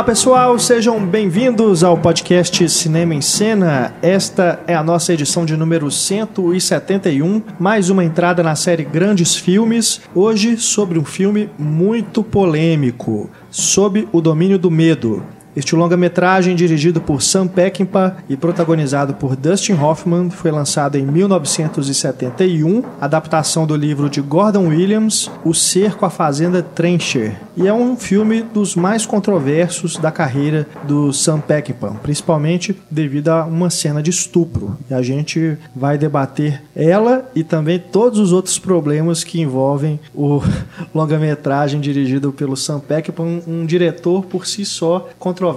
[0.00, 3.92] Olá pessoal, sejam bem-vindos ao podcast Cinema em Cena.
[4.00, 10.00] Esta é a nossa edição de número 171, mais uma entrada na série Grandes Filmes.
[10.14, 15.22] Hoje sobre um filme muito polêmico, Sob o Domínio do Medo.
[15.60, 22.82] Este longa-metragem, dirigido por Sam Peckinpah e protagonizado por Dustin Hoffman, foi lançado em 1971,
[22.98, 28.40] adaptação do livro de Gordon Williams, O Cerco à Fazenda Trencher, e é um filme
[28.40, 34.78] dos mais controversos da carreira do Sam Peckinpah, principalmente devido a uma cena de estupro.
[34.90, 40.40] E a gente vai debater ela e também todos os outros problemas que envolvem o
[40.94, 45.49] longa-metragem dirigido pelo Sam Peckinpah, um, um diretor por si só controverso,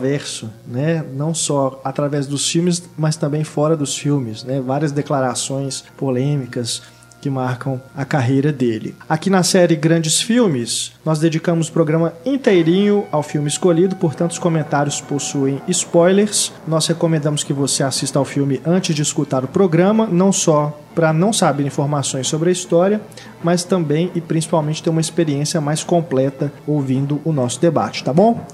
[0.68, 1.04] né?
[1.14, 4.62] Não só através dos filmes, mas também fora dos filmes, né?
[4.62, 6.82] Várias declarações polêmicas
[7.24, 8.94] que marcam a carreira dele.
[9.08, 14.40] Aqui na série Grandes Filmes, nós dedicamos o programa inteirinho ao filme escolhido, portanto os
[14.40, 16.52] comentários possuem spoilers.
[16.68, 21.14] Nós recomendamos que você assista ao filme antes de escutar o programa, não só para
[21.14, 23.00] não saber informações sobre a história,
[23.42, 28.46] mas também e principalmente ter uma experiência mais completa ouvindo o nosso debate, tá bom?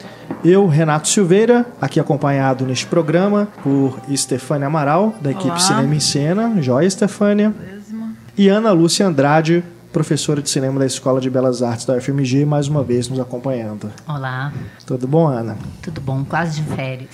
[0.45, 5.59] Eu, Renato Silveira, aqui acompanhado neste programa por Estefânia Amaral, da equipe Olá.
[5.59, 6.61] Cinema em Cena.
[6.61, 7.51] Joia, Estefânia
[8.39, 12.69] e Ana Lúcia Andrade, professora de cinema da Escola de Belas Artes da UFMG, mais
[12.69, 13.91] uma vez nos acompanhando.
[14.07, 14.53] Olá,
[14.85, 15.57] Tudo bom, Ana?
[15.81, 16.23] tudo bom?
[16.23, 17.09] Quase de férias.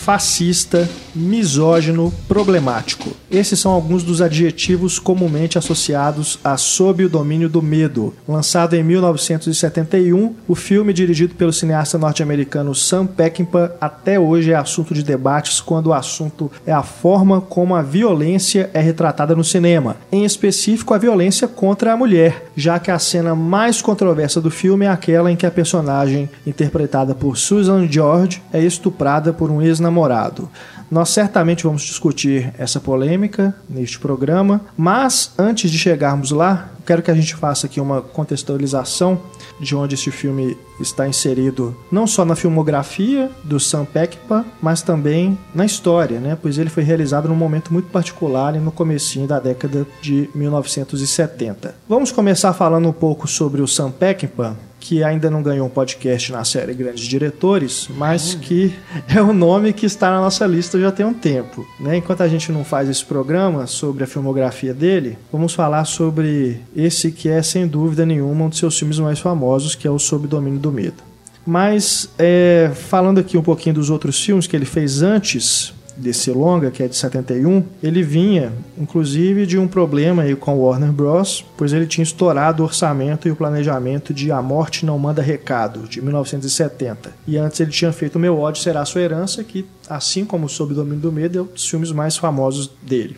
[0.03, 3.11] Fascista, misógino, problemático.
[3.31, 8.15] Esses são alguns dos adjetivos comumente associados a Sob o Domínio do Medo.
[8.27, 14.95] Lançado em 1971, o filme dirigido pelo cineasta norte-americano Sam Peckinpah até hoje é assunto
[14.95, 19.97] de debates quando o assunto é a forma como a violência é retratada no cinema,
[20.11, 24.87] em específico a violência contra a mulher, já que a cena mais controversa do filme
[24.87, 30.49] é aquela em que a personagem, interpretada por Susan George, é estuprada por um ex-namorado.
[30.93, 37.11] Nós certamente vamos discutir essa polêmica neste programa, mas antes de chegarmos lá, quero que
[37.11, 39.19] a gente faça aqui uma contextualização
[39.59, 45.39] de onde esse filme está inserido, não só na filmografia do Sam Peckinpah, mas também
[45.55, 46.37] na história, né?
[46.41, 51.75] Pois ele foi realizado num momento muito particular no comecinho da década de 1970.
[51.89, 56.33] Vamos começar falando um pouco sobre o Sam Peckinpah, que ainda não ganhou um podcast
[56.33, 58.75] na série Grandes Diretores, mas que
[59.09, 61.65] é o nome que está na nossa lista já tem um tempo.
[61.79, 61.99] Né?
[61.99, 67.13] Enquanto a gente não faz esse programa sobre a filmografia dele, vamos falar sobre esse
[67.13, 70.27] que é, sem dúvida nenhuma, um dos seus filmes mais famosos, que é o Sob
[70.27, 71.05] Domínio do Medo.
[71.47, 76.71] Mas, é, falando aqui um pouquinho dos outros filmes que ele fez antes desse longa,
[76.71, 81.73] que é de 71, ele vinha, inclusive, de um problema aí com Warner Bros., pois
[81.73, 86.01] ele tinha estourado o orçamento e o planejamento de A Morte Não Manda Recado, de
[86.01, 87.13] 1970.
[87.27, 90.77] E antes ele tinha feito Meu Ódio Será Sua Herança, que, assim como Sob o
[90.77, 93.17] Domínio do Medo, é um dos filmes mais famosos dele.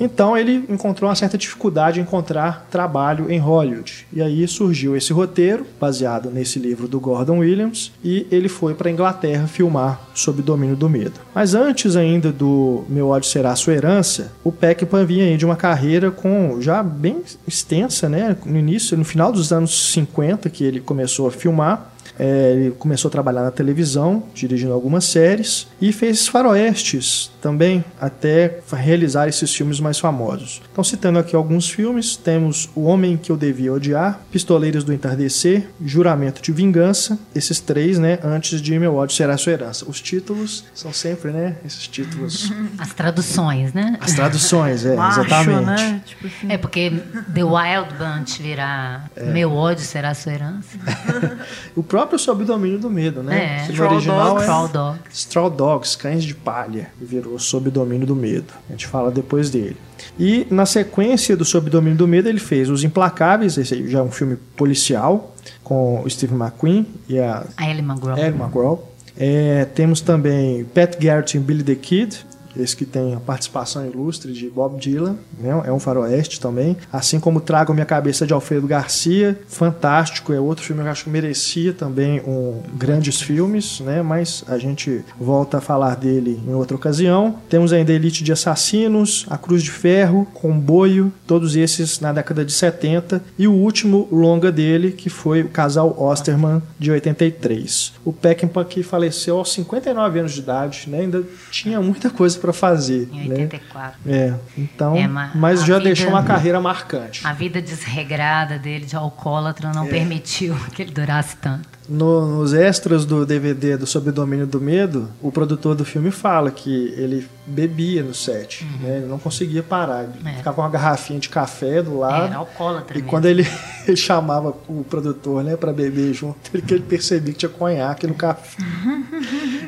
[0.00, 4.06] Então ele encontrou uma certa dificuldade em encontrar trabalho em Hollywood.
[4.12, 8.88] E aí surgiu esse roteiro, baseado nesse livro do Gordon Williams, e ele foi para
[8.88, 11.20] a Inglaterra filmar sob domínio do medo.
[11.34, 15.56] Mas antes ainda do Meu Ódio Será Sua Herança, o Peckinpah vinha aí de uma
[15.56, 18.36] carreira com já bem extensa, né?
[18.44, 21.92] No início, no final dos anos 50 que ele começou a filmar.
[22.18, 28.58] É, ele começou a trabalhar na televisão, dirigindo algumas séries, e fez faroestes também, até
[28.72, 30.60] realizar esses filmes mais famosos.
[30.72, 35.68] Então, citando aqui alguns filmes, temos O Homem que Eu Devia Odiar, Pistoleiros do Entardecer,
[35.84, 39.84] Juramento de Vingança, esses três, né, antes de Meu Ódio Será Sua Herança.
[39.88, 42.52] Os títulos são sempre, né, esses títulos...
[42.78, 43.96] As traduções, né?
[44.00, 45.64] As traduções, é, Macho, exatamente.
[45.64, 46.02] né?
[46.04, 46.46] Tipo assim.
[46.48, 46.90] É porque
[47.34, 50.68] The Wild Bunch virar Meu ódio será sua herança.
[51.76, 53.64] O próprio próprio Sob o Domínio do Medo, né?
[53.66, 53.70] É.
[53.70, 54.40] Straw original Dogs.
[54.40, 55.00] é Straw Dogs.
[55.12, 58.52] Straw Dogs, Cães de Palha, virou Sob o Domínio do Medo.
[58.68, 59.76] A gente fala depois dele.
[60.18, 63.98] E na sequência do Sob o Domínio do Medo, ele fez Os Implacáveis, esse já
[63.98, 68.16] é um filme policial, com o Steve McQueen e a A Ellie McGraw.
[68.16, 68.88] Ellie McGraw.
[69.20, 72.24] É, temos também Pat Garrett e Billy the Kid,
[72.62, 75.62] esse que tem a participação ilustre de Bob Dylan, né?
[75.64, 76.76] é um faroeste também.
[76.92, 81.04] Assim como Trago Minha Cabeça de Alfredo Garcia, fantástico, é outro filme que eu acho
[81.04, 84.02] que merecia também um grandes filmes, né?
[84.02, 87.36] mas a gente volta a falar dele em outra ocasião.
[87.48, 92.52] Temos ainda Elite de Assassinos, A Cruz de Ferro, Comboio, todos esses na década de
[92.52, 97.94] 70, e o último longa dele, que foi o Casal Osterman, de 83.
[98.04, 101.00] O Peckinpah que faleceu aos 59 anos de idade, né?
[101.00, 103.08] ainda tinha muita coisa para fazer.
[103.12, 103.34] Em né?
[103.42, 103.98] 84.
[104.06, 107.26] É, então, É, mas mas já vida- deixou uma carreira marcante.
[107.26, 109.72] A vida desregrada dele de alcoólatra É.
[109.74, 111.78] não permitiu que ele durasse tanto.
[111.88, 116.50] No- nos extras do DVD do Sob Domínio do Medo, o produtor do filme fala
[116.50, 118.98] que ele bebia no set, né?
[118.98, 120.04] ele não conseguia parar.
[120.04, 120.28] Ele Uhum.
[120.28, 120.34] É.
[120.34, 122.26] ficava com uma garrafinha de café do lado.
[122.26, 123.08] Era alcoólatra E mesmo.
[123.08, 123.46] quando ele,
[123.88, 128.06] ele chamava o produtor né, para beber junto, ele, que ele percebia que tinha conhaque
[128.06, 128.58] no café.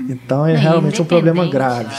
[0.08, 1.94] Então é Não, realmente um problema grave.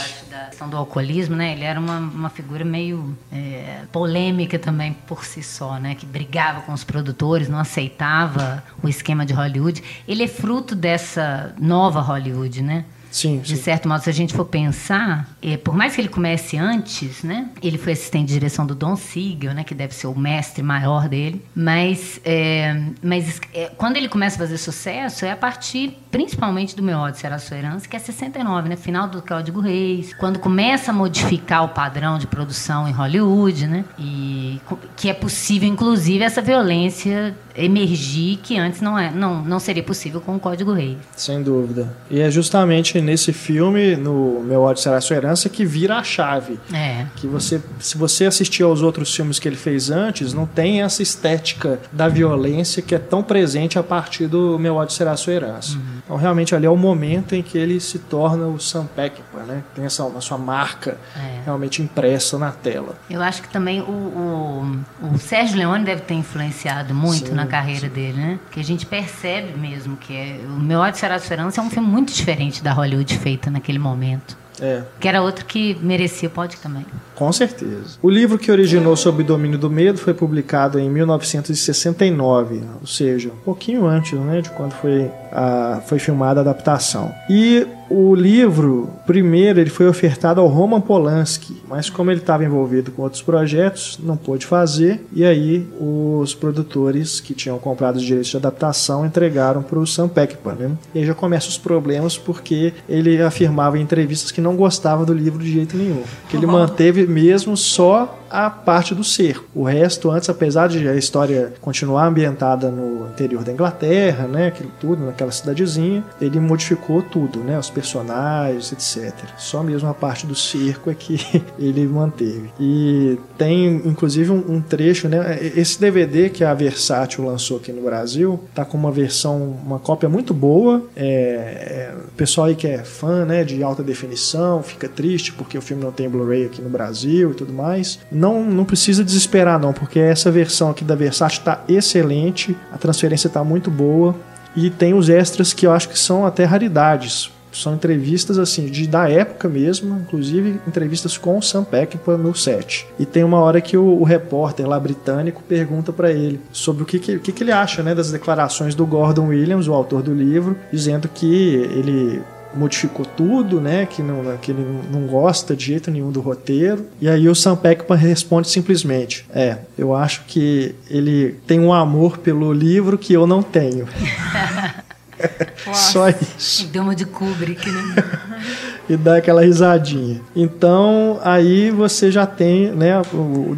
[0.52, 1.52] Questão do alcoolismo, né?
[1.52, 5.94] Ele era uma, uma figura meio é, polêmica também por si só, né?
[5.94, 9.82] Que brigava com os produtores, não aceitava o esquema de Hollywood.
[10.06, 12.84] Ele é fruto dessa nova Hollywood, né?
[13.10, 13.62] Sim, De sim.
[13.62, 17.50] certo modo, se a gente for pensar, é, por mais que ele comece antes, né?
[17.62, 19.64] Ele foi assistente de direção do Don Siegel, né?
[19.64, 21.44] Que deve ser o mestre maior dele.
[21.54, 26.82] Mas, é, mas é, quando ele começa a fazer sucesso, é a partir, principalmente do
[26.82, 28.76] Meu Ódio Será Sua Herança, que é 69, né?
[28.76, 30.12] Final do Código Reis.
[30.12, 33.84] Quando começa a modificar o padrão de produção em Hollywood, né?
[33.98, 34.60] E
[34.94, 40.20] que é possível, inclusive, essa violência emergir que antes não, é, não, não seria possível
[40.20, 40.98] com o Código Reis.
[41.16, 41.92] Sem dúvida.
[42.10, 46.58] E é justamente nesse filme, no Meu Ódio Será Sua Herança, que vira a chave.
[46.72, 47.06] É.
[47.16, 51.02] que você, se você assistir aos outros filmes que ele fez antes, não tem essa
[51.02, 55.32] estética da violência que é tão presente a partir do Meu ódio será a sua
[55.32, 55.78] herança.
[56.12, 59.64] Então realmente ali é o momento em que ele se torna o Sam Peckinpah, né?
[59.74, 61.40] Tem essa a sua marca É.
[61.42, 62.96] realmente impressa na tela.
[63.08, 67.46] Eu acho que também o, o, o Sérgio Leone deve ter influenciado muito Sim, na
[67.46, 68.38] carreira dele, né?
[68.50, 71.70] Que a gente percebe mesmo que é, o Meu Ódio Será Sua Herança é um
[71.70, 74.36] filme muito diferente da Hollywood feita naquele momento.
[74.62, 76.86] É, Que era outro que merecia o pódio também.
[77.16, 77.98] Com certeza.
[78.00, 83.30] O livro que originou Sob o Domínio do Medo foi publicado em 1969, ou seja,
[83.30, 87.12] um pouquinho antes né, de quando foi, a, foi filmada a adaptação.
[87.28, 92.90] E o livro, primeiro, ele foi ofertado ao Roman Polanski, mas como ele estava envolvido
[92.90, 98.30] com outros projetos, não pôde fazer, e aí os produtores que tinham comprado os direitos
[98.30, 100.54] de adaptação entregaram para o Sam Peckinpah.
[100.54, 100.70] Né?
[100.94, 105.12] E aí já começam os problemas, porque ele afirmava em entrevistas que não gostava do
[105.12, 109.44] livro de jeito nenhum, que ele manteve mesmo só a parte do cerco.
[109.54, 114.72] O resto, antes, apesar de a história continuar ambientada no interior da Inglaterra, né, aquilo
[114.80, 119.12] tudo, naquela cidadezinha, ele modificou tudo, né, os personagens, etc.
[119.36, 121.20] Só mesmo a parte do cerco é que
[121.58, 122.50] ele manteve.
[122.58, 128.40] E tem, inclusive, um, trecho, né, esse DVD que a Versátil lançou aqui no Brasil,
[128.54, 130.82] tá com uma versão, uma cópia muito boa.
[130.96, 135.58] É, é, o pessoal aí que é fã, né, de alta definição, fica triste porque
[135.58, 137.98] o filme não tem Blu-ray aqui no Brasil e tudo mais.
[138.22, 143.26] Não, não precisa desesperar não, porque essa versão aqui da Versátil está excelente, a transferência
[143.26, 144.14] está muito boa
[144.54, 147.32] e tem os extras que eu acho que são até raridades.
[147.50, 152.86] São entrevistas assim de da época mesmo, inclusive entrevistas com o Sam Peckinpah no set.
[152.96, 156.86] E tem uma hora que o, o repórter lá britânico pergunta para ele sobre o
[156.86, 160.14] que, que, que, que ele acha né, das declarações do Gordon Williams, o autor do
[160.14, 162.22] livro, dizendo que ele
[162.54, 163.86] modificou tudo, né?
[163.86, 166.86] Que, não, que ele não gosta de jeito nenhum do roteiro.
[167.00, 172.18] E aí o Sam Peckinpah responde simplesmente: É, eu acho que ele tem um amor
[172.18, 173.88] pelo livro que eu não tenho.
[175.72, 176.66] Só isso.
[176.68, 177.94] Deu uma de Kubrick, né?
[178.88, 180.20] e dá aquela risadinha.
[180.34, 183.00] Então, aí você já tem, né,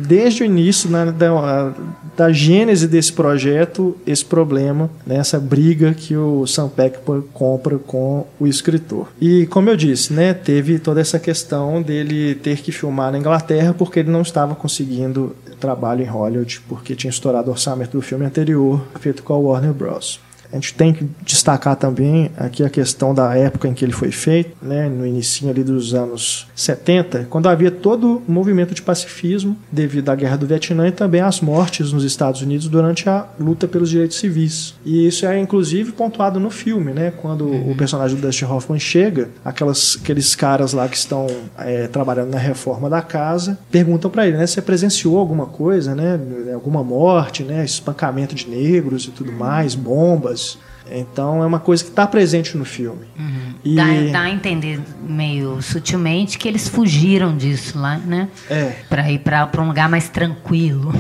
[0.07, 1.13] desde o início né,
[2.16, 8.26] da, gênese desse projeto, esse problema, né, essa briga que o Sam Peckinpah compra com
[8.38, 9.09] o escritor.
[9.21, 13.75] E, como eu disse, né, teve toda essa questão dele ter que filmar na Inglaterra
[13.75, 18.25] porque ele não estava conseguindo trabalho em Hollywood, porque tinha estourado o orçamento do filme
[18.26, 20.21] anterior, feito com a Warner Bros.
[20.55, 24.13] A gente tem que destacar também aqui a questão da época em que ele foi
[24.13, 29.57] feito, né, no início ali dos anos 70, quando havia todo o movimento de pacifismo
[29.73, 33.67] devido à guerra do Vietnã e também às mortes nos Estados Unidos durante a luta
[33.67, 34.75] pelos direitos civis.
[34.85, 37.73] E isso é inclusive pontuado no filme, né, quando uhum.
[37.73, 41.27] o personagem do Dustin Hoffman chega, aquelas, aqueles caras lá que estão
[41.59, 46.21] é, trabalhando na reforma da casa perguntam para ele, né, você presenciou alguma coisa, né,
[46.55, 50.44] alguma morte, né, espancamento de negros e tudo mais, bombas.
[50.91, 53.07] Então é uma coisa que está presente no filme.
[53.19, 53.55] Uhum.
[53.65, 53.75] E...
[53.75, 58.29] Dá, dá, a entender meio sutilmente que eles fugiram disso lá, né?
[58.51, 58.75] É.
[58.89, 60.93] Para ir para um lugar mais tranquilo.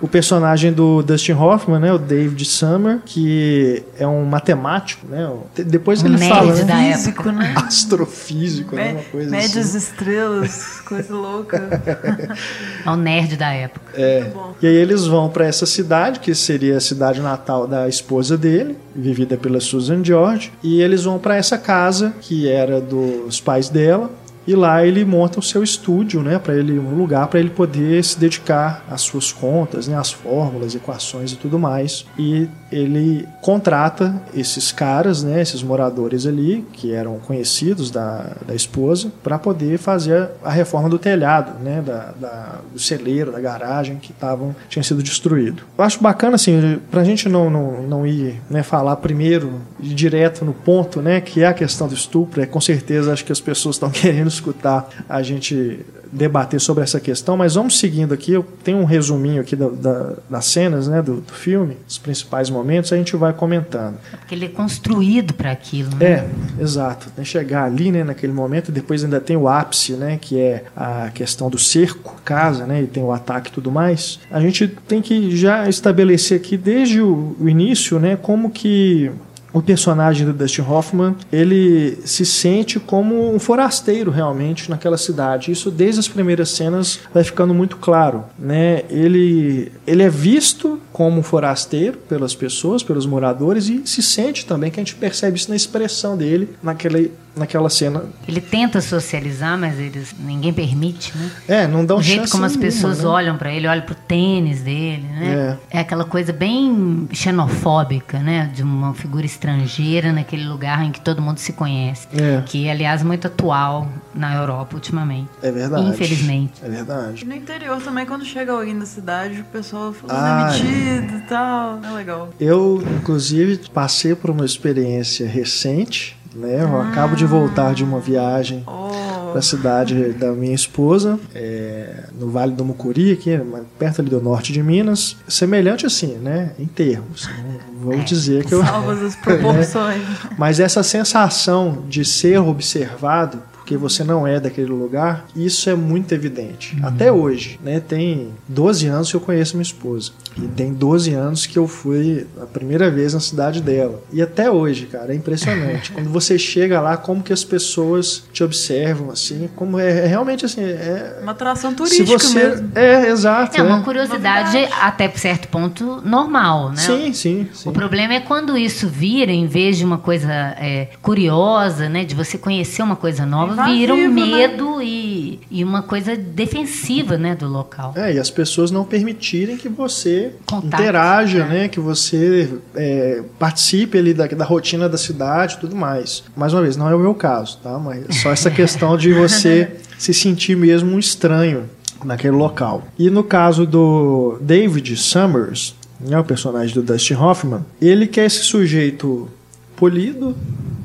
[0.00, 5.30] O personagem do Dustin Hoffman, né, o David Summer, que é um matemático, né?
[5.54, 6.64] Depois um ele fala, né?
[6.64, 7.54] Da Físico, né?
[7.56, 8.92] Astrofísico, né?
[8.92, 9.78] Uma coisa assim.
[9.78, 11.58] estrelas, coisa louca.
[12.84, 13.92] É um nerd da época.
[13.94, 14.30] É.
[14.62, 18.76] E aí eles vão para essa cidade, que seria a cidade natal da esposa dele,
[18.98, 24.10] vivida pela Susan George, e eles vão para essa casa que era dos pais dela,
[24.46, 28.02] e lá ele monta o seu estúdio, né, para ele um lugar para ele poder
[28.02, 32.06] se dedicar às suas contas, né, às fórmulas, equações e tudo mais.
[32.18, 39.10] E ele contrata esses caras, né, esses moradores ali que eram conhecidos da, da esposa,
[39.22, 44.12] para poder fazer a reforma do telhado, né, da, da do celeiro, da garagem que
[44.12, 45.62] estavam tinha sido destruído.
[45.76, 50.44] Eu acho bacana assim, para a gente não, não, não ir né, falar primeiro direto
[50.44, 52.40] no ponto, né, que é a questão do estupro.
[52.42, 56.98] É com certeza acho que as pessoas estão querendo escutar a gente debater sobre essa
[57.00, 58.32] questão, mas vamos seguindo aqui.
[58.32, 62.50] Eu tenho um resuminho aqui da, da, das cenas né, do, do, filme, os principais
[62.50, 62.57] momentos,
[62.94, 63.96] a gente vai comentando.
[64.12, 66.06] É porque ele é construído para aquilo, né?
[66.06, 66.28] É,
[66.60, 67.10] exato.
[67.14, 71.10] Tem chegar ali, né, naquele momento, depois ainda tem o ápice, né, que é a
[71.12, 74.18] questão do cerco, casa, né, e tem o ataque e tudo mais.
[74.30, 79.10] A gente tem que já estabelecer aqui desde o, o início, né, como que
[79.52, 85.50] o personagem do Dustin Hoffman ele se sente como um forasteiro realmente naquela cidade.
[85.50, 88.82] Isso desde as primeiras cenas vai ficando muito claro, né?
[88.90, 94.70] Ele ele é visto como um forasteiro pelas pessoas, pelos moradores e se sente também
[94.70, 98.04] que a gente percebe isso na expressão dele naquele naquela cena.
[98.26, 101.30] Ele tenta socializar, mas eles ninguém permite, né?
[101.46, 103.06] É, não dá um O jeito como as pessoas né?
[103.06, 105.58] olham para ele, olham pro tênis dele, né?
[105.70, 105.78] É.
[105.78, 108.50] é aquela coisa bem xenofóbica, né?
[108.54, 112.08] De uma figura estrangeira naquele lugar em que todo mundo se conhece.
[112.12, 112.42] É.
[112.44, 115.28] Que é, aliás, muito atual na Europa ultimamente.
[115.42, 115.88] É verdade.
[115.88, 116.54] Infelizmente.
[116.62, 117.24] É verdade.
[117.24, 121.80] No interior também, quando chega alguém da cidade, o pessoal fala ah, demitido e tal.
[121.84, 122.28] É legal.
[122.40, 126.62] Eu, inclusive, passei por uma experiência recente né?
[126.62, 126.88] Eu ah.
[126.88, 129.30] acabo de voltar de uma viagem oh.
[129.30, 133.38] para a cidade da minha esposa, é, no Vale do Mucuri, aqui,
[133.78, 135.16] perto ali do norte de Minas.
[135.26, 136.52] Semelhante assim, né?
[136.58, 137.28] Em termos.
[137.72, 138.64] Não vou é, dizer que eu.
[138.64, 140.02] Salvas as proporções.
[140.38, 146.14] Mas essa sensação de ser observado porque você não é daquele lugar, isso é muito
[146.14, 146.74] evidente.
[146.74, 146.88] Uhum.
[146.88, 147.80] Até hoje, né?
[147.80, 150.12] Tem 12 anos que eu conheço minha esposa.
[150.38, 154.00] E tem 12 anos que eu fui a primeira vez na cidade dela.
[154.10, 155.92] E até hoje, cara, é impressionante.
[155.92, 160.46] Quando você chega lá, como que as pessoas te observam, assim, como é, é realmente
[160.46, 160.62] assim.
[160.62, 162.70] É, uma atração turística você, mesmo.
[162.74, 163.54] É, exato.
[163.54, 163.82] É uma é.
[163.82, 166.76] curiosidade, até por certo ponto, normal, né?
[166.76, 167.68] Sim, sim, sim.
[167.68, 172.04] O problema é quando isso vira, em vez de uma coisa é, curiosa, né?
[172.04, 174.08] De você conhecer uma coisa nova, vira um né?
[174.08, 174.84] medo né?
[174.84, 177.92] e, e uma coisa defensiva, né, do local.
[177.96, 181.62] É, e as pessoas não permitirem que você Contato, interaja, né?
[181.62, 181.68] né?
[181.68, 186.24] Que você é, participe ali da, da rotina da cidade e tudo mais.
[186.36, 187.78] Mais uma vez, não é o meu caso, tá?
[187.78, 191.68] Mas é só essa questão de você se sentir mesmo um estranho
[192.04, 192.84] naquele local.
[192.98, 198.42] E no caso do David Summers, né, o personagem do Dustin Hoffman, ele quer esse
[198.44, 199.28] sujeito
[199.76, 200.36] polido,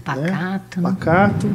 [0.03, 0.89] pacato, né?
[0.89, 1.50] pacato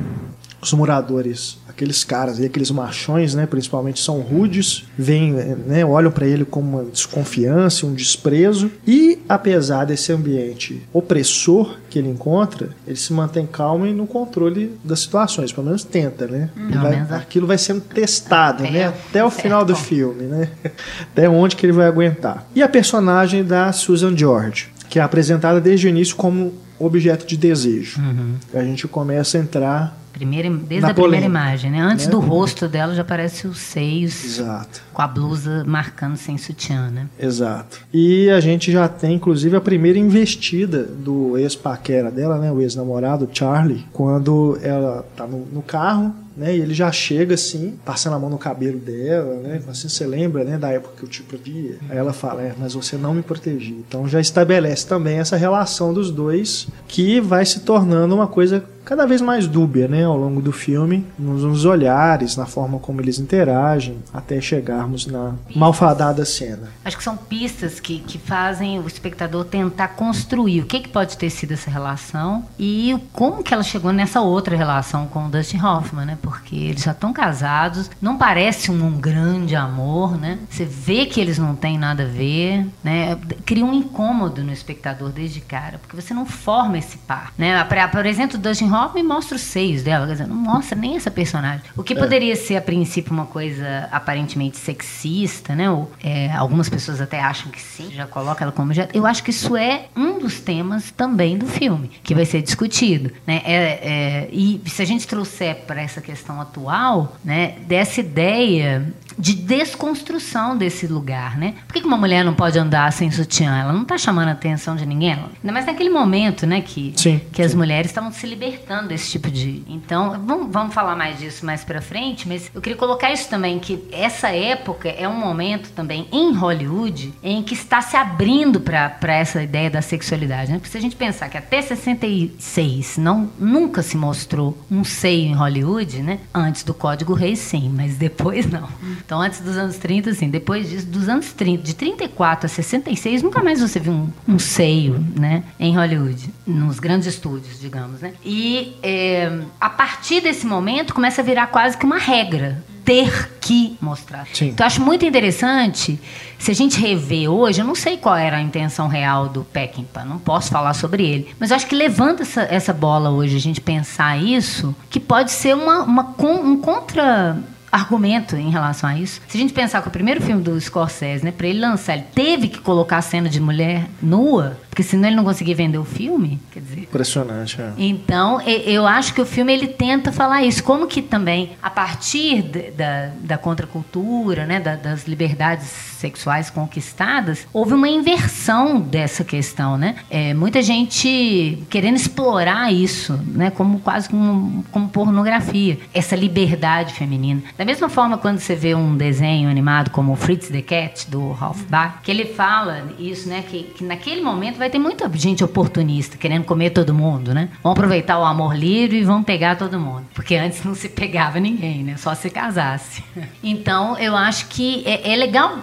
[0.61, 6.27] os moradores, aqueles caras e aqueles machões, né, principalmente são rudes, vêm, né, olham para
[6.27, 12.97] ele com uma desconfiança, um desprezo e apesar desse ambiente opressor que ele encontra, ele
[12.97, 16.51] se mantém calmo e no controle das situações, pelo menos tenta, né?
[16.57, 16.71] Hum.
[16.71, 20.51] Vai, aquilo vai sendo testado, é, né, até o final do filme, né?
[21.13, 22.47] Até onde que ele vai aguentar.
[22.55, 27.37] E a personagem da Susan George, que é apresentada desde o início como objeto de
[27.37, 28.01] desejo.
[28.01, 28.35] Uhum.
[28.55, 31.81] A gente começa a entrar Primeira, desde a primeira imagem, né?
[31.81, 32.11] Antes né?
[32.11, 34.83] do rosto dela já aparece os seios Exato.
[34.93, 37.07] com a blusa marcando sem sutiã, né?
[37.19, 37.79] Exato.
[37.95, 42.51] E a gente já tem, inclusive, a primeira investida do ex-paquera dela, né?
[42.51, 46.57] O ex-namorado, Charlie, quando ela tá no, no carro, né?
[46.57, 49.61] E ele já chega assim, passando a mão no cabelo dela, né?
[49.69, 51.77] Assim, você lembra, né, da época que eu te protegia?
[51.91, 53.77] Aí ela fala, é, mas você não me protegia.
[53.77, 59.05] Então já estabelece também essa relação dos dois que vai se tornando uma coisa cada
[59.05, 63.19] vez mais dúbia, né, ao longo do filme, nos, nos, olhares, na forma como eles
[63.19, 66.71] interagem, até chegarmos na malfadada cena.
[66.83, 71.19] Acho que são pistas que, que fazem o espectador tentar construir o que, que pode
[71.19, 75.61] ter sido essa relação e como que ela chegou nessa outra relação com o Dustin
[75.61, 76.19] Hoffman, né?
[76.23, 80.39] Porque eles já estão casados, não parece um, um grande amor, né?
[80.49, 83.19] Você vê que eles não têm nada a ver, né?
[83.45, 87.69] Cria um incômodo no espectador desde cara, porque você não forma esse par, né?
[88.09, 91.11] Exemplo, o Dustin Hoffman me mostra os seios dela, quer dizer, não mostra nem essa
[91.11, 91.63] personagem.
[91.77, 91.97] O que é.
[91.97, 95.71] poderia ser, a princípio, uma coisa aparentemente sexista, né?
[95.71, 98.89] Ou, é, algumas pessoas até acham que sim, já coloca ela como já.
[98.93, 103.11] Eu acho que isso é um dos temas também do filme, que vai ser discutido.
[103.27, 103.43] Né?
[103.45, 109.35] É, é, e se a gente trouxer para essa questão atual, né, dessa ideia de
[109.35, 111.55] desconstrução desse lugar, né?
[111.67, 113.57] Por que uma mulher não pode andar sem sutiã?
[113.59, 115.13] Ela não está chamando a atenção de ninguém.
[115.13, 119.31] Ainda mais naquele momento, né, que, sim, que as mulheres estavam se libertando desse tipo
[119.31, 119.63] de...
[119.67, 123.59] Então, vamos, vamos falar mais disso mais para frente, mas eu queria colocar isso também,
[123.59, 129.15] que essa época é um momento também em Hollywood em que está se abrindo para
[129.15, 130.59] essa ideia da sexualidade, né?
[130.59, 135.35] Porque se a gente pensar que até 66 não, nunca se mostrou um seio em
[135.35, 136.21] Hollywood, né?
[136.33, 138.69] Antes do Código Reis, sim, mas depois não.
[139.09, 143.23] Então, antes dos anos 30, assim, depois disso, dos anos 30, de 34 a 66,
[143.23, 148.13] nunca mais você viu um, um seio, né, em Hollywood, nos grandes estúdios, digamos, né?
[148.23, 153.79] E é, a partir desse momento começa a virar quase que uma regra ter que
[153.81, 154.27] mostrar.
[154.35, 154.49] Sim.
[154.49, 155.99] Então, eu acho muito interessante,
[156.39, 160.05] se a gente rever hoje, eu não sei qual era a intenção real do Peckinpah,
[160.05, 163.41] não posso falar sobre ele, mas eu acho que levanta essa, essa bola hoje, a
[163.41, 167.39] gente pensar isso, que pode ser uma, uma um contra
[167.71, 169.21] argumento em relação a isso.
[169.29, 172.07] Se a gente pensar que o primeiro filme do Scorsese, né, para ele lançar, ele
[172.15, 175.85] teve que colocar a cena de mulher nua, porque senão ele não conseguia vender o
[175.85, 176.81] filme, quer dizer.
[176.81, 177.73] Impressionante, é.
[177.77, 182.43] Então, eu acho que o filme ele tenta falar isso, como que também a partir
[182.77, 185.67] da, da contracultura, né, da, das liberdades
[185.99, 189.97] sexuais conquistadas, houve uma inversão dessa questão, né?
[190.09, 193.51] É, muita gente querendo explorar isso, né?
[193.51, 197.43] Como quase como, como pornografia, essa liberdade feminina.
[197.59, 201.63] Da mesma forma, quando você vê um desenho animado como Fritz the Cat do Ralph
[201.63, 203.43] Bach, que ele fala isso, né?
[203.43, 207.49] Que, que naquele momento vai ter muita gente oportunista querendo comer todo mundo, né?
[207.61, 211.41] Vão aproveitar o amor livre e vão pegar todo mundo, porque antes não se pegava
[211.41, 211.97] ninguém, né?
[211.97, 213.03] Só se casasse.
[213.43, 215.59] Então, eu acho que é, é legal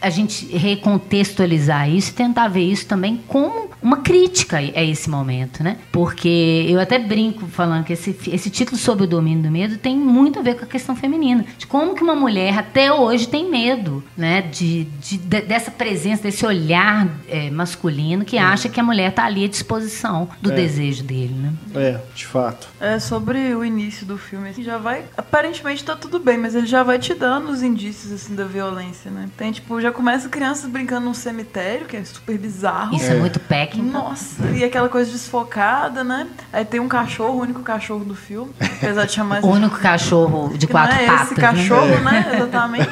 [0.00, 5.62] a gente recontextualizar isso e tentar ver isso também como uma crítica a esse momento,
[5.62, 5.76] né?
[5.92, 9.96] Porque eu até brinco falando que esse, esse título sobre o domínio do medo tem
[9.96, 11.44] muito a ver com a questão feminina.
[11.58, 14.40] De como que uma mulher até hoje tem medo, né?
[14.40, 18.40] De, de, de dessa presença, desse olhar é, masculino que é.
[18.40, 20.54] acha que a mulher está ali à disposição do é.
[20.54, 21.52] desejo dele, né?
[21.74, 22.68] É, de fato.
[22.80, 25.04] É, sobre o início do filme, assim, já vai...
[25.16, 29.10] Aparentemente tá tudo bem, mas ele já vai te dando os indícios, assim, da violência,
[29.10, 29.28] né?
[29.36, 32.94] Tem, tipo, já começa crianças brincando num cemitério, que é super bizarro.
[32.96, 33.80] Isso é, é muito pack.
[33.80, 36.26] Nossa, e aquela coisa desfocada, né?
[36.52, 40.56] Aí tem um cachorro, o único cachorro do filme, apesar de chamar O único cachorro
[40.56, 41.32] de quatro não é patas.
[41.32, 42.00] Esse cachorro, né?
[42.00, 42.32] né?
[42.36, 42.90] Exatamente.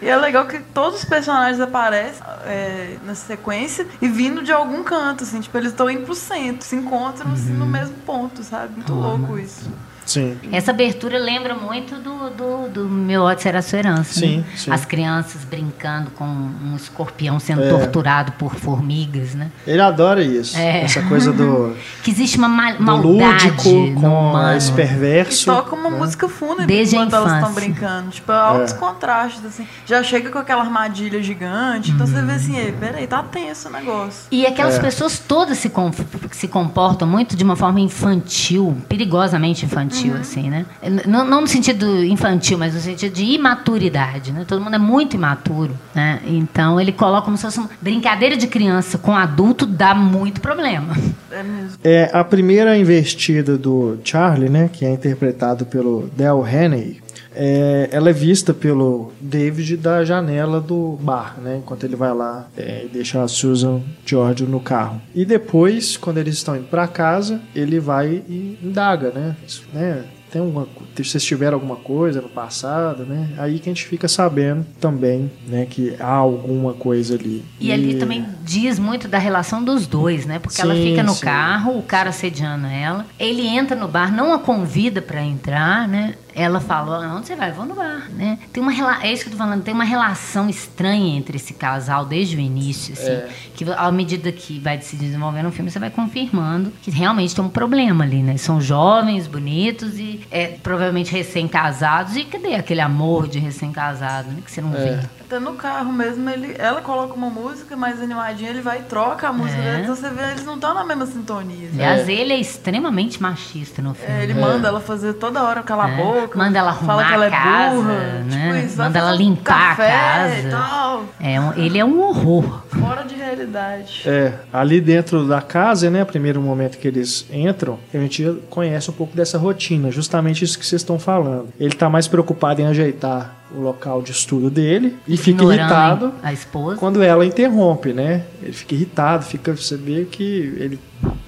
[0.00, 4.82] E é legal que todos os personagens aparecem é, na sequência e vindo de algum
[4.82, 7.34] canto, assim, tipo, eles estão indo pro centro, se encontram uhum.
[7.34, 7.70] assim, no uhum.
[7.70, 8.74] mesmo ponto, sabe?
[8.74, 9.00] Muito uhum.
[9.00, 9.70] louco isso.
[10.04, 10.36] Sim.
[10.50, 14.20] Essa abertura lembra muito do, do, do Meu Ódio Será Sua Herança.
[14.20, 14.44] Sim, né?
[14.56, 17.68] sim, As crianças brincando com um escorpião sendo é.
[17.68, 19.50] torturado por formigas, né?
[19.66, 20.56] Ele adora isso.
[20.56, 20.82] É.
[20.82, 21.76] Essa coisa do...
[22.02, 25.42] que existe uma mal, maldade lúdico com esse perverso.
[25.42, 25.98] E toca uma né?
[25.98, 28.10] música fúnebre Desde enquanto elas estão brincando.
[28.10, 28.76] Tipo, altos é.
[28.76, 29.66] contrastes, assim.
[29.86, 31.90] Já chega com aquela armadilha gigante.
[31.90, 34.24] Então você vê assim, Ei, peraí, tá tenso o negócio.
[34.30, 34.80] E aquelas é.
[34.80, 35.90] pessoas todas se, com,
[36.30, 40.20] se comportam muito de uma forma infantil, perigosamente infantil infantil, uhum.
[40.20, 40.66] assim, né?
[41.06, 44.44] Não, não, no sentido infantil, mas no sentido de imaturidade, né?
[44.46, 46.20] Todo mundo é muito imaturo, né?
[46.26, 50.96] Então ele coloca como se fosse uma brincadeira de criança com adulto dá muito problema.
[51.30, 51.78] É mesmo.
[51.82, 54.68] É a primeira investida do Charlie, né?
[54.72, 57.01] Que é interpretado pelo Del Haney.
[57.34, 61.58] É, ela é vista pelo David da janela do bar, né?
[61.58, 65.00] Enquanto ele vai lá é, e deixa a Susan George no carro.
[65.14, 69.36] E depois, quando eles estão indo para casa, ele vai e indaga, né?
[69.46, 70.04] Isso, né?
[70.32, 70.66] tem uma,
[70.96, 73.28] se vocês tiveram alguma coisa no passado, né?
[73.36, 77.44] Aí que a gente fica sabendo também, né, que há alguma coisa ali.
[77.60, 77.72] E, e...
[77.72, 80.38] ali também diz muito da relação dos dois, né?
[80.38, 81.20] Porque sim, ela fica no sim.
[81.20, 86.14] carro, o cara sediando ela, ele entra no bar, não a convida para entrar, né?
[86.34, 87.50] Ela fala, onde você vai?
[87.50, 88.38] Eu vou no bar, né?
[88.52, 88.72] Tem uma.
[89.04, 92.40] É isso que eu tô falando, tem uma relação estranha entre esse casal desde o
[92.40, 93.28] início, assim, É.
[93.54, 97.44] que à medida que vai se desenvolvendo o filme, você vai confirmando que realmente tem
[97.44, 98.36] um problema ali, né?
[98.36, 102.16] São jovens, bonitos e é, provavelmente recém-casados.
[102.16, 104.38] E cadê aquele amor de recém-casado, né?
[104.44, 104.96] Que você não É.
[104.96, 105.06] vê.
[105.20, 109.28] Até no carro mesmo, ele, ela coloca uma música mais animadinha, ele vai e troca
[109.28, 109.80] a música É.
[109.82, 111.68] então você vê, eles não estão na mesma sintonia.
[111.68, 111.74] assim.
[111.82, 114.12] Aliás, ele é extremamente machista no filme.
[114.14, 115.96] É, ele manda ela fazer toda hora calar a É.
[116.22, 116.38] boca.
[116.38, 118.22] Manda ela fala arrumar que ela é a casa, burra, né?
[118.52, 120.38] tipo isso, vai Manda ela fazer um limpar a casa.
[120.38, 122.62] E tal, É um- ele é um horror.
[122.80, 124.02] fora de realidade.
[124.06, 128.94] É, ali dentro da casa, né, primeiro momento que eles entram, a gente conhece um
[128.94, 131.48] pouco dessa rotina, justamente isso que vocês estão falando.
[131.58, 136.12] Ele tá mais preocupado em ajeitar o local de estudo dele e fica ignorando irritado
[136.22, 136.76] a esposa.
[136.78, 138.22] quando ela interrompe, né?
[138.42, 140.80] Ele fica irritado, fica, você vê que ele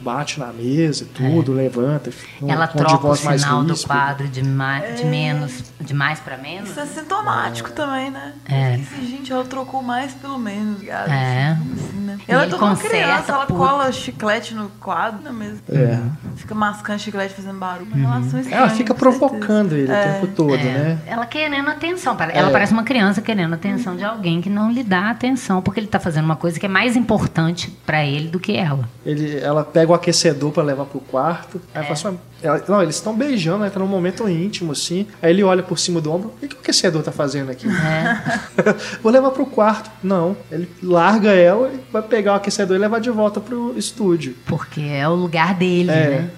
[0.04, 2.10] bate na mesa e tudo, levanta,
[2.42, 2.52] um É.
[2.52, 6.36] Ela troca o voz mais sinal do quadro de, ma de menos, de mais pra
[6.36, 6.70] menos.
[6.70, 8.32] Isso é sintomático também, né?
[8.48, 8.74] É.
[8.76, 11.12] Esse, gente, ela trocou mais pelo menos, cara.
[11.12, 11.52] É.
[11.52, 12.18] Assim, né?
[12.28, 13.58] E Ela é toda uma criança, ela puto.
[13.58, 15.60] cola chiclete no quadro né, mesmo.
[15.70, 15.98] É.
[16.36, 17.90] Fica mascando chiclete fazendo barulho.
[17.94, 18.20] Uhum.
[18.20, 19.18] Estranha, Ela fica com certeza.
[19.28, 20.00] provocando ele É.
[20.00, 20.98] o tempo todo, É, né?
[21.06, 22.16] Ela querendo atenção.
[22.32, 22.52] Ela É.
[22.52, 25.98] parece uma criança querendo atenção de alguém que não lhe dá atenção, porque ele tá
[25.98, 28.88] fazendo uma coisa que é mais importante pra ele do que ela.
[29.04, 31.60] Ele, ela pega o aquecedor pra levar pro quarto.
[31.74, 31.84] Aí É.
[31.84, 33.70] fala assim, ela- não, eles estão beijando, né?
[33.70, 35.06] Tá num momento íntimo, assim.
[35.22, 36.28] Aí ele olha por cima do ombro.
[36.36, 37.66] O que, que o aquecedor tá fazendo aqui?
[37.68, 38.74] É.
[39.02, 39.90] Vou levar pro quarto.
[40.02, 40.36] Não.
[40.50, 44.34] Ele larga ela e vai pegar o aquecedor e levar de volta pro estúdio.
[44.46, 45.94] Porque é o lugar dele, É.
[46.10, 46.30] né?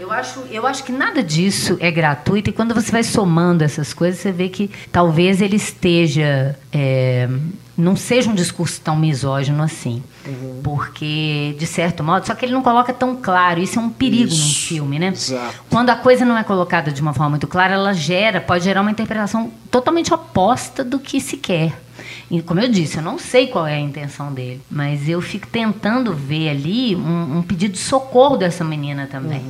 [0.00, 3.92] Eu acho, eu acho que nada disso é gratuito e quando você vai somando essas
[3.92, 6.56] coisas, você vê que talvez ele esteja.
[6.72, 7.28] é,
[7.80, 10.02] não seja um discurso tão misógino assim.
[10.62, 13.60] Porque, de certo modo, só que ele não coloca tão claro.
[13.60, 14.68] Isso é um perigo num Isso.
[14.68, 15.08] filme, né?
[15.08, 15.62] Exato.
[15.68, 18.82] Quando a coisa não é colocada de uma forma muito clara, ela gera, pode gerar
[18.82, 21.72] uma interpretação totalmente oposta do que se quer.
[22.30, 25.48] E, como eu disse, eu não sei qual é a intenção dele, mas eu fico
[25.48, 29.42] tentando ver ali um, um pedido de socorro dessa menina também.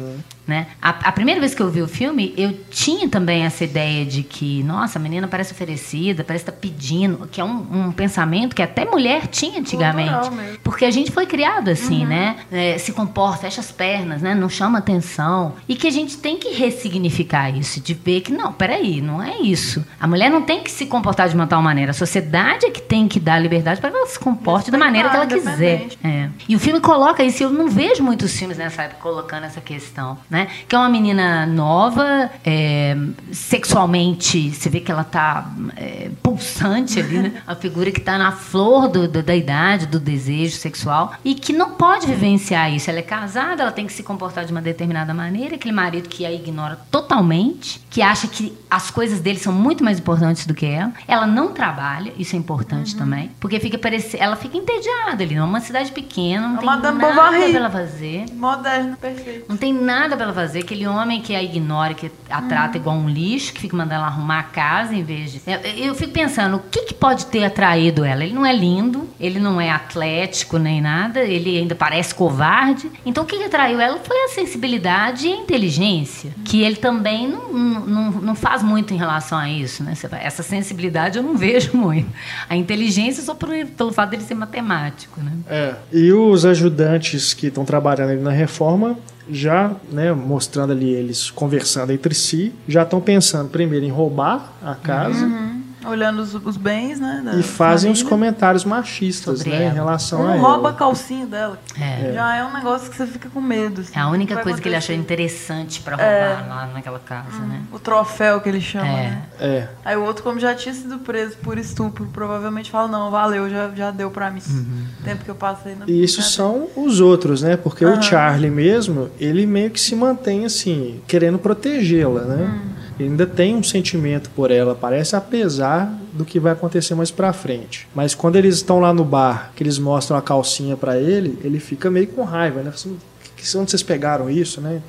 [0.51, 0.67] Né?
[0.83, 4.25] A, a primeira vez que eu vi o filme, eu tinha também essa ideia de
[4.25, 8.61] que, nossa, a menina parece oferecida, parece estar pedindo, que é um, um pensamento que
[8.61, 10.29] até mulher tinha antigamente.
[10.65, 12.39] Porque a gente foi criado assim, né?
[12.51, 14.35] É, se comporta, fecha as pernas, né?
[14.35, 15.55] Não chama atenção.
[15.69, 19.39] E que a gente tem que ressignificar isso, de ver que, não, peraí, não é
[19.39, 19.87] isso.
[20.01, 21.93] A mulher não tem que se comportar de uma tal maneira.
[21.93, 25.11] A sociedade é que tem que dar liberdade para que ela se comporte da maneira
[25.11, 25.91] que ela quiser.
[26.03, 26.29] É.
[26.49, 29.61] E o filme coloca isso, e eu não vejo muitos filmes nessa época colocando essa
[29.61, 30.40] questão, né?
[30.69, 32.97] Que é uma menina nova, é,
[33.33, 37.33] sexualmente, você vê que ela tá é, pulsante ali, né?
[37.47, 41.53] A figura que tá na flor do- do- da idade, do desejo sexual, e que
[41.53, 42.89] não pode vivenciar isso.
[42.89, 46.25] Ela é casada, ela tem que se comportar de uma determinada maneira, aquele marido que
[46.25, 50.65] a ignora totalmente, que acha que as coisas dele são muito mais importantes do que
[50.67, 50.93] ela.
[51.09, 55.61] Ela não trabalha, isso é importante também, porque fica parece, ela fica entediada ali, numa
[55.61, 57.51] cidade pequena, não É tem nada Bovary.
[57.51, 58.25] pra ela fazer.
[58.35, 59.45] Moderno, perfeito.
[59.49, 60.61] Não tem nada pra ela fazer.
[60.61, 64.07] Aquele homem que a ignora, que a trata igual um lixo, que fica mandando ela
[64.07, 65.41] arrumar a casa em vez de.
[65.47, 68.25] Eu, eu fico pensando, o que, que pode ter atraído ela?
[68.25, 72.91] Ele não é lindo, ele não é atlético nem nada, ele ainda parece covarde.
[73.05, 77.29] Então o que, que atraiu ela foi a sensibilidade e a inteligência, que ele também
[77.29, 79.95] não, não, não, faz muito em relação a isso, né?
[80.23, 82.09] Essa sensibilidade eu não vejo muito.
[82.49, 85.33] A inteligência só por- pelo fato dele ser matemático, né?
[85.49, 85.75] É.
[85.93, 88.99] E os ajudantes que estão trabalhando ali na reforma,
[89.31, 94.75] já, né, mostrando ali eles conversando entre si, já estão pensando primeiro em roubar a
[94.75, 95.60] casa Uhum.
[95.85, 97.23] Olhando os, os bens, né?
[97.25, 99.75] da e fazem os comentários machistas, Sobre né, em ela.
[99.75, 100.39] relação a Um ela.
[100.49, 101.59] rouba a calcinha dela.
[101.81, 102.13] É.
[102.15, 103.81] Já é um negócio que você fica com medo.
[103.81, 105.15] assim, É a única coisa que ele achou acontecer.
[105.15, 107.63] interessante pra roubar lá naquela casa, né?
[107.73, 108.93] O troféu que ele chama, É.
[109.11, 109.23] né?
[109.41, 109.69] É.
[109.85, 113.71] Aí o outro, como já tinha sido preso por estupro, provavelmente fala, não, valeu, já,
[113.75, 114.43] já deu pra mim.
[114.49, 114.85] Uhum.
[115.01, 117.57] O tempo que eu passei na E isso são os outros, né?
[117.57, 117.99] Porque Aham.
[117.99, 122.45] o Charlie mesmo, ele meio que se mantém assim, querendo protegê-la, né?
[122.67, 122.80] Hum.
[123.01, 127.33] Ele ainda tem um sentimento por ela, parece, apesar do que vai acontecer mais pra
[127.33, 127.89] frente.
[127.95, 131.59] Mas quando eles estão lá no bar, que eles mostram a calcinha pra ele, ele
[131.59, 132.69] fica meio com raiva, né?
[132.75, 132.99] Assim,
[133.37, 134.83] "Que- que- onde vocês pegaram isso, né?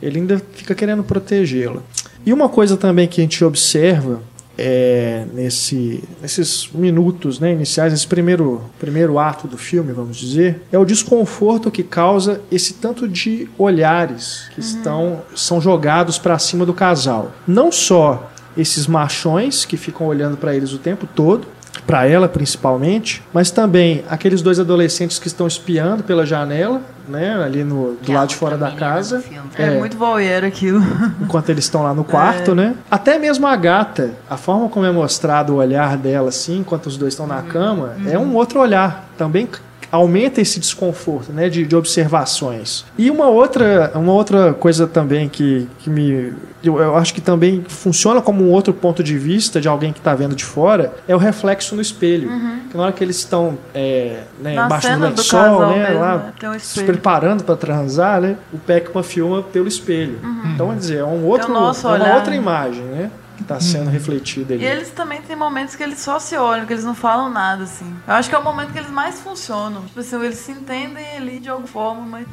[0.00, 1.82] Ele ainda fica querendo protegê-la.
[2.24, 4.22] E uma coisa também que a gente observa
[4.56, 10.78] é, nesse, nesses minutos né, iniciais, nesse primeiro, primeiro ato do filme, vamos dizer, é
[10.78, 16.74] o desconforto que causa esse tanto de olhares que estão são jogados para cima do
[16.74, 17.32] casal.
[17.46, 21.46] Não só esses machões que ficam olhando para eles o tempo todo,
[21.86, 27.64] para ela principalmente, mas também aqueles dois adolescentes que estão espiando pela janela, né, ali
[27.64, 29.20] no do é lado de fora da casa.
[29.20, 29.48] filme.
[29.56, 30.80] É, muito voyeur aquilo.
[31.20, 32.74] enquanto eles estão lá no quarto, né?
[32.90, 36.96] Até mesmo a gata, a forma como é mostrado o olhar dela, assim, enquanto os
[36.96, 39.08] dois estão na cama, é um outro olhar.
[39.16, 39.48] Também
[39.92, 41.50] aumenta esse desconforto, né?
[41.50, 42.84] De, de observações.
[42.96, 46.32] E uma outra, uma outra coisa também que, que me.
[46.64, 49.98] Eu, eu acho que também funciona como um outro ponto de vista de alguém que
[49.98, 52.30] está vendo de fora é o reflexo no espelho.
[52.70, 55.88] Que na hora que eles estão é, né, embaixo do lençol, né?
[55.88, 58.36] mesmo, lá, né, um se preparando para transar, né?
[58.52, 60.18] O Peckman filma pelo espelho.
[60.54, 61.56] Então, quer dizer, é um outro, Uhum.
[61.56, 62.36] é uma olhar, outra né?
[62.36, 63.10] imagem, né?
[63.42, 64.62] Que está sendo refletida ali.
[64.62, 67.64] E eles também têm momentos que eles só se olham, que eles não falam nada,
[67.64, 67.94] assim.
[68.06, 69.82] Eu acho que é o momento que eles mais funcionam.
[69.82, 72.26] Tipo assim, eles se entendem ali de alguma forma, mas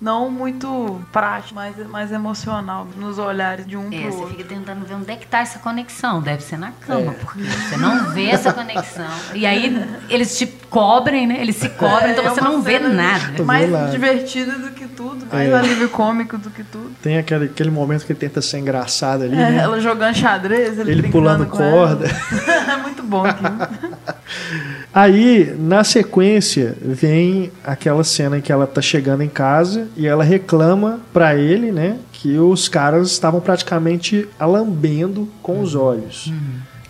[0.00, 4.36] não muito prático, mais, mais emocional, nos olhares de um É, pro você outro.
[4.36, 6.20] fica tentando ver onde é que tá essa conexão.
[6.20, 7.14] Deve ser na cama, É.
[7.14, 9.06] porque você não vê essa conexão.
[9.34, 11.38] E aí eles te cobrem, né?
[11.40, 13.42] Eles se cobrem, então É você não vê nada.
[13.42, 13.90] Mais nada.
[13.90, 15.54] divertida do que tudo, mais É.
[15.54, 16.90] alívio cômico do que tudo.
[17.02, 19.56] Tem aquele, aquele momento que ele tenta ser engraçado ali, É, né?
[19.58, 22.06] ela jogando xadrez, ele, Ele brincando pulando corda.
[22.70, 23.56] é muito bom aquilo.
[24.92, 30.24] Aí, na sequência, vem aquela cena em que ela tá chegando em casa e ela
[30.24, 36.32] reclama pra ele, né, que os caras estavam praticamente a lambendo com os olhos.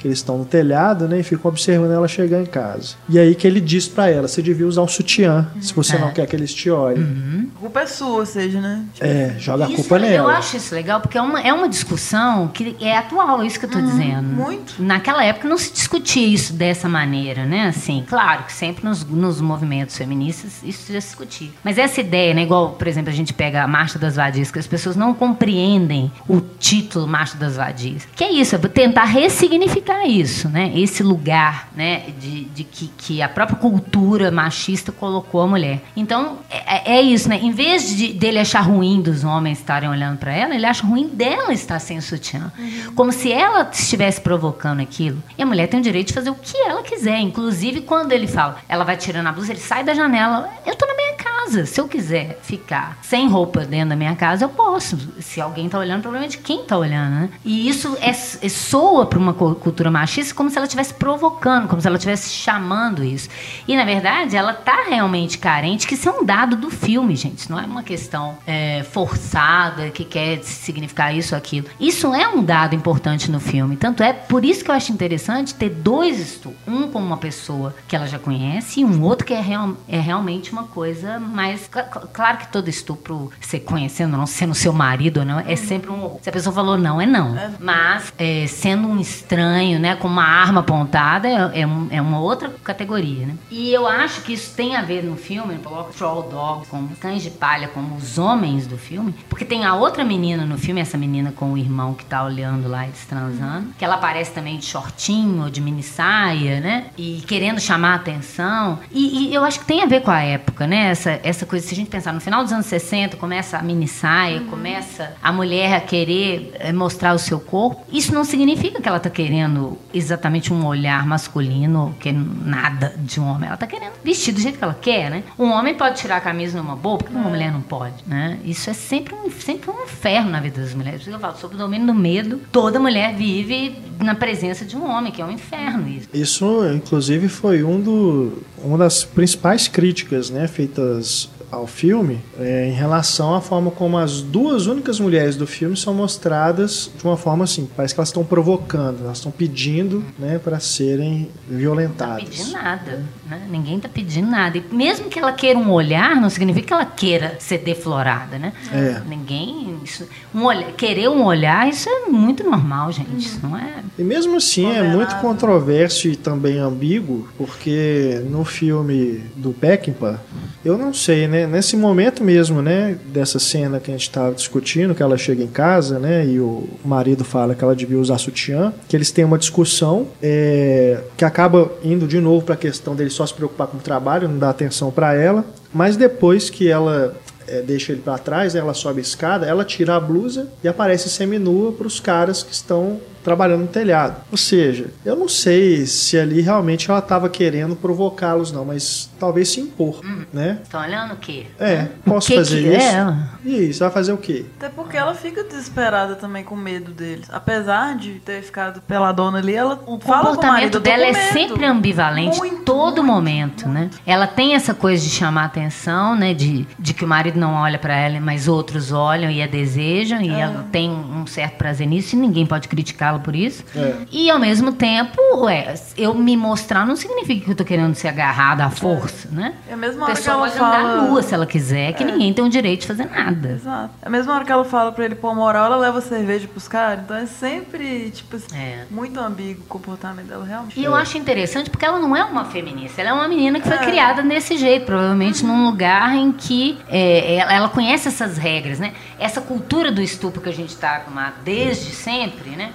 [0.07, 2.95] Que eles estão no telhado, né, e ficam observando ela chegar em casa.
[3.09, 6.11] E aí que ele diz pra ela, você devia usar um sutiã, se você não
[6.11, 6.13] É.
[6.13, 7.51] quer que eles te olhem.
[7.57, 8.85] A culpa é sua, ou seja, né?
[8.95, 10.33] Tipo, É, joga a culpa Eu nela.
[10.39, 13.67] acho isso legal, porque é uma, é uma discussão que é atual, é isso que
[13.67, 14.23] eu tô dizendo.
[14.23, 14.75] muito.
[14.81, 17.67] Naquela época não se discutia isso dessa maneira, né?
[17.67, 21.49] Assim, claro que sempre nos, nos movimentos feministas isso já se discutia.
[21.65, 22.43] Mas essa ideia, né?
[22.43, 26.13] Igual, por exemplo, a gente pega a Marcha das Vadias, que as pessoas não compreendem
[26.29, 28.07] o título Marcha das Vadias.
[28.15, 30.73] Que é isso, é tentar ressignificar isso, né?
[30.75, 32.05] Esse lugar, né?
[32.19, 35.83] De, de que, que a própria cultura machista colocou a mulher.
[35.97, 37.39] Então, é, é isso, né?
[37.41, 41.09] Em vez de, dele achar ruim dos homens estarem olhando para ela, ele acha ruim
[41.09, 42.53] dela estar sem sutiã.
[42.95, 45.23] Como se ela estivesse provocando aquilo.
[45.39, 47.21] E a mulher tem o direito de fazer o que ela quiser.
[47.21, 50.51] Inclusive, quando ele fala, ela vai tirando a blusa, ele sai da janela.
[50.67, 51.16] Eu tô na minha
[51.47, 51.67] casa.
[51.67, 54.99] Se eu quiser ficar sem roupa dentro da minha casa, eu posso.
[55.21, 57.31] Se alguém tá olhando, o problema é de quem tá olhando, né?
[57.45, 61.69] E isso é, é- soa para uma cu- cultura machista como se ela estivesse provocando,
[61.69, 63.29] como se ela estivesse chamando isso.
[63.67, 67.51] E, na verdade, ela tá realmente carente, que isso é um dado do filme, gente.
[67.51, 71.67] Não é uma questão é, forçada, que quer significar isso ou aquilo.
[71.81, 73.77] Isso é um dado importante no filme.
[73.77, 76.59] Tanto é por isso que eu acho interessante ter dois estudos.
[76.67, 79.99] Um com uma pessoa que ela já conhece e um outro que é, real- é
[79.99, 81.69] realmente uma coisa mais.
[81.73, 85.55] cl- cl- Claro que todo estupro, você conhecendo não, sendo seu marido ou não, é
[85.55, 86.19] sempre um.
[86.23, 87.37] Se a pessoa falou não, é não.
[87.61, 92.19] Mas é, sendo um estranho, né, com uma arma apontada, é, é um- é uma
[92.19, 93.35] outra categoria, né?
[93.51, 97.23] E eu acho que isso tem a ver no filme, coloca Troll Dog como cães
[97.23, 100.97] de palha, como os homens do filme, porque tem a outra menina no filme, essa
[100.97, 104.65] menina com o irmão que tá olhando lá, eles transando, que ela aparece também de
[104.65, 106.87] shortinho ou de mini saia, né?
[106.97, 108.79] E querendo chamar a atenção.
[108.91, 110.89] E, e eu acho que tem a ver com a época, né?
[110.91, 113.89] Essa, essa coisa, se a gente pensar no final dos anos 60, começa a mini
[113.89, 117.85] saia, começa a mulher a querer eh, mostrar o seu corpo.
[117.93, 123.21] Isso não significa que ela tá querendo exatamente um olhar masculino, que é nada de
[123.21, 123.49] um homem.
[123.49, 125.25] Ela tá querendo vestir do jeito que ela quer, né?
[125.37, 128.39] Um homem pode tirar a camisa numa boa, porque uma mulher não pode, né?
[128.45, 131.03] Isso é sempre um, sempre um inferno na vida das mulheres.
[131.03, 134.65] Por isso que Eu falo, sob o domínio do medo, toda mulher vive na presença
[134.65, 136.09] de um homem, que é um inferno isso.
[136.15, 142.73] Isso, inclusive, foi um do, uma das principais críticas né, feitas ao filme é, em
[142.73, 147.45] relação à forma como as duas únicas mulheres do filme são mostradas de uma forma
[147.45, 152.25] assim, parece que elas estão provocando, elas estão pedindo né, para serem Não violentadas.
[152.25, 153.47] tá pedindo nada, né?
[153.51, 154.59] Ninguém tá pedindo nada.
[154.59, 158.53] E mesmo que ela queira um olhar, não significa que ela queira ser deflorada, né?
[158.73, 159.01] É.
[159.09, 159.77] Ninguém.
[159.85, 163.17] Isso, um olhar, querer um olhar, isso é muito normal, gente.
[163.17, 163.83] Isso não é.
[163.99, 170.21] E mesmo assim é muito controverso e também ambíguo, porque no filme do Peckinpah,
[170.65, 171.36] eu não sei, né?
[171.45, 172.97] Nesse momento mesmo, né?
[173.07, 176.25] Dessa cena que a gente estava discutindo, que ela chega em casa, né?
[176.25, 181.01] E o marido fala que ela devia usar sutiã, que eles têm uma discussão é,
[181.17, 184.29] que acaba indo de novo para a questão dele só se preocupar com o trabalho,
[184.29, 185.45] não dar atenção para ela.
[185.75, 187.15] Mas depois que ela
[187.49, 190.69] é, deixa ele para trás, né, ela sobe a escada, ela tira a blusa e
[190.69, 194.23] aparece seminua para os caras que estão trabalhando no telhado.
[194.31, 199.49] Ou seja, eu não sei se ali realmente ela estava querendo provocá-los, não, mas talvez
[199.49, 200.01] se impor,
[200.33, 200.59] né?
[200.63, 201.47] Estão olhando o quê?
[201.59, 202.87] É, posso que fazer que isso?
[202.97, 203.17] é?
[203.45, 204.45] E aí, você vai fazer o quê?
[204.59, 207.29] Até porque ela fica desesperada também com medo deles.
[207.31, 210.81] Apesar de ter ficado pela dona ali, ela O fala com o comportamento marido, "Eu
[210.81, 213.91] tô dela com é medo." sempre ambivalente Muito, todo muito, momento, né?
[214.05, 216.35] Ela tem essa coisa de chamar atenção, né?
[216.35, 220.21] De, de que o marido não olha pra ela, mas outros olham e a desejam,
[220.21, 223.65] e ela tem um certo prazer nisso, e ninguém pode criticá-la por isso.
[223.75, 223.95] É.
[224.11, 228.09] E ao mesmo tempo, ué, eu me mostrar não significa que eu tô querendo ser
[228.09, 229.55] agarrada à força, né?
[229.69, 231.03] É a mesma A hora que pessoa ela pode andar fala.
[231.09, 233.49] nua se ela quiser, que ninguém tem o direito de fazer nada.
[233.51, 233.91] Exato.
[234.03, 236.69] É a mesma hora que ela fala pra ele pôr moral, ela leva cerveja pros
[236.69, 237.01] caras.
[237.05, 238.85] Então é sempre, tipo assim, É.
[238.91, 240.79] muito ambíguo o comportamento dela, realmente.
[240.79, 243.67] E eu acho interessante porque ela não é uma feminista, ela é uma menina que
[243.69, 243.85] foi É.
[243.87, 248.93] criada desse jeito, provavelmente num lugar em que é, ela, conhece essas regras, né?
[249.19, 252.73] Essa cultura do estupro que a gente está acostumado desde sempre, né?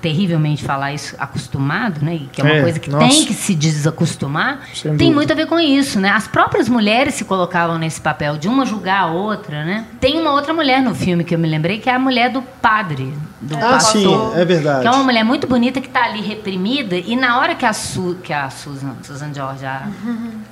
[0.00, 2.20] Terrivelmente falar isso acostumado, né?
[2.32, 3.06] Que é uma É, coisa que nossa.
[3.08, 4.60] tem que se desacostumar.
[4.74, 5.14] Sem tem dúvida.
[5.14, 6.10] muito a ver com isso, né?
[6.10, 9.84] As próprias mulheres se colocavam nesse papel de uma julgar a outra, né?
[10.00, 12.42] Tem uma outra mulher no filme que eu me lembrei que é a mulher do
[12.42, 14.32] padre, do Ah, pastor.
[14.34, 14.82] sim, é verdade.
[14.82, 17.72] Que é uma mulher muito bonita que está ali reprimida e na hora que a,
[17.72, 19.88] Su, que a Susan, Susan George, a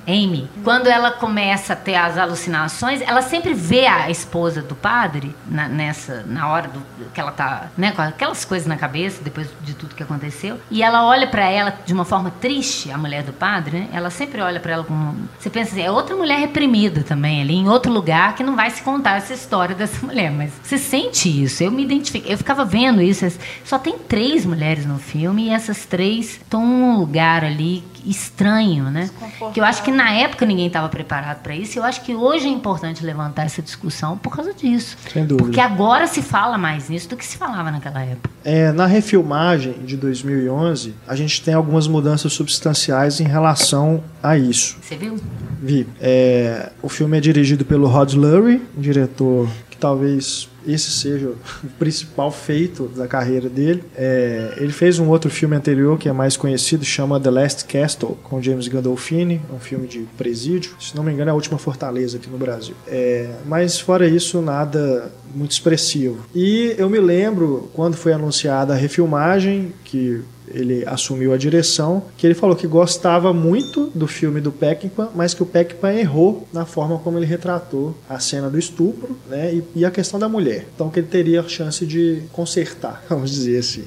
[0.07, 5.35] Amy, quando ela começa a ter as alucinações, ela sempre vê a esposa do padre
[5.47, 6.81] na, nessa, na hora do,
[7.13, 10.81] que ela tá, né, com aquelas coisas na cabeça depois de tudo que aconteceu, e
[10.81, 13.87] ela olha para ela de uma forma triste, a mulher do padre, né?
[13.93, 17.53] Ela sempre olha para ela com, você pensa assim, é outra mulher reprimida também ali
[17.55, 21.43] em outro lugar que não vai se contar essa história dessa mulher, mas você sente
[21.43, 21.61] isso.
[21.63, 23.25] Eu me identifiquei, eu ficava vendo isso,
[23.63, 29.09] só tem três mulheres no filme e essas três estão num lugar ali estranho, né?
[29.53, 31.77] Que eu acho que na época ninguém estava preparado para isso.
[31.77, 34.97] E eu acho que hoje é importante levantar essa discussão por causa disso.
[35.11, 35.45] Sem dúvida.
[35.45, 38.29] Porque agora se fala mais nisso do que se falava naquela época.
[38.43, 44.77] É, na refilmagem de 2011, a gente tem algumas mudanças substanciais em relação a isso.
[44.81, 45.17] Você viu?
[45.61, 45.87] Vi.
[45.99, 51.37] É, o filme é dirigido pelo Rod Lurie, um diretor que talvez esse seja o
[51.77, 53.83] principal feito da carreira dele.
[53.95, 58.17] É, ele fez um outro filme anterior que é mais conhecido, chama The Last Castle,
[58.23, 60.71] com James Gandolfini, um filme de presídio.
[60.79, 62.75] Se não me engano, é a última fortaleza aqui no Brasil.
[62.87, 66.25] É, mas fora isso, nada muito expressivo.
[66.33, 72.25] E eu me lembro quando foi anunciada a refilmagem que ele assumiu a direção, que
[72.25, 76.65] ele falou que gostava muito do filme do Peckinpah, mas que o Peckinpah errou na
[76.65, 80.48] forma como ele retratou a cena do estupro, né, e, e a questão da mulher.
[80.75, 83.83] Então que ele teria a chance de consertar, vamos dizer assim.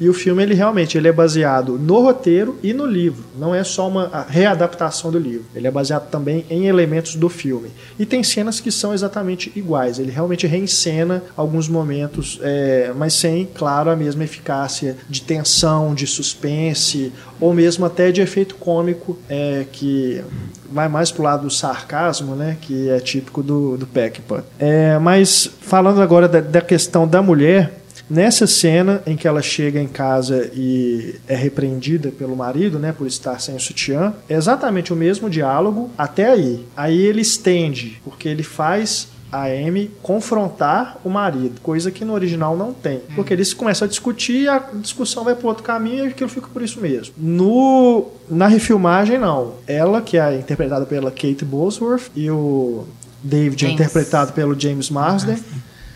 [0.00, 3.24] E o filme ele realmente ele é baseado no roteiro e no livro.
[3.38, 5.46] Não é só uma readaptação do livro.
[5.54, 7.70] Ele é baseado também em elementos do filme.
[7.98, 9.98] E tem cenas que são exatamente iguais.
[9.98, 16.06] Ele realmente reencena alguns momentos, é, mas sem, claro, a mesma eficácia de tensão, de
[16.06, 17.12] suspense,
[17.42, 20.22] ou mesmo até de efeito cômico, é, que
[20.70, 24.44] vai mais pro lado do sarcasmo, né, que é típico do, do Peckinpah.
[24.60, 29.80] É, mas falando agora da, da questão da mulher, Nessa cena em que ela chega
[29.80, 34.92] em casa e é repreendida pelo marido, né, por estar sem o sutiã, é exatamente
[34.92, 36.66] o mesmo diálogo até aí.
[36.76, 42.54] Aí ele estende, porque ele faz a Amy confrontar o marido, coisa que no original
[42.54, 43.00] não tem.
[43.14, 46.48] Porque eles começam a discutir e a discussão vai para outro caminho e aquilo fica
[46.48, 47.14] por isso mesmo.
[47.16, 49.54] No, na refilmagem, não.
[49.66, 52.84] Ela, que é interpretada pela Kate Bosworth, e o
[53.22, 53.80] David é James.
[53.80, 55.38] interpretado pelo James Marsden.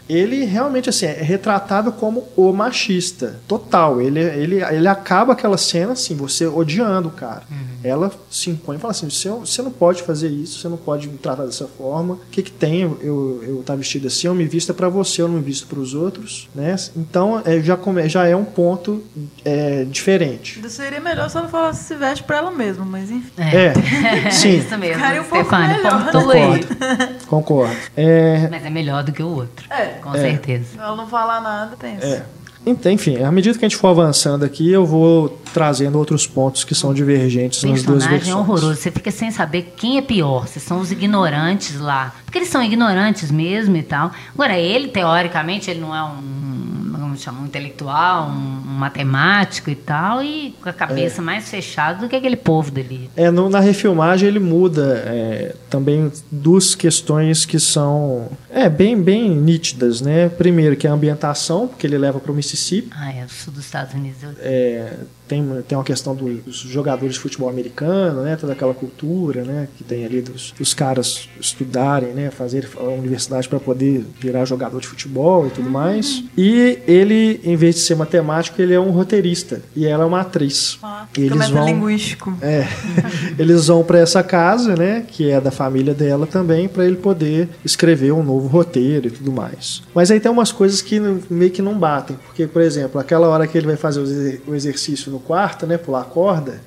[0.08, 3.40] Ele realmente assim, é retratado como o machista.
[3.46, 4.00] Total.
[4.00, 7.42] Ele, ele, ele acaba aquela cena assim, você odiando o cara.
[7.82, 11.08] Ela se impõe e fala assim: você, você não pode fazer isso, você não pode
[11.08, 12.14] me tratar dessa forma.
[12.14, 14.26] O que, que tem eu eu eu estar vestido assim?
[14.26, 16.48] Eu me visto para você, eu não me visto para os outros.
[16.54, 16.74] Né?
[16.96, 19.02] Então é, já, come, já é um ponto
[19.44, 20.60] é, diferente.
[20.68, 23.30] Seria melhor se ela falasse se veste pra ela mesma, mas enfim.
[23.38, 23.72] É,
[24.30, 24.94] sim, Isso mesmo.
[24.96, 26.10] Ficaria um pouco Stefania, melhor, né?
[26.34, 27.26] aí.
[27.26, 27.76] concordo.
[27.96, 29.66] É, Mas é melhor do que o outro.
[29.70, 29.95] É.
[30.02, 30.20] Com É.
[30.20, 30.64] certeza.
[30.72, 32.06] Se ela não falar nada, pensa.
[32.06, 32.26] É.
[32.68, 36.64] Então, Enfim, à medida que a gente for avançando aqui, eu vou trazendo outros pontos
[36.64, 38.34] que são divergentes nas duas personagem versões.
[38.34, 38.74] é horroroso.
[38.74, 40.48] Você fica sem saber quem é pior.
[40.48, 42.12] Se são os ignorantes lá.
[42.24, 44.10] Porque eles são ignorantes mesmo e tal.
[44.34, 46.55] Agora, ele, teoricamente, ele não é um,
[47.16, 52.00] vamos chamar, um intelectual, um, um matemático e tal, e com a cabeça mais fechada
[52.00, 53.10] do que aquele povo dali.
[53.16, 59.30] É, no- na refilmagem ele muda é, também duas questões que são é, bem, bem
[59.30, 60.28] nítidas, né?
[60.28, 62.90] Primeiro que é a ambientação, porque ele leva para o Mississippi.
[62.94, 64.18] Ah, é, o sul dos Estados Unidos.
[64.40, 64.94] É,
[65.28, 68.36] tem, tem uma questão do- dos jogadores de futebol americano, né?
[68.36, 69.68] Toda aquela cultura, né?
[69.76, 72.30] Que tem ali dos, dos caras estudarem, né?
[72.30, 76.22] Fazer a universidade para poder virar jogador de futebol e tudo mais.
[76.36, 80.20] E ele, em vez de ser matemático, ele é um roteirista e ela é uma
[80.20, 80.78] atriz.
[80.82, 82.32] Ah, eles vão, linguístico.
[82.42, 82.66] é,
[83.38, 87.48] eles vão para essa casa, né, que é da família dela também, para ele poder
[87.64, 89.82] escrever um novo roteiro e tudo mais.
[89.94, 91.00] Mas aí tem umas coisas que
[91.30, 95.10] meio que não batem, porque, por exemplo, aquela hora que ele vai fazer o exercício
[95.16, 96.60] no quarto, né, pular a corda,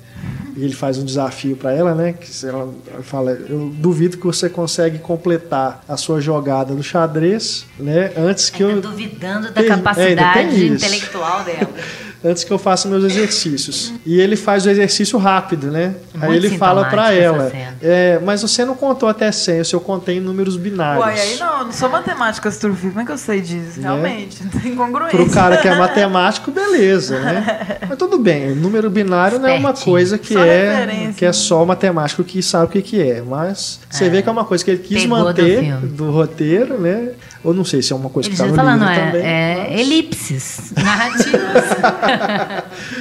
[0.56, 2.68] e ele faz um desafio para ela, né, que ela
[3.02, 8.62] fala, eu duvido que você consegue completar a sua jogada do xadrez, né, antes que
[8.62, 11.70] Ainda eu duvidando da Tem- é, capacidade intelectual dela.
[12.24, 13.92] antes que eu faça meus exercícios.
[14.04, 15.94] E ele faz o exercício rápido, né?
[16.14, 19.80] Muito aí ele fala pra sintomática ela, é, mas você não contou até 100, eu
[19.80, 21.04] conté em números binários.
[21.04, 23.80] Uai, aí não, eu não sou matemática astrofísica, como é que eu sei disso?
[23.80, 23.82] Né?
[23.82, 25.16] Realmente, não tem congruência.
[25.18, 27.78] Pro cara que é matemático, beleza, né?
[27.88, 29.84] Mas tudo bem, número binário não é uma Espertinho.
[29.94, 33.22] coisa que Só é que é só o matemático que sabe o que, que é.
[33.22, 35.86] Mas você vê que é uma coisa que ele quis Pegou do manter filme.
[35.88, 37.10] do, roteiro, né?
[37.42, 39.06] Ou não sei se é uma coisa Eles que tá já no falando, livro é,
[39.06, 39.22] também.
[39.26, 41.64] é mas- elipses narrativas.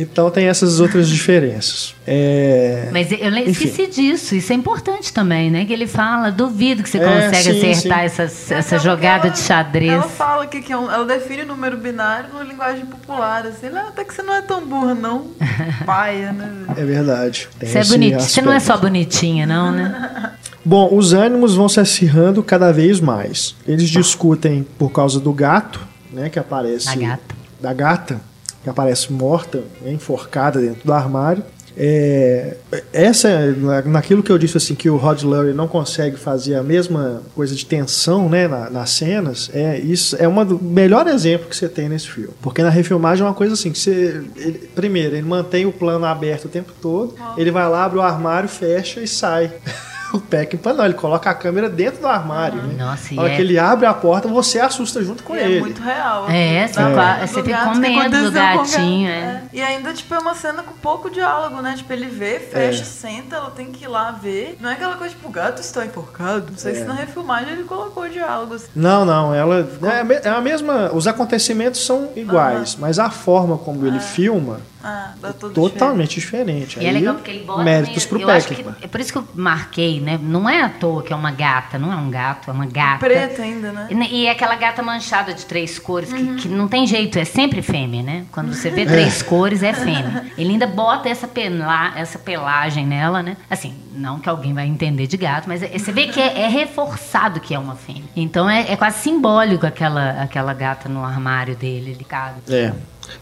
[0.00, 1.92] Então tem essas outras diferenças.
[2.06, 2.88] É...
[2.92, 3.50] Mas eu Enfim.
[3.50, 5.64] esqueci disso, isso é importante também, né?
[5.64, 8.22] Que ele fala, duvido que você É, consegue sim, acertar sim.
[8.54, 9.90] essa porque jogada ela- de xadrez.
[9.92, 13.66] Ela fala que, que é um, ela define o número binário numa linguagem popular, assim,
[13.74, 15.32] "Ah, até que você não é tão burra, não.
[15.84, 16.48] Paia, né?
[16.76, 17.48] É verdade.
[17.58, 20.30] Tem Você é você não é só bonitinha, não, né?
[20.64, 23.56] Bom, os ânimos vão se acirrando cada vez mais.
[23.66, 25.80] Eles discutem por causa do gato,
[26.12, 27.37] né, que aparece Da gata.
[27.60, 28.20] Da gata,
[28.62, 31.42] que aparece morta, enforcada dentro do armário.
[31.80, 32.56] É,
[32.92, 36.62] essa na- naquilo que eu disse assim que o Rod Lurie não consegue fazer a
[36.62, 41.48] mesma coisa de tensão né, na- nas cenas é isso é uma do melhor exemplo
[41.48, 42.30] que você tem nesse filme.
[42.42, 46.04] Porque na refilmagem é uma coisa assim que você ele- primeiro ele mantém o plano
[46.04, 49.52] aberto o tempo todo ele vai lá abre o armário fecha e sai
[50.14, 52.74] o Peckinpah não ele coloca a câmera dentro do armário né?
[52.84, 55.38] Nossa, e na hora é- que ele abre a porta você assusta junto com E
[55.38, 56.28] ele é muito real.
[56.30, 59.18] É, você do você fica com medo do gatinho, gato.
[59.24, 59.42] é.
[59.52, 61.74] E ainda, tipo, é uma cena com pouco diálogo, né?
[61.76, 64.56] Tipo, ele vê, fecha, senta, ela tem que ir lá ver.
[64.60, 66.46] Não é aquela coisa, tipo, o gato está enforcado.
[66.50, 66.74] Não sei É.
[66.76, 68.66] se na refilmagem ele colocou diálogo, assim.
[68.74, 70.90] Não, não, ela é a me- é a mesma.
[70.92, 76.78] Os acontecimentos são iguais, mas a forma como ele filma Ah, todo totalmente diferente.
[76.78, 77.62] E é Aí, legal porque ele bota.
[77.64, 78.76] méritos meio- pro eu acho que Peckinpah.
[78.80, 80.18] É por isso que eu marquei, né?
[80.22, 82.98] Não é à toa que é uma gata, não é um gato, é uma gata.
[83.06, 83.88] Preto ainda, né?
[83.90, 87.24] E, e é aquela gata manchada de três cores, que, que não tem jeito, é
[87.24, 88.24] sempre fêmea, né?
[88.32, 88.70] Quando você É.
[88.70, 90.26] vê três cores, é fêmea.
[90.36, 93.36] Ele ainda bota essa, pela, essa pelagem nela, né?
[93.50, 96.48] Assim, não que alguém vai entender de gato, mas é- você vê que é, é
[96.48, 98.04] reforçado que é uma fêmea.
[98.14, 102.36] Então é, é quase simbólico aquela, aquela gata no armário dele, ligado.
[102.48, 102.72] É.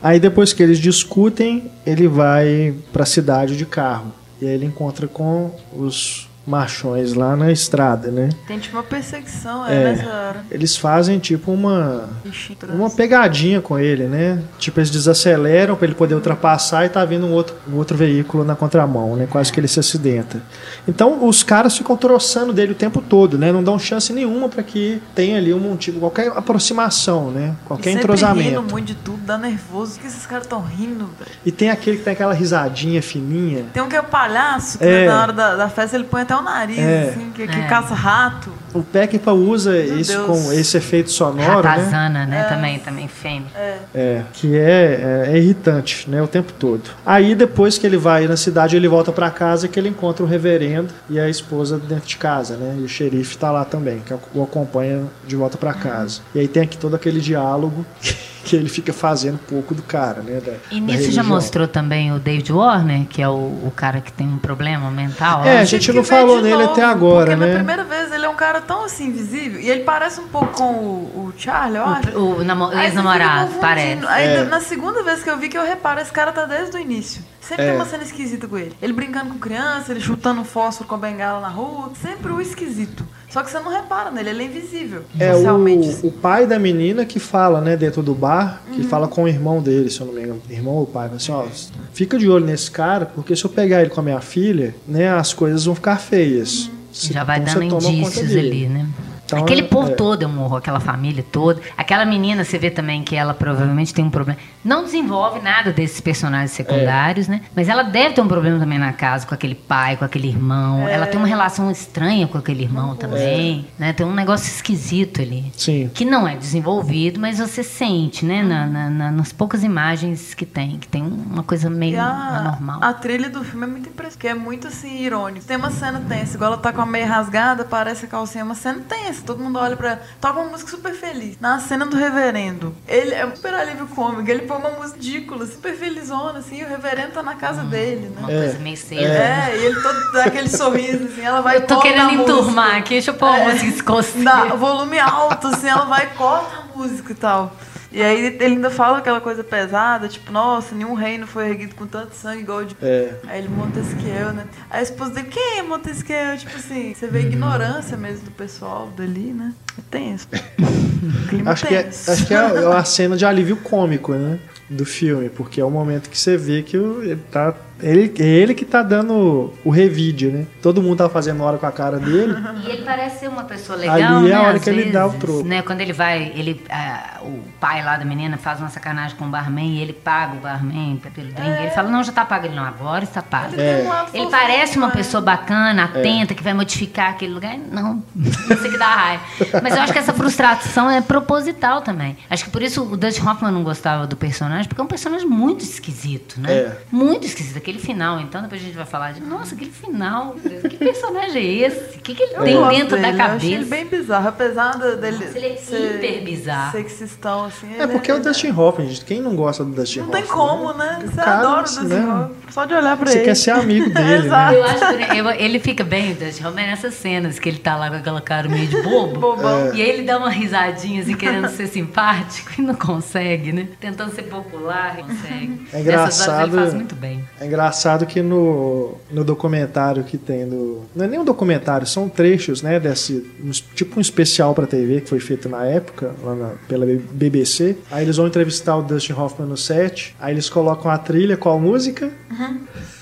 [0.03, 4.12] Aí depois que eles discutem, ele vai pra cidade de carro.
[4.41, 8.28] E aí ele encontra com os machões lá na estrada, né?
[8.47, 9.84] Tem, tipo, uma perseguição, é, É.
[9.84, 10.44] nessa hora.
[10.51, 14.40] Eles fazem tipo uma Ixi, uma pegadinha com ele, né?
[14.59, 18.44] Tipo, eles desaceleram pra ele poder ultrapassar e tá vindo um outro, um outro veículo
[18.44, 19.26] na contramão, né?
[19.30, 20.40] Quase que ele se acidenta.
[20.86, 23.51] Então, os caras ficam troçando dele o tempo todo, né?
[23.51, 27.55] Não dão chance nenhuma pra que tenha ali um tipo, qualquer aproximação, né?
[27.66, 28.49] Qualquer E entrosamento.
[28.49, 29.94] rindo muito de tudo, dá nervoso.
[29.94, 31.30] Por que esses caras tão rindo, velho?
[31.44, 33.64] E tem aquele que tem aquela risadinha fininha.
[33.72, 35.07] Tem um que é o palhaço, que É.
[35.09, 37.11] na hora da, da festa ele põe até o nariz, É.
[37.11, 37.66] assim, que, que É.
[37.68, 38.53] caça rato.
[38.79, 40.27] O Peckinpah usa isso Deus.
[40.27, 41.68] com esse efeito sonoro, né?
[41.68, 42.45] Ratazana, né?
[42.45, 43.47] Também, também fêmea.
[43.95, 46.83] É, que é, é- é irritante, né, o tempo todo.
[47.05, 50.29] Aí depois que ele vai na cidade, ele volta pra casa que ele encontra o
[50.29, 52.77] reverendo e a esposa dentro de casa, né?
[52.79, 56.20] E o xerife tá lá também, que o acompanha de volta pra casa.
[56.35, 57.85] E aí tem aqui todo aquele diálogo
[58.45, 60.41] que ele fica fazendo pouco do cara, né?
[60.45, 64.12] da- E nisso já mostrou também o David Warner, que é o, o cara que
[64.12, 65.45] tem um problema mental.
[65.45, 67.47] É, a gente não falou nele novo, até agora, porque né?
[67.53, 69.60] na primeira vez ele é um cara tão assim invisível.
[69.60, 72.18] E ele parece um pouco com o, o Charlie, eu acho.
[72.18, 74.04] O, o namo- ex-namorado, parece.
[74.06, 74.44] Aí É.
[74.44, 77.22] na segunda vez que eu vi que eu reparo, esse cara tá desde o início.
[77.40, 77.68] Sempre É.
[77.68, 78.72] tem uma cena esquisita com ele.
[78.82, 81.90] Ele brincando com criança, ele chutando um fósforo com a bengala na rua.
[82.02, 83.06] Sempre o esquisito.
[83.30, 85.02] Só que você não repara nele, ele é invisível.
[85.18, 85.86] É socialmente.
[85.86, 86.08] o, assim.
[86.08, 88.88] o pai da menina que fala, né, dentro do bar, que Uhum.
[88.88, 91.32] fala com o irmão dele, se eu não me engano, irmão ou pai, fala assim,
[91.32, 91.44] ó,
[91.92, 95.08] fica de olho nesse cara, porque se eu pegar ele com a minha filha, né,
[95.10, 96.48] as coisas vão ficar feias.
[96.50, 98.86] Se- Já vai então dando indícios ali, né?
[99.27, 99.95] Então, Aquele é- povo é.
[99.95, 101.61] todo é um horror, aquela família toda.
[101.77, 104.39] Aquela menina, você vê também que ela provavelmente tem um problema.
[104.64, 107.41] Não desenvolve nada desses personagens secundários, né?
[107.55, 110.87] Mas ela deve ter um problema também na casa com aquele pai, com aquele irmão.
[110.89, 113.93] Ela tem uma relação estranha com aquele irmão também, né?
[113.93, 115.53] Tem um negócio esquisito ali.
[115.57, 115.91] Sim.
[115.93, 118.43] Que não é desenvolvido, mas você sente, né?
[118.43, 122.05] Na, na- na- nas poucas imagens que tem, que tem uma coisa meio a,
[122.39, 122.79] anormal.
[122.83, 125.45] a trilha do filme é muito impressionante, que é muito assim, irônico.
[125.47, 128.45] Tem uma cena tensa, igual ela tá com a meia rasgada, parece a calcinha, é
[128.45, 129.98] uma cena tensa, tensa, todo mundo olha pra.
[130.20, 131.36] Toca uma música super feliz.
[131.40, 135.46] Na cena do reverendo, ele é um super alívio cômico, ele põe uma música ridícula,
[135.46, 138.16] super felizona, assim, e o reverendo tá na casa dele, né?
[138.18, 138.38] Uma É.
[138.38, 139.00] coisa meio cedo.
[139.02, 142.90] É, e ele todo dá aquele sorriso, assim, ela vai Eu tô querendo enturmar aqui,
[142.90, 144.24] deixa eu pôr uma música escocesa.
[144.24, 147.52] Dá volume alto, assim, ela vai e corta a música e tal.
[147.93, 151.87] E aí ele ainda fala aquela coisa pesada, tipo, nossa, nenhum reino foi erguido com
[151.87, 152.76] tanto sangue igual de.
[152.82, 153.14] É.
[153.26, 154.47] Aí ele Montesquieu, né?
[154.68, 156.37] Aí a esposa dele, quem é Montesquieu?
[156.37, 159.55] Tipo assim, você vê a ignorância mesmo do pessoal dali, né?
[159.79, 160.29] É tenso.
[161.29, 162.11] Clima Acho que, é, tenso.
[162.11, 164.39] acho que é a, a cena de alívio cômico, né?
[164.68, 167.55] Do filme, porque é o momento que você vê que ele tá.
[167.81, 170.47] Ele, é ele que tá dando o revide, né?
[170.62, 172.35] Todo mundo tá fazendo hora com a cara dele.
[172.66, 174.35] E ele parece ser uma pessoa legal, Ali é né?
[174.35, 175.47] a hora às que ele dá o vezes, troco.
[175.47, 175.62] Né?
[175.62, 179.29] Quando ele vai, ele, ah, o pai lá da menina faz uma sacanagem com o
[179.29, 181.61] barman e ele paga o barman pelo drink.
[181.61, 182.47] Ele fala, não, já tá pago.
[182.47, 183.55] Ele, não, agora está pago.
[183.57, 184.95] Lado Ele parece uma né?
[184.95, 187.57] pessoa bacana, atenta, que vai modificar aquele lugar.
[187.70, 189.22] Não, isso que dá raiva.
[189.68, 192.16] Mas eu acho que essa frustração é proposital também.
[192.30, 195.26] Acho que por isso o Dustin Hoffman não gostava do personagem, porque é um personagem
[195.26, 196.52] muito esquisito, né?
[196.52, 196.76] É.
[196.92, 197.56] Muito esquisito.
[197.58, 200.36] Aquele final, então depois a gente vai falar de, nossa, aquele final,
[200.68, 201.96] que personagem é esse?
[201.98, 203.70] O que, que ele Eu tem dentro dele, da Eu achei ele cabeça?
[203.70, 206.72] bem bizarro, apesar de- dele Nossa, ele é ser hiper bizarro.
[206.72, 207.74] sexistão, assim.
[207.78, 209.04] É porque é o ele Dustin Hoffman, gente.
[209.04, 210.22] Quem não gosta do Dustin Não Hoffman?
[210.22, 210.98] tem como, né?
[211.04, 212.00] Você cara, adora o Dustin né?
[212.00, 212.30] Hoffman.
[212.50, 213.24] Só de olhar pra Você ele.
[213.24, 214.52] quer ser amigo dele, Exato.
[214.52, 214.58] né?
[214.58, 217.90] Eu acho que eu- ele fica bem, Dustin Hoffman, nessas cenas que ele tá lá
[217.90, 219.18] com aquela cara meio de bobo.
[219.20, 219.55] Bobão.
[219.74, 223.68] E aí ele dá uma risadinha assim, querendo ser simpático e não consegue, né?
[223.80, 225.66] Tentando ser popular, consegue.
[225.72, 226.52] É horas ele engraçado.
[226.57, 227.24] faz muito bem.
[227.40, 230.82] É engraçado que no, no documentário que tem do.
[230.94, 232.78] Não é nem um documentário, são trechos, né?
[232.80, 233.24] Desse.
[233.42, 237.76] um- tipo um especial pra TV que foi feito na época, lá na- pela BBC.
[237.90, 240.14] Aí eles vão entrevistar o Dustin Hoffman no set.
[240.20, 242.11] Aí eles colocam a trilha, qual música?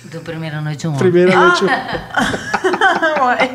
[0.04, 0.92] Do Primeira Noite um.
[0.96, 1.64] Primeira noite.
[3.24, 3.50] Ué.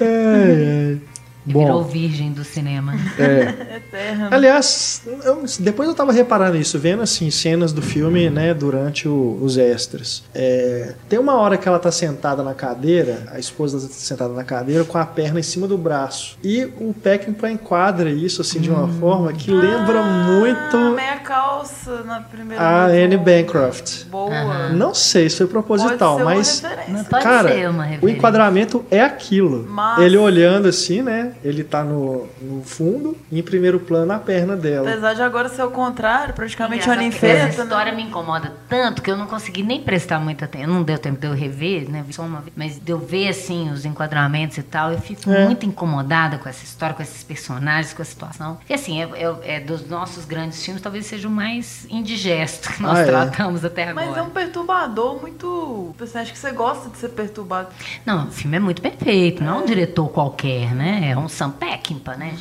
[0.00, 1.00] Ai, ai.
[1.46, 2.94] Virou Bom, É virgem do cinema.
[3.18, 3.76] é.
[3.76, 4.28] Eterno.
[4.32, 9.38] Aliás, eu- depois eu tava reparando isso, vendo assim, cenas do filme, né, durante o-
[9.40, 10.24] os extras.
[10.34, 14.42] É, tem uma hora que ela tá sentada na cadeira, a esposa tá sentada na
[14.42, 16.36] cadeira com a perna em cima do braço.
[16.42, 20.02] E o Peckinpah enquadra isso assim de uma forma que lembra Ah,
[20.40, 23.04] muito meia calça na primeira a vez.
[23.04, 24.04] Anne Bancroft.
[24.06, 24.70] Boa.
[24.70, 29.00] Não sei se foi proposital, Pode ser uma mas cara, ser uma o enquadramento é
[29.00, 29.62] aquilo.
[29.68, 30.02] Massa.
[30.02, 31.32] Ele olhando assim, né?
[31.44, 34.88] Ele tá no, no fundo e em primeiro plano a perna dela.
[34.90, 37.64] Apesar de agora ser o contrário, praticamente feita, Essa né?
[37.64, 40.72] história me incomoda tanto que eu não consegui nem prestar muita atenção.
[40.74, 42.04] Não deu tempo de eu rever, né?
[42.10, 42.52] Só uma vez.
[42.56, 45.44] Mas de eu ver, assim, os enquadramentos e tal, eu fico É.
[45.44, 48.58] muito incomodada com essa história, com esses personagens, com a situação.
[48.68, 52.82] E assim, é, é- é dos nossos grandes filmes, talvez seja o mais indigesto que
[52.82, 53.04] nós Ah, é.
[53.06, 54.06] tratamos até agora.
[54.06, 55.94] Mas é um perturbador muito.
[55.98, 57.68] Você acha que você gosta de ser perturbado?
[58.04, 61.10] Não, o filme é muito perfeito, não é um diretor qualquer, né?
[61.10, 62.34] É um Sam Peckinpah, né?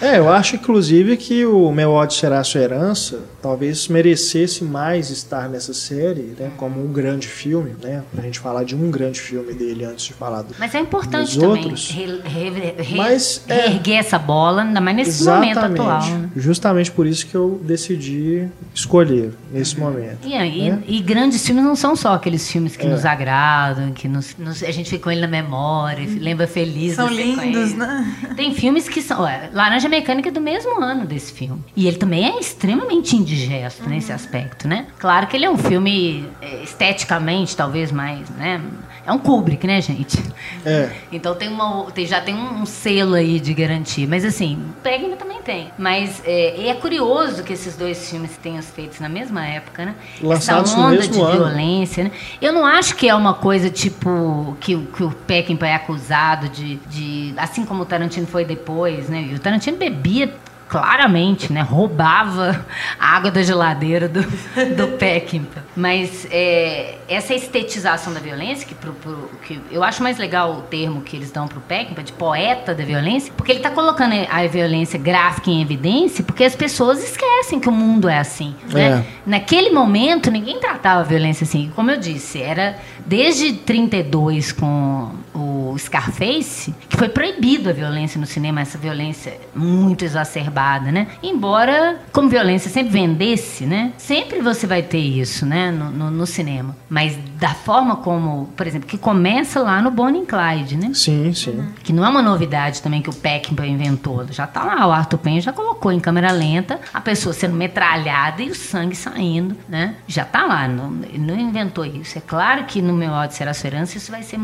[0.00, 5.48] É, eu acho inclusive que o Meu ódio será sua herança talvez merecesse mais estar
[5.48, 9.52] nessa série, né, como um grande filme, né, pra gente falar de um grande filme
[9.52, 11.90] dele antes de falar do Mas é importante Dos também outros.
[11.90, 13.54] re- re- re- Mas, é.
[13.66, 16.06] reerguer essa bola, ainda mais nesse momento atual.
[16.08, 16.30] Né?
[16.36, 20.18] Justamente por isso que eu decidi escolher nesse momento.
[20.26, 20.82] E, e- né?
[20.86, 22.88] e grandes filmes não são só aqueles filmes que É.
[22.90, 27.08] nos agradam, que nos, nos- a gente fica com ele na memória, lembra feliz São
[27.08, 28.21] lindos, né?
[28.36, 29.20] Tem filmes que são.
[29.52, 31.62] Laranja Mecânica é do mesmo ano desse filme.
[31.76, 34.86] E ele também é extremamente indigesto nesse aspecto, né?
[34.98, 38.60] Claro que ele é um filme é, esteticamente, talvez mais, né?
[39.04, 40.18] É um Kubrick, né, gente?
[40.64, 40.90] É.
[41.10, 44.06] Então tem uma, tem- já tem um, um selo aí de garantia.
[44.06, 45.70] Mas assim, Pegman também tem.
[45.76, 49.94] Mas é, é curioso que esses dois filmes tenham sido feitos na mesma época, né?
[50.22, 51.32] Lançados Essa no onda de ano.
[51.32, 52.12] violência, né?
[52.40, 56.48] Eu não acho que é uma coisa tipo que, o- que o Peckinpah é acusado
[56.48, 57.34] de, de.
[57.36, 59.28] Assim como o Tarantino foi depois, né?
[59.30, 60.32] E o Tarantino bebia
[60.68, 61.60] claramente, né?
[61.62, 62.64] Roubava
[62.98, 65.62] a água da geladeira do, do Peckinpah.
[65.76, 70.62] Mas é, essa estetização da violência, que, pro- pro- que eu acho mais legal o
[70.62, 74.46] termo que eles dão pro Peckinpah, de poeta da violência, porque ele está colocando a
[74.46, 78.54] violência gráfica em evidência, porque as pessoas esquecem que o mundo é assim.
[78.72, 79.04] Né?
[79.26, 81.70] Naquele momento, ninguém tratava a violência assim.
[81.74, 88.26] Como eu disse, era desde 32 com o Scarface, que foi proibido a violência no
[88.26, 91.06] cinema, essa violência muito exacerbada, né?
[91.22, 93.92] Embora, como violência sempre vendesse, né?
[93.96, 95.70] Sempre você vai ter isso, né?
[95.70, 96.76] No, no- no cinema.
[96.88, 100.92] Mas da forma como, por exemplo, que começa lá no Bonnie Clyde, né?
[100.94, 101.68] Sim, sim.
[101.82, 104.24] Que não é uma novidade também que o Peckinpah inventou.
[104.30, 108.40] Já tá lá, o Arthur Penn já colocou em câmera lenta a pessoa sendo metralhada
[108.42, 109.96] e o sangue saindo, né?
[110.06, 112.16] Já tá lá, não, ele não inventou isso.
[112.16, 114.38] É claro que no meu ódio será sua herança isso vai ser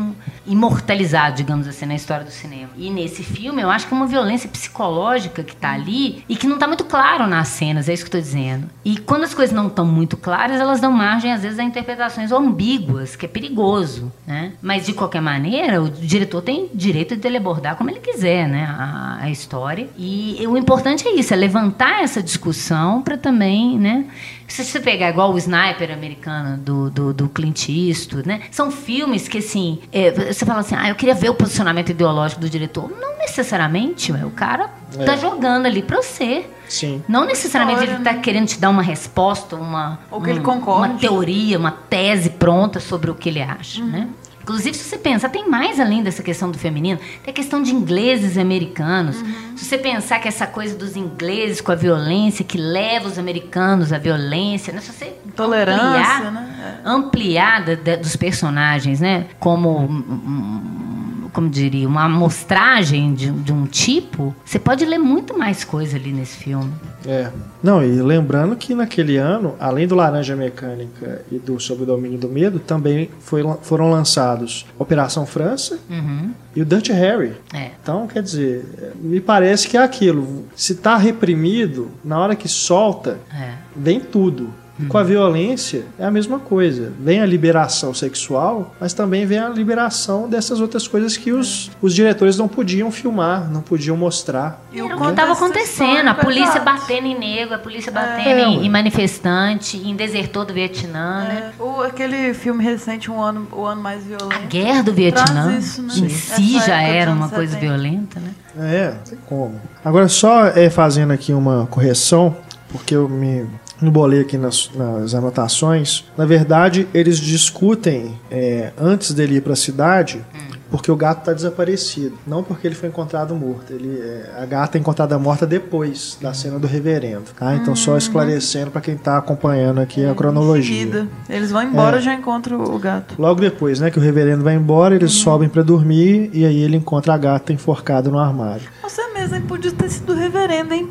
[0.45, 2.71] imortalizado digamos assim, na história do cinema.
[2.75, 6.47] E nesse filme, eu acho que é uma violência psicológica que tá ali e que
[6.47, 8.69] não tá muito claro nas cenas, é isso que eu tô dizendo.
[8.83, 12.31] E quando as coisas não estão muito claras, elas dão margem, às vezes, a interpretações
[12.33, 14.53] ambíguas, que é perigoso, né?
[14.61, 18.65] Mas, de qualquer maneira, o diretor tem direito de abordar como ele quiser, né?
[18.65, 19.89] A, a história.
[19.97, 24.05] E o importante é isso, é levantar essa discussão para também, né?
[24.49, 28.41] Se você pegar igual o Sniper americano do, do, do Clint Eastwood, né?
[28.51, 32.41] São filmes que, assim, é, você fala assim, ah, eu queria ver o posicionamento ideológico
[32.41, 32.89] do diretor.
[32.99, 35.03] Não necessariamente, ué, o cara É.
[35.05, 36.45] tá jogando ali pra você.
[36.67, 37.01] Sim.
[37.07, 38.19] Não necessariamente História, ele está né?
[38.21, 40.91] querendo te dar uma resposta, uma, Ou que ele um- concorde.
[40.93, 44.07] uma teoria, uma tese pronta sobre o que ele acha, né?
[44.49, 47.71] Inclusive, se você pensar, tem mais além dessa questão do feminino, tem a questão de
[47.71, 49.17] ingleses e americanos.
[49.55, 53.93] Se você pensar que essa coisa dos ingleses com a violência, que leva os americanos
[53.93, 54.81] à violência, né?
[54.81, 56.79] Se você Tolerância, ampliar, né?
[56.83, 59.27] ampliar da- da- dos personagens, né?
[59.39, 60.98] Como, hum,
[61.39, 66.11] como diria, uma amostragem de, de um tipo, você pode ler muito mais coisa ali
[66.11, 66.69] nesse filme.
[67.05, 67.29] É.
[67.63, 72.17] Não, e lembrando que naquele ano, além do Laranja Mecânica e do Sob o Domínio
[72.19, 76.31] do Medo, também foi, foram lançados Operação França Uhum.
[76.53, 77.33] e o Dirty Harry.
[77.53, 77.71] É.
[77.81, 80.45] Então, quer dizer, me parece que é aquilo.
[80.57, 83.53] Se tá reprimido, na hora que solta, É.
[83.73, 84.49] vem tudo.
[84.81, 86.93] E Com a violência é a mesma coisa.
[86.99, 91.93] Vem a liberação sexual, mas também vem a liberação dessas outras coisas que os, os
[91.93, 94.61] diretores não podiam filmar, não podiam mostrar.
[94.71, 98.27] E Era o que contexto estava acontecendo, a polícia batendo em negro, a polícia batendo
[98.29, 101.51] É, em, em manifestante, em desertor do Vietnã, né?
[101.59, 104.47] É, o, aquele filme recente, um ano, o ano mais A violento.
[104.47, 105.93] guerra do Vietnã isso, né?
[105.97, 107.73] em Essa si época já era uma coisa 70.
[107.73, 108.31] violenta, né?
[108.57, 109.59] É, não tem como.
[109.83, 112.35] Agora, só é, fazendo aqui uma correção,
[112.69, 113.45] porque eu me
[113.81, 116.05] embolei aqui nas, nas anotações.
[116.17, 120.23] Na verdade, eles discutem é, antes dele ir para a cidade.
[120.71, 123.73] Porque o gato está desaparecido, não porque ele foi encontrado morto.
[123.73, 127.23] Ele, é, a gata é encontrada morta depois da cena do reverendo.
[127.37, 127.55] Tá?
[127.55, 130.77] Então, só esclarecendo para quem está acompanhando aqui a cronologia.
[130.77, 131.07] seguida.
[131.27, 132.01] Eles vão embora, É.
[132.01, 133.15] já encontram o gato.
[133.17, 136.77] Logo depois, né, que o reverendo vai embora, eles sobem para dormir e aí ele
[136.77, 138.69] encontra a gata enforcada no armário.
[138.83, 139.41] Você mesmo, hein?
[139.47, 140.89] Podia ter sido o reverendo, hein?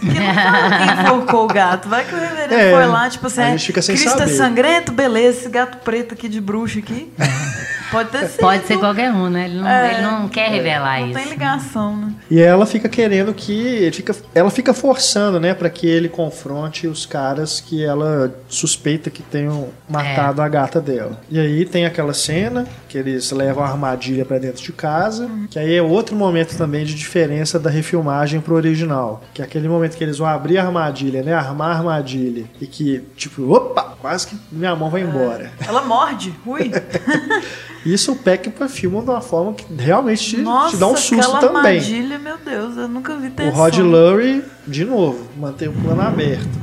[0.00, 1.88] Que não fala quem enforcou o gato.
[1.88, 4.18] Vai que o reverendo É, foi lá, tipo assim, a é, gente fica sem Cristo
[4.18, 4.30] saber.
[4.32, 7.12] é sangrento, beleza, esse gato preto aqui de bruxo aqui.
[7.92, 8.40] Pode ter sido.
[8.40, 9.44] Pode ser qualquer um, né?
[9.44, 9.92] Ele não, É.
[9.92, 11.18] ele não quer revelar Não isso.
[11.20, 12.12] tem ligação, né?
[12.30, 13.52] E ela fica querendo que.
[13.52, 19.10] ele Fica, ela fica forçando, né, para que ele confronte os caras que ela suspeita
[19.10, 21.20] que tenham matado a gata dela.
[21.30, 25.58] E aí tem aquela cena que eles levam a armadilha para dentro de casa, que
[25.58, 29.22] aí é outro momento também de diferença da refilmagem pro original.
[29.34, 32.66] Que é aquele momento que eles vão abrir a armadilha, né, armar a armadilha, e
[32.66, 35.50] que, tipo, opa, quase que minha mão vai embora.
[35.68, 36.70] Ela morde, ui.
[37.84, 41.14] Isso o Peckinpah filma de uma forma que realmente te, Nossa, te dá um susto
[41.20, 41.78] aquela também.
[41.78, 46.00] armadilha, meu Deus, eu nunca vi ter O Rod Lurie, de novo, mantém o plano
[46.02, 46.62] aberto.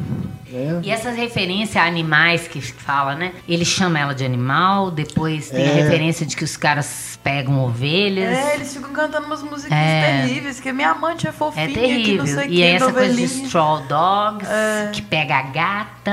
[0.51, 0.79] Né?
[0.83, 3.33] E essas referências a animais que fala, né?
[3.47, 5.73] Ele chama ela de animal, depois tem a É.
[5.83, 8.35] referência de que os caras pegam ovelhas.
[8.35, 10.23] É, eles ficam cantando umas músicas É.
[10.25, 12.17] terríveis, que minha amante é fofinha, É que terrível.
[12.17, 13.45] não sei o E que, essa coisa de novelinha.
[13.45, 14.89] Straw Dogs, É.
[14.91, 15.43] que pega a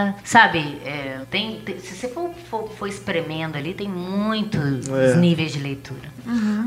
[0.04, 0.18] gata.
[0.24, 5.16] Sabe, é, tem, tem- se você for, for, for espremendo ali, tem muitos É.
[5.16, 6.14] níveis de leitura.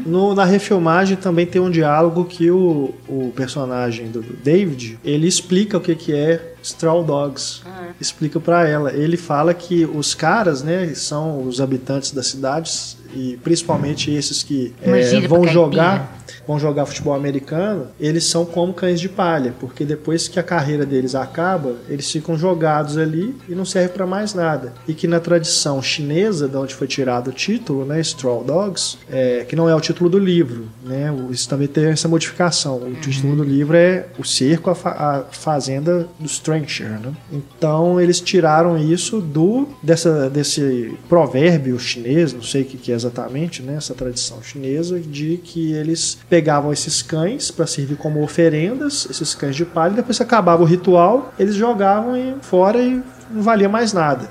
[0.05, 5.77] No- na refilmagem também tem um diálogo que o, o personagem do David, ele explica
[5.77, 7.61] o que, que é Straw Dogs.
[7.99, 8.93] Explica pra ela.
[8.93, 14.73] Ele fala que os caras, né, são os habitantes das cidades e principalmente esses que
[14.81, 20.27] é, vão jogar vão jogar futebol americano, eles são como cães de palha, porque depois
[20.27, 24.73] que a carreira deles acaba, eles ficam jogados ali e não servem para mais nada.
[24.87, 29.45] E que na tradição chinesa, de onde foi tirado o título, né, Straw Dogs, é,
[29.47, 32.77] que não é o título do livro, né, isso também tem essa modificação.
[32.77, 34.91] O título do livro é O Cerco, a, fa-
[35.29, 37.13] a Fazenda do Strancher, né?
[37.31, 42.95] Então eles tiraram isso do dessa, desse provérbio chinês, não sei o que, que é
[42.95, 49.07] exatamente, né, essa tradição chinesa, de que eles pegavam esses cães para servir como oferendas,
[49.09, 53.01] esses cães de palha, e depois que acabava o ritual, eles jogavam e- fora e
[53.31, 54.27] não valia mais nada.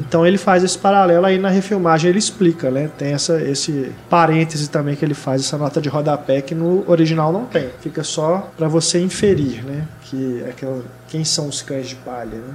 [0.00, 2.88] Então ele faz esse paralelo aí na refilmagem, ele explica, né?
[2.96, 7.30] Tem essa, esse parêntese também que ele faz, essa nota de rodapé que no original
[7.30, 7.68] não tem.
[7.80, 9.86] Fica só para você inferir, né?
[10.04, 12.54] Que é aquela, quem são os cães de palha, né?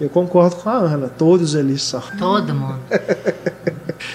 [0.00, 2.00] Eu concordo com a Ana, todos eles são.
[2.16, 2.78] Todo mundo.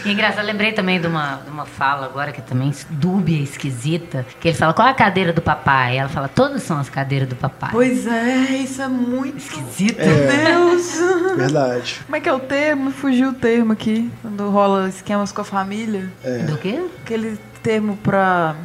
[0.06, 4.26] E engraçado, lembrei também de uma, de uma fala agora que é também dúbia, esquisita,
[4.40, 5.98] que ele fala, qual é a cadeira do papai?
[5.98, 7.70] Ela fala, todas são as cadeiras do papai.
[7.72, 9.98] Pois é, isso é muito Esquisito.
[9.98, 10.96] Meu Deus!
[11.36, 12.02] Verdade.
[12.06, 12.92] Como é que é o termo?
[12.92, 14.12] Fugiu o termo aqui.
[14.22, 16.12] Quando rola esquemas com a família.
[16.24, 16.40] É.
[16.40, 16.86] Do quê?
[17.06, 18.56] Que ele termo pra.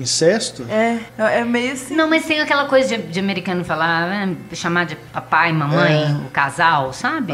[0.00, 0.66] Incesto?
[0.70, 1.94] É, é meio assim.
[1.94, 6.26] Não, mas tem aquela coisa de, de americano falar, né, chamar de papai, mamãe, É.
[6.26, 7.32] o casal, sabe?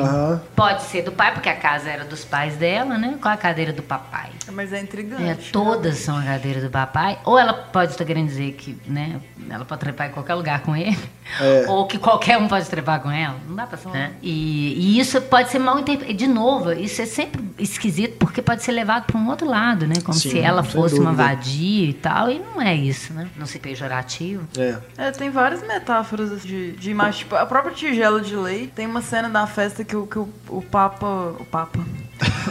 [0.56, 3.16] Pode ser do pai, porque a casa era dos pais dela, né?
[3.20, 4.30] Qual a cadeira do papai?
[4.52, 5.22] Mas é intrigante.
[5.22, 7.18] É, todas são a cadeira do papai.
[7.24, 9.20] Ou ela pode estar querendo dizer que, né?
[9.50, 10.98] Ela pode trepar em qualquer lugar com ele.
[11.40, 11.64] É.
[11.68, 13.36] Ou que qualquer um pode trepar com ela.
[13.48, 13.98] Não dá pra saber.
[13.98, 14.12] Né?
[14.22, 16.16] E, e isso pode ser mal interpretado.
[16.16, 19.94] De novo, isso é sempre esquisito porque pode ser levado para um outro lado, né?
[20.04, 21.28] Como Sim, se ela fosse uma dúvida.
[21.28, 22.30] vadia e tal.
[22.30, 23.28] E não é isso, né?
[23.36, 24.46] Não se pejorativo.
[24.56, 24.76] É.
[24.96, 27.20] É, tem várias metáforas assim, de, de imagem.
[27.20, 28.72] Tipo, a própria tigela de leite.
[28.74, 31.06] Tem uma cena da festa que o, que o, o Papa.
[31.38, 31.80] O Papa.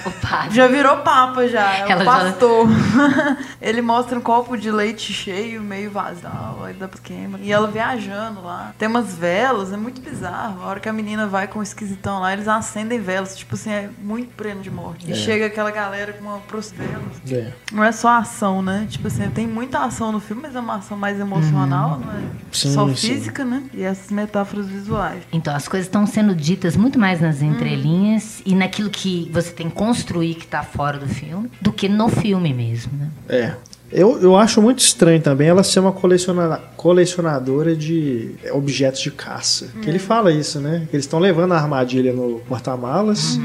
[0.06, 0.56] O padre.
[0.56, 1.76] Já virou Papa já.
[1.78, 2.68] É Ela o já- pastor.
[3.62, 6.30] Ele mostra um copo de leite cheio, meio vazio.
[6.64, 7.39] Aí dá pra queima.
[7.41, 8.74] E ela viajando lá.
[8.78, 10.62] Tem umas velas, é muito bizarro.
[10.64, 13.38] A hora que a menina vai com o esquisitão lá, eles acendem velas.
[13.38, 15.10] Tipo assim, é muito prêmio de morte.
[15.12, 16.93] E chega aquela galera com uma pros velas.
[17.32, 17.51] É.
[17.72, 18.86] Não é só ação, né?
[18.89, 22.22] Tipo assim, tem muita ação no filme, mas é uma ação mais emocional, não é
[22.51, 22.95] Sim, só sim.
[22.95, 23.64] física, né?
[23.74, 25.24] E essas metáforas visuais.
[25.32, 29.70] Então, as coisas estão sendo ditas muito mais nas entrelinhas e naquilo que você tem
[29.70, 33.08] que construir que está fora do filme do que no filme mesmo, né?
[33.30, 33.54] É.
[33.91, 39.68] Eu, eu acho muito estranho também ela ser uma coleciona- colecionadora de objetos de caça.
[39.82, 40.88] Que ele fala isso, né?
[40.89, 43.38] Que eles estão levando a armadilha no porta-malas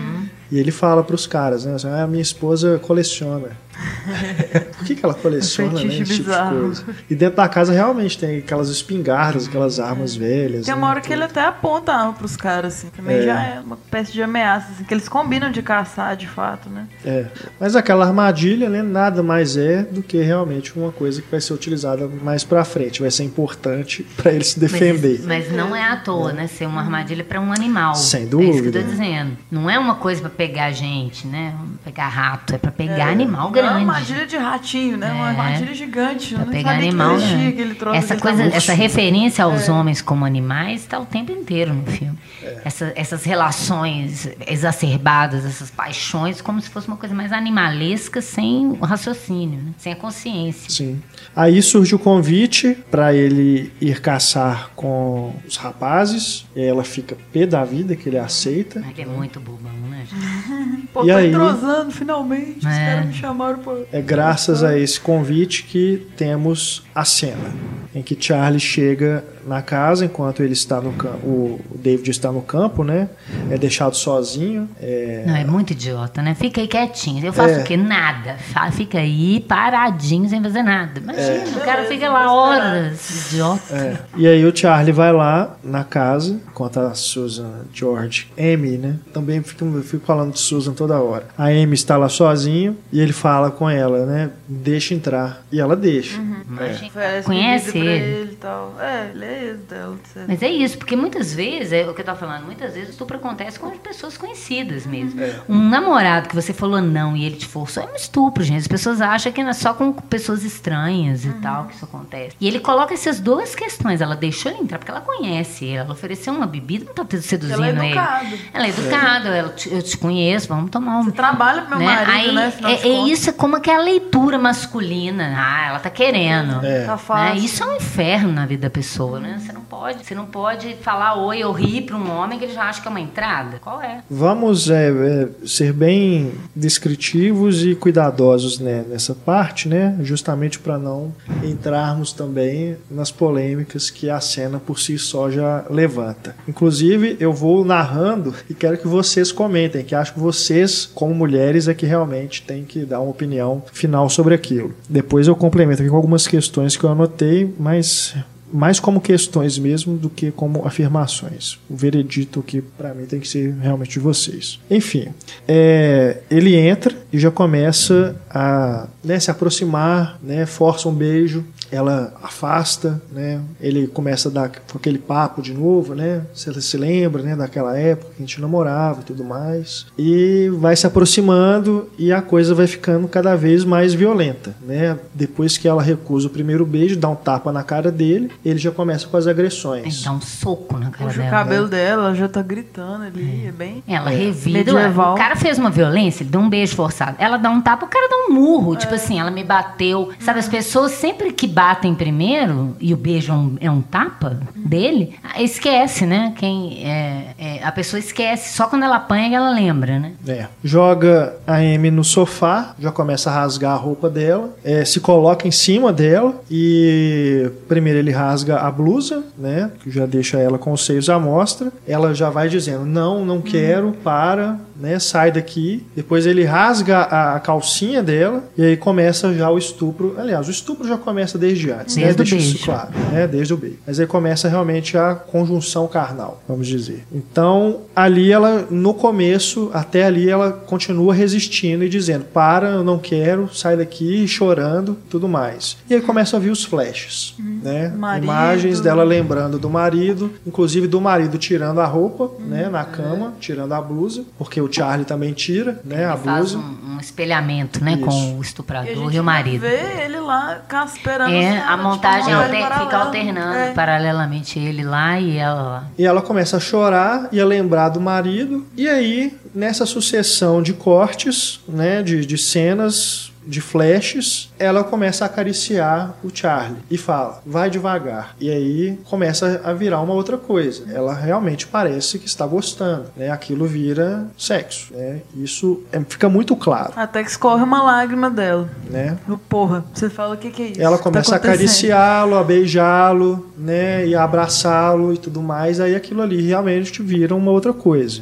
[0.51, 1.75] e ele fala pros caras, né?
[1.75, 3.51] Assim, ah, minha esposa coleciona.
[4.77, 5.87] Por que, que ela coleciona, né?
[5.87, 6.85] Esse tipo de coisa.
[7.11, 10.67] E dentro da casa realmente tem aquelas espingardas, aquelas armas velhas.
[10.67, 10.79] Tem né?
[10.81, 12.89] uma hora que ele até aponta a arma pros caras, assim.
[12.97, 13.23] Também É.
[13.23, 16.87] já é uma espécie de ameaça, assim, que eles combinam de caçar, de fato, né?
[17.05, 17.27] É.
[17.59, 21.53] Mas aquela armadilha, né, nada mais é do que realmente uma coisa que vai ser
[21.53, 25.21] utilizada mais pra frente, vai ser importante pra ele se defender.
[25.25, 26.47] Mas, mas não é à toa, né?
[26.47, 27.95] Ser uma armadilha para um animal.
[27.95, 28.81] Sem É isso que eu dúvida.
[28.83, 29.37] tô dizendo.
[29.51, 31.55] Não é uma coisa para pegar gente, né?
[31.85, 33.13] Pegar rato, é para pegar É.
[33.13, 34.13] animal Não é uma grande.
[34.13, 35.13] armadilha de ratinho, né?
[35.13, 35.29] Uma É.
[35.31, 36.35] armadilha gigante.
[36.35, 37.55] Pra pegar animal, né?
[37.95, 38.55] Essa coisa, tamanho.
[38.57, 39.73] essa referência aos É.
[39.73, 42.19] homens como animais está o tempo inteiro no filme.
[42.65, 48.85] Essa- essas relações exacerbadas, essas paixões, como se fosse uma coisa mais animalesca, sem o
[48.85, 49.73] raciocínio, né?
[49.79, 50.71] sem a consciência.
[50.71, 51.01] Sim.
[51.35, 57.17] Aí surge o convite pra ele ir caçar com os rapazes, e aí ela fica
[57.33, 58.83] pé da vida que ele aceita.
[58.91, 60.05] Ele é muito bobão, né?
[60.09, 60.87] gente?
[60.93, 61.29] Pô, E tô aí?
[61.29, 62.59] entrosando finalmente.
[62.59, 62.87] Os É.
[62.87, 63.79] caras me chamaram pra.
[63.93, 67.55] É graças a esse convite que temos a cena
[67.95, 72.43] em que Charlie chega na casa enquanto ele está no campo, o David está no
[72.43, 73.09] campo, né?
[73.51, 74.69] É deixado sozinho.
[74.81, 76.35] é, Não, é muito idiota, né?
[76.35, 77.25] Fica aí quietinho.
[77.25, 77.61] Eu faço É.
[77.61, 77.77] o quê?
[77.77, 78.37] Nada.
[78.73, 81.01] Fica aí paradinho sem fazer nada.
[81.01, 83.75] Imagina, o cara fica lá horas, idiota.
[83.75, 83.97] É.
[84.17, 88.97] E aí o Charlie vai lá na casa, enquanto a Susan, George, Amy, né?
[89.13, 91.25] Também fico, fico falando de Susan toda hora.
[91.37, 94.31] A Amy está lá sozinha e ele fala com ela, né?
[94.47, 95.43] Deixa entrar.
[95.51, 96.19] E ela deixa.
[96.21, 96.89] Imagina.
[96.89, 97.89] Oferece Conhece ele?
[97.89, 98.75] ele e tal.
[98.81, 100.25] É, ele é etc.
[100.27, 102.93] Mas é isso, porque muitas vezes, é o que eu tô falando, muitas vezes o
[102.93, 105.21] estupro acontece com pessoas conhecidas mesmo.
[105.49, 108.61] Um namorado que você falou não e ele te forçou é um estupro, gente.
[108.61, 112.37] As pessoas acham que é só com pessoas estranhas e tal que isso acontece.
[112.41, 114.01] E ele coloca essas duas questões.
[114.01, 115.77] Ela deixou ele entrar porque ela conhece ele.
[115.77, 117.87] Ela ofereceu uma bebida, não tá seduzindo Ela é ele.
[117.87, 118.27] educada.
[118.53, 121.05] Ela é educada, ela te- eu te conheço, vamos tomar um.
[121.05, 121.95] Você trabalha pro meu né?
[121.95, 122.53] marido, Aí, né?
[122.65, 125.35] É, é isso, é como que é a leitura masculina.
[125.37, 126.65] Ah, ela tá querendo.
[126.65, 126.85] É.
[126.85, 127.37] Tá Né?
[127.39, 129.28] Isso é um inferno na vida da pessoa, né?
[129.39, 132.55] Você não pode, você não pode falar oi ou rir para um homem que ele
[132.55, 133.59] já acha que é uma entrada.
[133.59, 134.03] Qual é?
[134.11, 139.97] Vamos é, é, ser bem descritivos e cuidadosos né, nessa parte, né?
[140.03, 141.13] Justamente para não
[141.43, 146.35] entrarmos também nas polêmicas que a cena por si só já levanta.
[146.47, 151.69] Inclusive, eu vou narrando e quero que vocês comentem, que acho que vocês, como mulheres,
[151.69, 154.75] é que realmente têm que dar uma opinião final sobre aquilo.
[154.89, 158.15] Depois eu complemento aqui com algumas questões que eu anotei, mas
[158.53, 161.59] mais como questões mesmo do que como afirmações.
[161.69, 164.59] O veredito que para mim tem que ser realmente de vocês.
[164.71, 165.09] Enfim,
[165.47, 172.13] é, ele entra e já começa a né, se aproximar, né, força um beijo, ela
[172.23, 177.23] afasta, né, ele começa a dar com aquele papo de novo, né, você se lembra,
[177.23, 182.13] né, daquela época que a gente namorava e tudo mais, e vai se aproximando e
[182.13, 186.65] a coisa vai ficando cada vez mais violenta, né, depois que ela recusa o primeiro
[186.65, 190.03] beijo, dá um tapa na cara dele, ele já começa com as Tem que agressões.
[190.03, 191.31] dar um soco na cara Puxa o dela.
[191.31, 193.83] cabelo dela, ela já tá gritando ali, é bem.
[193.87, 194.59] Ela revida.
[194.59, 195.15] Medieval.
[195.15, 196.98] O cara fez uma violência, ele deu um beijo forçado.
[197.19, 198.77] Ela dá um tapa, o cara dá um murro.
[198.77, 200.11] Tipo assim, ela me bateu.
[200.21, 204.39] Sabe, as pessoas sempre que batem primeiro, e o beijo é um, é um tapa
[204.55, 206.33] dele, esquece, né?
[206.37, 208.55] Quem é, é, a pessoa esquece.
[208.55, 210.13] Só quando ela apanha ela lembra, né?
[210.27, 210.47] É.
[210.63, 215.47] Joga a Amy no sofá, já começa a rasgar a roupa dela, é, se coloca
[215.47, 219.71] em cima dela e primeiro ele rasga a blusa, né?
[219.83, 221.73] Que já deixa ela com os seios à mostra.
[221.87, 224.99] Ela já vai dizendo: Não, não quero, para, né?
[224.99, 225.87] Sai daqui.
[225.95, 230.15] Depois ele rasga a, a calcinha dela e aí começa já o estupro.
[230.19, 232.05] Aliás, o estupro já começa desde antes, né?
[232.05, 232.65] Desde o Deixa isso beijo.
[232.65, 233.27] claro, né?
[233.27, 233.79] Desde o beijo.
[233.87, 237.05] Mas aí começa realmente a conjunção carnal, vamos dizer.
[237.13, 242.99] Então, ali ela, no começo, até ali, ela continua resistindo e dizendo: Para, eu não
[242.99, 245.77] quero, sai daqui, chorando, tudo mais.
[245.89, 247.89] E aí começa a vir os flashes, né?
[247.97, 248.25] Marido.
[248.25, 252.69] Imagens dela lembrando do marido, inclusive do marido tirando a roupa, né?
[252.69, 256.07] Na cama, tirando a blusa, porque o Charlie também tira, né?
[256.07, 256.59] A Ele faz blusa.
[256.59, 257.93] um, um espelhamento, né?
[257.93, 258.05] Isso.
[258.05, 259.61] Com o E a estuprador gente e, o marido.
[259.61, 263.73] vê ele lá esperando É, cena, a tipo, montagem uma alter- fica alternando É.
[263.73, 265.85] paralelamente ele lá e ela lá.
[265.99, 268.67] E ela começa a chorar e a lembrar do marido.
[268.77, 275.27] E aí, nessa sucessão de cortes, né, de, de cenas, de flashes, ela começa a
[275.27, 278.37] acariciar o Charlie e fala: vai devagar.
[278.39, 280.85] E aí começa a virar uma outra coisa.
[280.93, 283.07] Ela realmente parece que está gostando.
[283.17, 283.31] Né?
[283.31, 284.93] Aquilo vira sexo.
[284.95, 285.23] Né?
[285.35, 286.93] Isso é- fica muito claro.
[286.95, 288.69] Até que escorre uma lágrima dela.
[288.91, 289.17] Né?
[289.27, 290.83] Eu, Porra, você fala o que, que é isso?
[290.83, 291.55] Ela tá começa a acontecendo?
[291.55, 295.81] acariciá-lo, a beijá-lo, né, e a abraçá-lo e tudo mais.
[295.81, 298.21] Aí aquilo ali realmente vira uma outra coisa.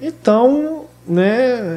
[0.00, 1.24] Então, né,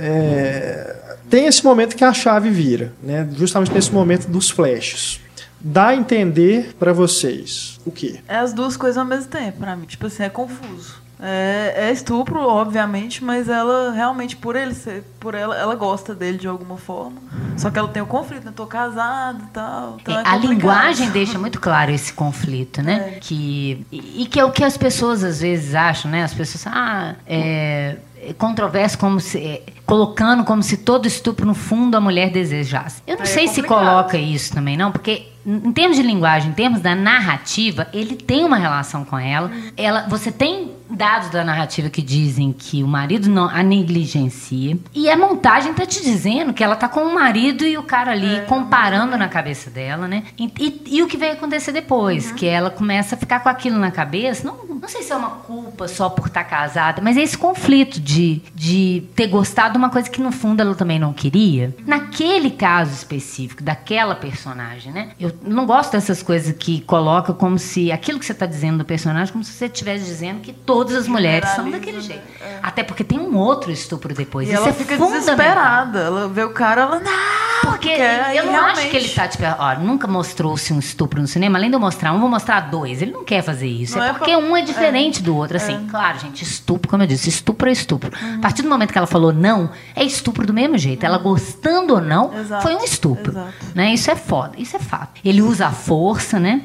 [0.03, 0.95] é,
[1.33, 5.19] tem esse momento que a chave vira, né, justamente nesse momento dos flashes.
[5.59, 8.19] Dá a entender pra vocês o quê?
[8.27, 9.87] É as duas coisas ao mesmo tempo, pra mim.
[9.87, 11.01] Tipo assim, é confuso.
[11.19, 16.37] É, é estupro, obviamente, mas ela realmente, por ele ser, por ela, ela gosta dele
[16.37, 17.17] de alguma forma.
[17.57, 18.51] Só que ela tem o conflito, né?
[18.55, 19.97] Tô casada e tal.
[20.01, 23.13] Então É, é a linguagem deixa muito claro esse conflito, né?
[23.15, 23.19] É.
[23.19, 26.23] Que, e e que é o que as pessoas às vezes acham, né?
[26.23, 27.97] As pessoas, ah, é, é
[28.37, 29.37] controverso como se.
[29.37, 33.01] é, colocando como se todo estupro, no fundo, a mulher desejasse.
[33.05, 35.27] Eu não Aí é sei se coloca isso também, não, porque.
[35.45, 39.51] Em em termos de linguagem, em termos da narrativa, ele tem uma relação com ela.
[39.75, 44.77] ela você tem dados da narrativa que dizem que o marido não a negligencia.
[44.93, 48.11] E a montagem tá te dizendo que ela tá com o marido e o cara
[48.11, 50.23] ali comparando na cabeça dela, né?
[50.37, 52.31] E, e- e o que vai acontecer depois?
[52.31, 54.45] Que ela começa a ficar com aquilo na cabeça.
[54.47, 57.99] Não, não sei se é uma culpa só por estar casada, mas é esse conflito
[57.99, 61.75] de, de ter gostado de uma coisa que no fundo ela também não queria.
[61.85, 65.09] Naquele caso específico, daquela personagem, né?
[65.19, 68.85] Eu não gosto dessas coisas que colocam como se aquilo que você está dizendo do
[68.85, 70.53] personagem, como se você estivesse dizendo que
[70.85, 72.03] todas as mulheres são daquele né?
[72.03, 72.23] jeito.
[72.61, 74.47] Até porque tem um outro estupro depois.
[74.47, 75.99] E Isso ela é fica desesperada.
[75.99, 76.99] Ela vê o cara, ela.
[76.99, 77.43] Não!
[77.71, 81.21] Porque aí eu não acho realmente- que ele tá, tipo, ó, nunca mostrou-se um estupro
[81.21, 83.01] no cinema, além de eu mostrar um, vou mostrar dois.
[83.01, 83.97] Ele não quer fazer isso.
[83.97, 85.57] Não é é porque pra- um é diferente do outro.
[85.57, 88.11] Assim, claro, gente, estupro, como eu disse, estupro é estupro.
[88.21, 88.35] Uhum.
[88.35, 91.05] A partir do momento que ela falou não, é estupro do mesmo jeito.
[91.05, 93.31] Ela gostando ou não, Exato, foi um estupro.
[93.31, 93.53] exato.
[93.73, 93.93] Né?
[93.93, 95.19] Isso é foda, isso é fato.
[95.23, 96.61] Ele usa a força, né?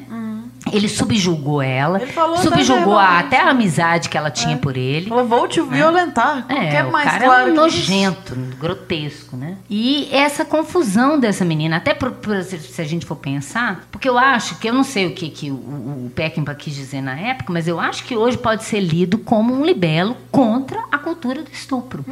[0.71, 2.07] Ele subjugou ela, Uhum.
[2.07, 5.09] Falou subjugou a- até a amizade que ela tinha por ele.
[5.09, 6.45] Ela vou te violentar.
[6.49, 7.79] É, Qualquer o mais cara claro é um que isso.
[7.91, 9.55] nojento, grotesco, né?
[9.69, 14.17] E essa confusão dessa menina, até por, por- se a gente for pensar, porque eu
[14.17, 17.51] acho que eu não sei o que, que o, o Peckinpah quis dizer na época,
[17.53, 21.51] mas eu acho que hoje pode ser lido como um libelo contra a cultura do
[21.51, 22.05] estupro,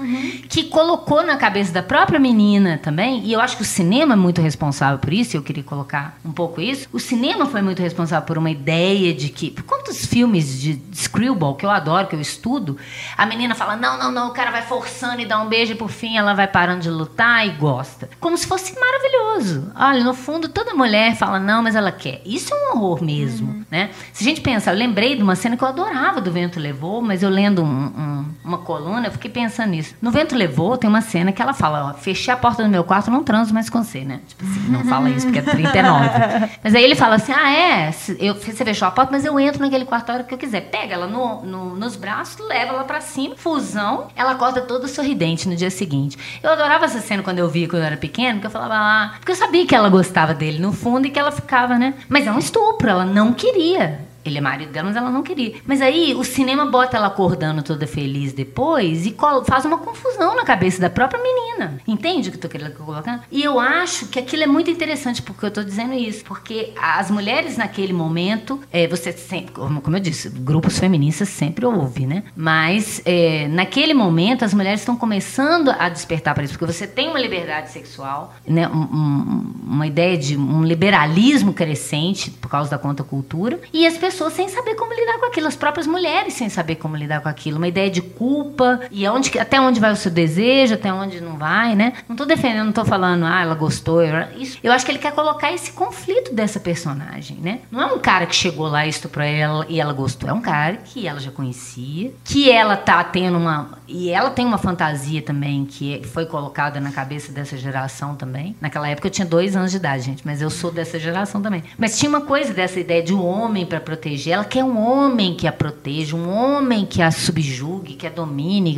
[0.50, 4.18] que colocou na cabeça da própria menina também, e eu acho que o cinema é
[4.18, 6.88] muito responsável por isso, e eu queria colocar um pouco isso.
[6.93, 11.55] O cinema foi muito responsável por uma ideia de que, por quantos filmes de screwball
[11.55, 12.77] que eu adoro, que eu estudo,
[13.17, 15.75] a menina fala: "Não, não, não, o cara vai forçando e dá um beijo e
[15.75, 18.09] por fim ela vai parando de lutar e gosta".
[18.19, 19.71] Como se fosse maravilhoso.
[19.75, 22.21] Olha, no fundo toda mulher fala: "Não, mas ela quer".
[22.25, 23.89] Isso é um horror mesmo, né?
[24.13, 27.01] Se a gente pensa, eu lembrei de uma cena que eu adorava do Vento Levou,
[27.01, 29.95] mas eu lendo um- um- uma coluna, eu fiquei pensando nisso.
[30.01, 32.83] No Vento Levou tem uma cena que ela fala: ó, "Fechei a porta do meu
[32.83, 34.19] quarto, não transo mais com você", né?
[34.27, 36.09] Tipo assim, não fala isso porque é 39.
[36.63, 37.91] Mas aí ele fala assim: "Ah, é,
[38.28, 40.61] eu, você fechou a porta, mas eu entro naquele quarto a hora que eu quiser".
[40.69, 45.47] Pega ela no- no- nos braços, leva ela pra cima, fusão, ela acorda toda sorridente
[45.47, 46.17] no dia seguinte.
[46.41, 49.13] Eu adorava essa cena quando eu via quando eu era pequena, porque eu falava lá,
[49.19, 51.93] porque eu sabia que ela gostava dele no fundo e que ela ficava, né?
[52.09, 54.07] Mas é um estupro, ela não queria.
[54.28, 55.55] Ele é marido dela, mas ela não queria.
[55.65, 59.15] Mas aí o cinema bota ela acordando toda feliz depois e
[59.45, 61.82] faz uma confusão na cabeça da própria menina.
[61.88, 63.23] Entende o que eu tô querendo colocar?
[63.32, 66.23] E eu acho que aquilo é muito interessante porque eu tô dizendo isso.
[66.23, 72.05] Porque as mulheres naquele momento, é, você sempre, como, eu disse, grupos feministas sempre houve,
[72.05, 72.23] né?
[72.36, 77.09] Mas é, naquele momento as mulheres estão começando a despertar para isso, porque você tem
[77.09, 78.67] uma liberdade sexual, né?
[78.67, 84.16] Um, um, uma ideia de um liberalismo crescente por causa da contracultura, e as pessoas
[84.30, 87.57] sem saber como lidar com aquilo, as próprias mulheres sem saber como lidar com aquilo,
[87.57, 91.38] uma ideia de culpa e aonde, até onde vai o seu desejo, até onde não
[91.38, 91.93] vai, né?
[92.07, 94.01] Não tô defendendo, não tô falando, ah, ela gostou.
[94.38, 94.59] Isso.
[94.63, 97.59] Eu acho que ele quer colocar esse conflito dessa personagem, né?
[97.72, 100.41] Não é um cara que chegou lá e estuprou ela e ela gostou, é um
[100.41, 105.21] cara que ela já conhecia, que ela tá tendo uma e ela tem uma fantasia
[105.21, 108.55] também que foi colocada na cabeça dessa geração também.
[108.59, 111.63] Naquela época eu tinha dois anos de idade, gente, mas eu sou dessa geração também.
[111.77, 114.33] Mas tinha uma coisa dessa ideia de um homem para proteger.
[114.33, 118.77] Ela quer um homem que a proteja, um homem que a subjugue, que a domine,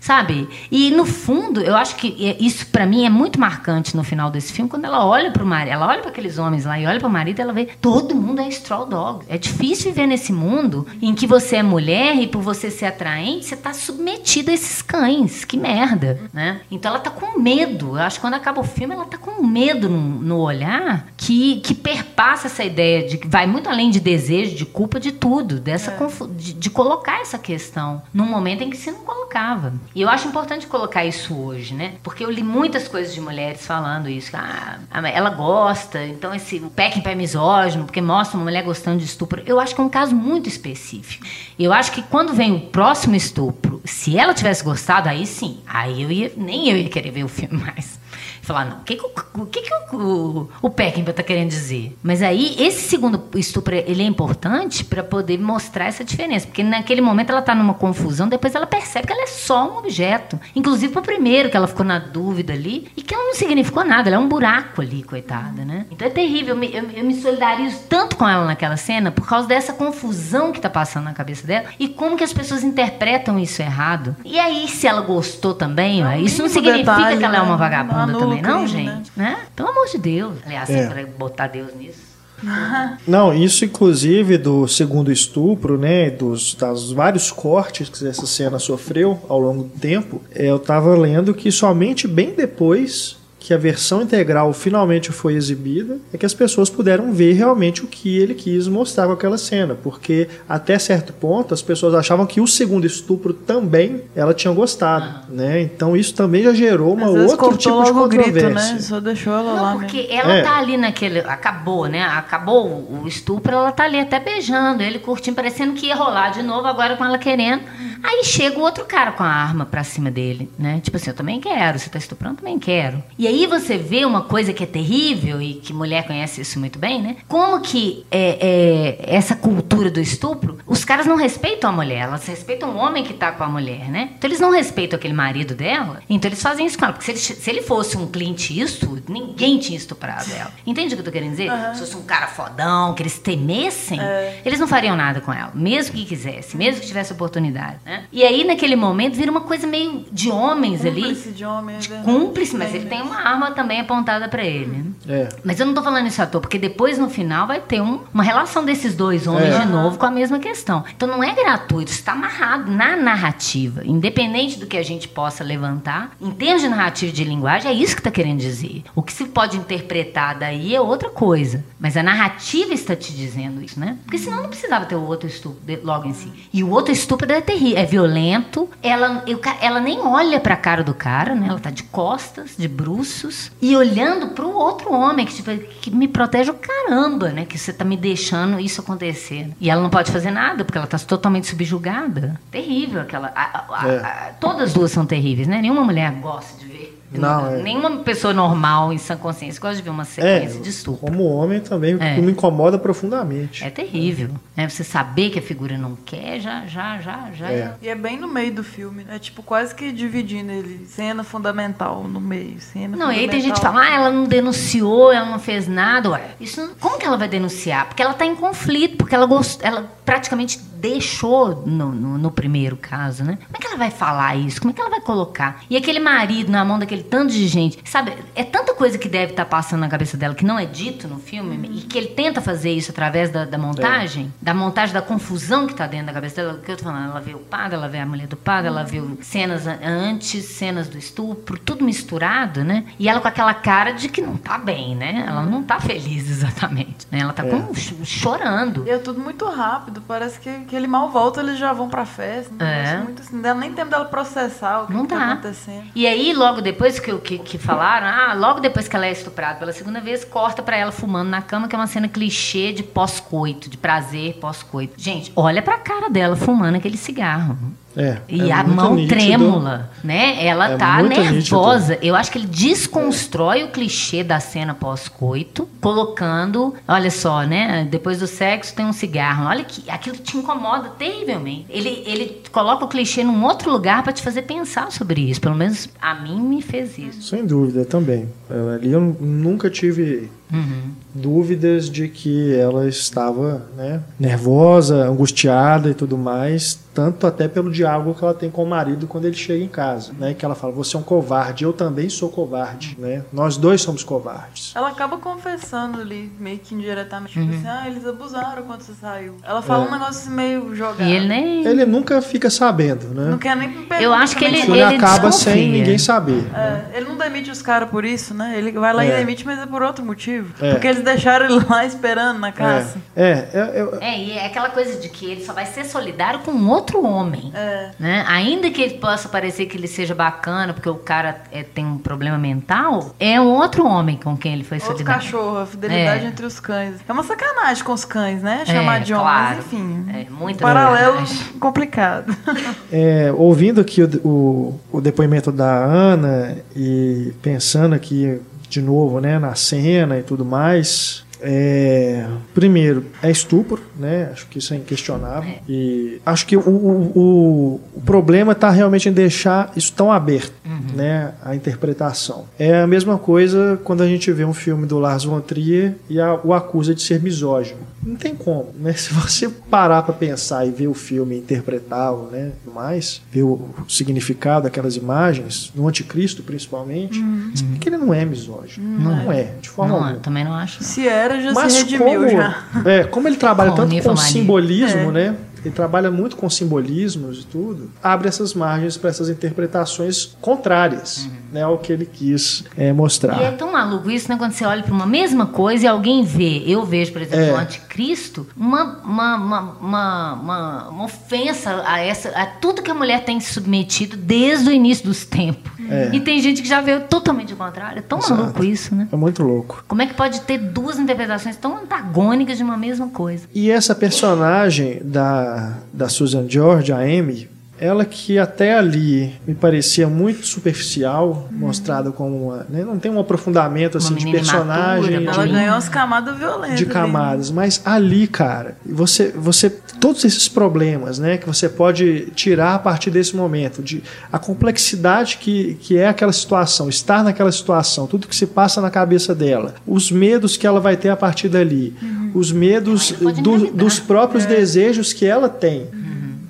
[0.00, 0.48] sabe?
[0.70, 4.52] E no fundo, eu acho que isso para mim é muito marcante no final desse
[4.52, 6.98] filme, quando ela olha para o marido, ela olha para aqueles homens lá e olha
[6.98, 9.24] para o marido, ela vê todo mundo é straw dog.
[9.28, 13.44] É difícil viver nesse mundo em que você é mulher e por você ser atraente,
[13.44, 15.44] você está submetido metida a esses cães.
[15.44, 16.60] Que merda, né?
[16.70, 17.98] Então ela tá com medo.
[17.98, 21.60] Eu acho que quando acaba o filme, ela tá com medo no, no olhar que,
[21.60, 25.58] que perpassa essa ideia de que vai muito além de desejo, de culpa, de tudo.
[25.58, 26.26] Dessa é.
[26.34, 29.74] de, de, colocar essa questão num momento em que se não colocava.
[29.94, 31.94] E eu acho importante colocar isso hoje, né?
[32.02, 34.30] Porque eu li muitas coisas de mulheres falando isso.
[34.34, 34.78] Ah,
[35.12, 39.42] ela gosta, então esse o packing é misógino, porque mostra uma mulher gostando de estupro.
[39.44, 41.26] Eu acho que é um caso muito específico.
[41.58, 45.60] Eu acho que quando vem o próximo estupro, se ela tivesse gostado, aí sim.
[45.66, 48.01] Aí eu ia, nem eu ia querer ver o filme mais
[48.42, 51.96] falar, não, o que, que, o, que, que o, o, Peckinpah está querendo dizer?
[52.02, 56.46] Mas aí, esse segundo estupro, ele é importante para poder mostrar essa diferença.
[56.46, 59.78] Porque naquele momento ela está numa confusão, depois ela percebe que ela é só um
[59.78, 60.38] objeto.
[60.56, 63.84] Inclusive para o primeiro, que ela ficou na dúvida ali, e que ela não significou
[63.84, 65.86] nada, ela é um buraco ali, coitada, né?
[65.90, 66.54] Então é terrível.
[66.54, 70.50] Eu me, eu, eu me solidarizo tanto com ela naquela cena por causa dessa confusão
[70.50, 74.16] que está passando na cabeça dela e como que as pessoas interpretam isso errado.
[74.24, 77.52] E aí, se ela gostou também, ó, isso não significa detalhe, que ela é uma
[77.52, 77.58] né?
[77.58, 79.12] vagabunda também também, não, crime, gente?
[79.16, 79.38] Né?
[79.54, 80.34] Pelo amor de Deus.
[80.44, 80.86] Aliás, é.
[80.86, 82.12] para botar Deus nisso.
[83.06, 89.20] Não, isso inclusive do segundo estupro, né, dos das vários cortes que essa cena sofreu
[89.28, 94.02] ao longo do tempo, é, eu estava lendo que somente bem depois que a versão
[94.02, 98.68] integral finalmente foi exibida, é que as pessoas puderam ver realmente o que ele quis
[98.68, 103.34] mostrar com aquela cena, porque até certo ponto as pessoas achavam que o segundo estupro
[103.34, 105.22] também ela tinha gostado, ah.
[105.28, 105.60] né?
[105.60, 108.32] Então isso também já gerou uma outro tipo de controvérsia.
[108.32, 108.78] Grito, né?
[108.78, 109.72] Só deixou ela Não, lá.
[109.72, 110.12] Porque mesmo.
[110.12, 110.42] ela é.
[110.42, 112.00] tá ali naquele, acabou, né?
[112.04, 116.44] Acabou o estupro, ela tá ali até beijando, ele curtindo, parecendo que ia rolar de
[116.44, 117.62] novo agora com ela querendo.
[118.02, 120.80] Aí chega o outro cara com a arma pra cima dele, né?
[120.82, 123.02] Tipo assim, eu também quero, você tá estuprando, também quero.
[123.18, 126.78] E aí você vê uma coisa que é terrível e que mulher conhece isso muito
[126.78, 127.16] bem, né?
[127.28, 132.26] Como que é, é, essa cultura do estupro, os caras não respeitam a mulher, elas
[132.26, 134.10] respeitam o homem que tá com a mulher, né?
[134.18, 136.94] Então eles não respeitam aquele marido dela, então eles fazem isso com ela.
[136.94, 140.52] Porque se ele, se ele fosse um Clint Eastwood, ninguém tinha estuprado ela.
[140.66, 141.50] Entende o que eu tô querendo dizer?
[141.50, 141.74] Uhum.
[141.74, 144.40] Se fosse um cara fodão, que eles temessem, é.
[144.44, 147.78] eles não fariam nada com ela, mesmo que quisesse, mesmo que tivesse oportunidade.
[147.84, 147.91] Né?
[147.92, 148.04] Né?
[148.10, 151.02] E aí, naquele momento, vira uma coisa meio de homens cúmplice ali.
[151.02, 151.90] Cúmplice de homens.
[151.90, 154.94] É cúmplice, mas ele tem uma arma também apontada para ele.
[155.06, 155.28] É.
[155.44, 158.00] Mas eu não tô falando isso à toa, porque depois, no final, vai ter um,
[158.14, 159.58] uma relação desses dois homens é.
[159.58, 160.82] de novo com a mesma questão.
[160.96, 163.82] Então, não é gratuito, está amarrado na narrativa.
[163.84, 167.74] Independente do que a gente possa levantar, em termos de narrativa e de linguagem, é
[167.74, 168.84] isso que está querendo dizer.
[168.94, 171.62] O que se pode interpretar daí é outra coisa.
[171.78, 173.98] Mas a narrativa está te dizendo isso, né?
[174.04, 176.32] Porque senão não precisava ter o outro estupro logo em si.
[176.50, 178.68] E o outro estupro é terrível é violento.
[178.82, 181.48] Ela, eu, ela nem olha para a cara do cara, né?
[181.48, 185.90] Ela tá de costas, de bruços e olhando para o outro homem que, tipo, que
[185.90, 187.44] me protege o caramba, né?
[187.44, 189.50] Que você tá me deixando isso acontecer.
[189.60, 192.40] E ela não pode fazer nada porque ela tá totalmente subjugada.
[192.50, 193.32] Terrível aquela.
[193.34, 193.96] A, a, é.
[193.98, 195.60] a, todas as duas são terríveis, né?
[195.60, 197.62] Nenhuma mulher gosta de ver não, é.
[197.62, 201.06] Nenhuma pessoa normal, em sã consciência, gosta de ver uma sequência é, de estupro.
[201.06, 202.20] Como homem também, é.
[202.20, 203.64] me incomoda profundamente.
[203.64, 204.30] É terrível.
[204.56, 204.68] Né?
[204.68, 207.50] Você saber que a figura não quer, já, já, já, já.
[207.50, 207.54] É.
[207.54, 207.74] é.
[207.82, 209.18] E é bem no meio do filme, né?
[209.18, 210.86] Tipo, quase que dividindo ele.
[210.86, 212.60] Cena fundamental no meio.
[212.60, 215.68] Cena não, e aí tem gente que fala, ah, ela não denunciou, ela não fez
[215.68, 216.10] nada.
[216.10, 217.86] Ué, isso, como que ela vai denunciar?
[217.86, 219.60] Porque ela está em conflito, porque ela, gost...
[219.62, 223.38] ela praticamente deixou no, no, no primeiro caso, né?
[223.46, 224.60] Como é que ela vai falar isso?
[224.60, 225.62] Como é que ela vai colocar?
[225.70, 228.12] E aquele marido na mão daquele tanto de gente, sabe?
[228.34, 231.18] É tanta coisa que deve estar passando na cabeça dela que não é dito no
[231.20, 235.66] filme e que ele tenta fazer isso através da, da montagem, da montagem da confusão
[235.68, 236.54] que tá dentro da cabeça dela.
[236.54, 237.10] O que eu tô falando?
[237.10, 239.78] Ela vê o padre, ela vê a mulher do padre, ela vê o- cenas an-
[239.84, 242.84] antes, cenas do estupro, tudo misturado, né?
[242.98, 245.24] E ela com aquela cara de que não tá bem, né?
[245.28, 247.20] Ela não tá feliz exatamente, né?
[247.20, 248.84] Ela tá com, ch- chorando.
[248.86, 252.06] E é tudo muito rápido, parece que, que ele mal volta, eles já vão pra
[252.06, 252.64] festa.
[252.64, 252.96] É.
[252.96, 255.32] muito assim, não dá nem tempo dela processar o que, Não que tá dá.
[255.32, 255.84] acontecendo.
[255.94, 259.58] E aí, logo depois que, que, que falaram, ah, logo depois que ela é estuprada
[259.58, 262.82] pela segunda vez, corta pra ela fumando na cama, que é uma cena clichê de
[262.82, 264.94] pós-coito, de prazer pós-coito.
[264.96, 267.58] Gente, olha pra cara dela fumando aquele cigarro.
[267.96, 269.14] É, E é a mão nítido.
[269.20, 270.44] trêmula, né?
[270.44, 271.98] Ela É tá nervosa.
[272.00, 277.86] Eu acho que ele desconstrói o clichê da cena pós-coito, colocando, olha só, né?
[277.90, 279.46] Depois do sexo tem um cigarro.
[279.46, 281.66] Olha que aquilo te incomoda terrivelmente.
[281.70, 285.40] Ele, ele coloca o clichê num outro lugar pra te fazer pensar sobre isso.
[285.40, 287.22] Pelo menos a mim me fez isso.
[287.22, 288.28] Sem dúvida, também.
[288.50, 290.90] Eu- Ali eu nunca tive Uhum.
[291.14, 298.14] dúvidas de que ela estava né, nervosa, angustiada e tudo mais, tanto até pelo diálogo
[298.14, 300.72] que ela tem com o marido quando ele chega em casa, né, que ela fala:
[300.74, 303.22] "Você é um covarde, eu também sou covarde", né?
[303.32, 304.72] Nós dois somos covardes.
[304.74, 307.38] Ela acaba confessando ali, meio que indiretamente.
[307.38, 307.46] Uhum.
[307.46, 309.34] Tipo assim, ah, eles abusaram quando você saiu.
[309.42, 309.88] Ela fala É.
[309.88, 311.02] um negócio assim meio jogado.
[311.08, 311.66] E ele nem.
[311.66, 313.30] Ele nunca fica sabendo, né?
[313.30, 315.52] Não quer nem perguntar Eu acho que ele- filme acaba desconfia.
[315.54, 316.44] sem ninguém saber.
[316.54, 318.54] É, ele não demite os caras por isso, né?
[318.58, 319.16] Ele vai lá e É.
[319.18, 320.41] demite, mas é por outro motivo.
[320.60, 320.72] É.
[320.72, 322.96] Porque eles deixaram ele lá esperando na caça.
[323.16, 325.84] É, é, é, é- É, e é aquela coisa de que ele só vai ser
[325.84, 327.50] solidário com um outro homem.
[327.54, 327.90] É.
[327.98, 328.24] Né?
[328.28, 331.98] Ainda que ele possa parecer que ele seja bacana, porque o cara é, tem um
[331.98, 335.22] problema mental, é um outro homem com quem ele foi Outro solidário.
[335.22, 336.28] cachorro, a fidelidade É.
[336.28, 336.96] entre os cães.
[337.08, 338.64] É uma sacanagem com os cães, né?
[338.66, 339.58] Chamar É, de homens, claro.
[339.60, 340.06] enfim.
[340.14, 341.58] É, muito um paralelo sacanagem.
[341.58, 342.36] complicado.
[342.92, 348.38] É, ouvindo aqui o, o, o depoimento da Ana e pensando aqui
[348.72, 354.30] de novo né, na cena e tudo mais, é, primeiro, é estupro, né?
[354.32, 355.54] Acho que isso é inquestionável.
[355.68, 360.52] E acho que o, o, o, problema está realmente em deixar isso tão aberto,
[360.94, 361.32] né?
[361.44, 362.46] A interpretação.
[362.58, 366.20] É a mesma coisa quando a gente vê um filme do Lars von Trier e
[366.20, 367.80] a- o acusa de ser misógino.
[368.04, 368.92] Não tem como, né?
[369.02, 373.68] Se você parar para pensar e ver o filme, interpretá-lo, né, e mais, ver o
[373.88, 377.20] significado daquelas imagens, no Anticristo principalmente,
[377.54, 378.86] você vê que ele não é misógino.
[379.00, 380.16] Não, é, de forma Não, alguma.
[380.16, 380.82] eu também não acho.
[380.82, 380.88] não.
[380.88, 382.56] Se era, já Mas se redimiu como, já.
[382.84, 385.12] É, como ele trabalha Com tanto com simbolismo, É.
[385.12, 385.34] né?
[385.64, 391.62] Ele trabalha muito com simbolismos e tudo, abre essas margens para essas interpretações contrárias né,
[391.62, 393.40] ao que ele quis é, mostrar.
[393.40, 394.36] E é tão maluco isso, né?
[394.36, 397.52] Quando você olha para uma mesma coisa e alguém vê, eu vejo, por exemplo, É.
[397.52, 402.94] no Anticristo, uma, uma, uma, uma, uma- uma ofensa a, essa, a tudo que a
[402.94, 405.70] mulher tem se submetido desde o início dos tempos.
[405.90, 406.10] É.
[406.12, 407.98] E tem gente que já veio totalmente ao contrário.
[407.98, 408.34] É tão Exato.
[408.40, 409.08] maluco isso, né?
[409.12, 409.84] É muito louco.
[409.86, 413.46] Como é que pode ter duas interpretações tão antagônicas de uma mesma coisa?
[413.54, 415.51] E essa personagem da,
[415.92, 417.48] da Susan George, a Amy,
[417.84, 422.66] ela que até ali me parecia muito superficial, mostrada como uma.
[422.68, 425.14] né, não tem um aprofundamento assim, Uma de personagem.
[425.14, 426.78] imatura, Ela de- ganhou umas camadas violentas.
[426.78, 429.68] de camadas, mas ali, cara, você, você,
[430.00, 434.02] todos esses problemas, né, que você pode tirar a partir desse momento, de
[434.32, 438.90] a complexidade que, que é aquela situação, estar naquela situação, tudo que se passa na
[438.90, 441.94] cabeça dela, os medos que ela vai ter a partir dali,
[442.34, 443.12] os medos
[443.42, 445.86] do- dos próprios desejos que ela tem.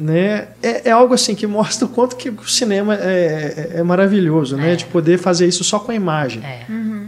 [0.02, 0.48] Né?
[0.60, 4.56] É, é algo assim que mostra o quanto que o cinema é, é- é maravilhoso,
[4.56, 4.72] né?
[4.72, 4.76] É.
[4.76, 6.62] De poder fazer isso só com a imagem É.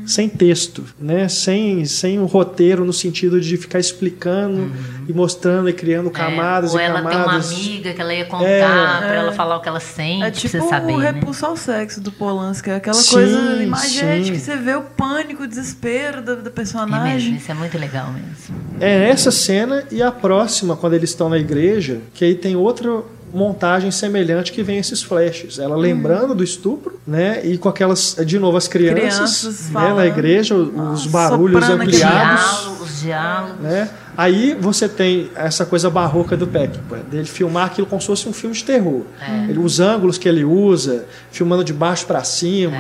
[0.07, 1.27] sem texto, né?
[1.27, 4.71] sem, sem o roteiro no sentido de ficar explicando
[5.09, 8.25] e mostrando e criando camadas É, ou e ela tem uma amiga que ela ia
[8.25, 8.99] contar É.
[8.99, 11.11] pra ela falar o que ela sente, É tipo você saber, o né?
[11.13, 12.71] repulso ao sexo do Polanski.
[12.71, 14.39] É aquela Sim, coisa imagética.
[14.39, 14.39] sim.
[14.39, 17.35] Você vê o pânico, o desespero da, da É mesmo, personagem.
[17.37, 18.55] isso é muito legal mesmo.
[18.81, 23.03] É essa cena e a próxima, quando eles estão na igreja, que aí tem outra
[23.33, 25.59] montagem semelhante que vem esses flashes.
[25.59, 27.45] Ela lembrando do estupro, né?
[27.45, 31.83] E com aquelas, de novo, as crianças, Crianças né, na igreja, os Nossa, barulhos soprando
[31.83, 32.45] aquele ampliados.
[32.61, 33.61] Diálogo, os diálogos.
[33.61, 33.91] né?
[34.17, 38.33] Aí você tem essa coisa barroca do Peckinpah, dele filmar aquilo como se fosse um
[38.33, 39.03] filme de terror.
[39.21, 39.51] É.
[39.51, 42.77] Ele, os ângulos que ele usa, filmando de baixo para cima,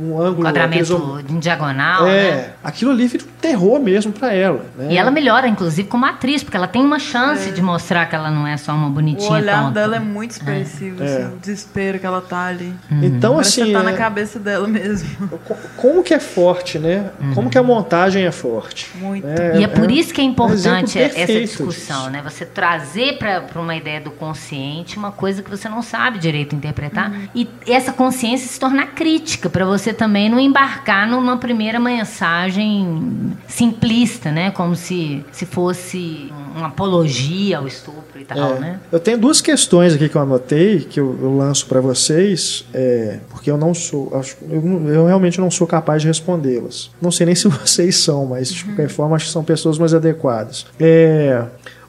[0.00, 2.50] um ângulo aqueles- Quadramento em diagonal, é, né?
[2.62, 4.64] aquilo ali vira um terror mesmo para ela.
[4.76, 4.88] Né?
[4.92, 8.30] E ela melhora, inclusive, como atriz, porque ela tem uma chance de mostrar que ela
[8.30, 9.72] não é só uma O bonitinha olhar tonta.
[9.80, 11.06] dela é muito expressivo, É.
[11.06, 12.72] assim, o desespero que ela tá ali.
[13.02, 15.08] Então Parece assim, que tá na é- cabeça dela mesmo.
[15.44, 17.10] co- como que é forte, né?
[17.34, 18.90] Como que a montagem é forte?
[18.96, 19.26] Muito.
[19.26, 19.58] né?
[19.60, 22.22] E é por isso que é importante importante essa discussão, né?
[22.22, 27.12] Você trazer para uma ideia do consciente uma coisa que você não sabe direito interpretar
[27.34, 34.30] e essa consciência se tornar crítica para você também não embarcar numa primeira mensagem simplista,
[34.30, 34.50] né?
[34.50, 38.80] Como se, se fosse uma apologia ao estupro e tal, É, né?
[38.90, 43.18] Eu tenho duas questões aqui que eu anotei, que eu, eu lanço para vocês, é,
[43.30, 46.90] porque eu não sou, acho- eu, eu realmente não sou capaz de respondê-las.
[47.00, 49.94] Não sei nem se vocês são, mas de qualquer forma acho que são pessoas mais
[49.94, 50.66] adequadas.
[50.78, 51.44] É,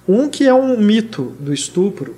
[0.07, 2.15] um que é um mito do estupro,